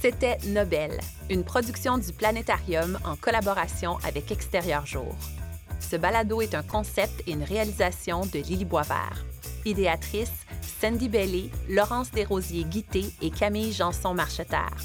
C'était 0.00 0.38
Nobel, 0.46 1.00
une 1.30 1.42
production 1.42 1.98
du 1.98 2.12
Planétarium 2.12 2.96
en 3.04 3.16
collaboration 3.16 3.98
avec 4.04 4.30
Extérieur 4.30 4.86
Jour. 4.86 5.16
Ce 5.88 5.94
balado 5.94 6.40
est 6.40 6.54
un 6.56 6.64
concept 6.64 7.22
et 7.28 7.32
une 7.32 7.44
réalisation 7.44 8.26
de 8.26 8.40
Lily 8.40 8.64
Boisvert. 8.64 9.24
Idéatrice, 9.64 10.32
Sandy 10.80 11.08
Bellé, 11.08 11.50
Laurence 11.68 12.10
Desrosiers-Guité 12.10 13.12
et 13.22 13.30
Camille 13.30 13.72
Janson-Marcheterre. 13.72 14.76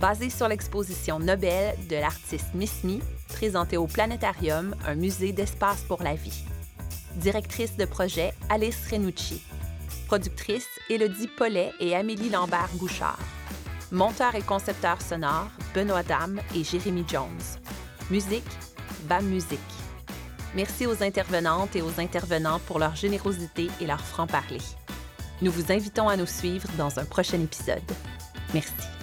Basé 0.00 0.30
sur 0.30 0.48
l'exposition 0.48 1.18
Nobel 1.18 1.74
de 1.90 1.96
l'artiste 1.96 2.54
Miss 2.54 2.82
Me, 2.82 2.98
présentée 3.28 3.76
au 3.76 3.86
Planétarium, 3.86 4.74
un 4.86 4.94
musée 4.94 5.32
d'espace 5.32 5.82
pour 5.82 6.02
la 6.02 6.14
vie. 6.14 6.44
Directrice 7.16 7.76
de 7.76 7.84
projet, 7.84 8.32
Alice 8.48 8.90
Renucci. 8.90 9.42
Productrice, 10.06 10.68
Élodie 10.88 11.28
Paulet 11.28 11.72
et 11.78 11.94
Amélie 11.94 12.30
Lambert-Bouchard. 12.30 13.18
Monteur 13.92 14.34
et 14.34 14.42
concepteur 14.42 15.00
sonore, 15.02 15.48
Benoît 15.74 16.02
Dame 16.02 16.40
et 16.54 16.64
Jérémy 16.64 17.04
Jones. 17.06 17.28
Musique, 18.10 18.44
BAM 19.08 19.26
Musique. 19.26 19.85
Merci 20.56 20.86
aux 20.86 21.02
intervenantes 21.02 21.76
et 21.76 21.82
aux 21.82 22.00
intervenants 22.00 22.60
pour 22.60 22.78
leur 22.78 22.96
générosité 22.96 23.68
et 23.78 23.86
leur 23.86 24.00
franc-parler. 24.00 24.62
Nous 25.42 25.52
vous 25.52 25.70
invitons 25.70 26.08
à 26.08 26.16
nous 26.16 26.24
suivre 26.24 26.68
dans 26.78 26.98
un 26.98 27.04
prochain 27.04 27.38
épisode. 27.42 27.82
Merci. 28.54 28.95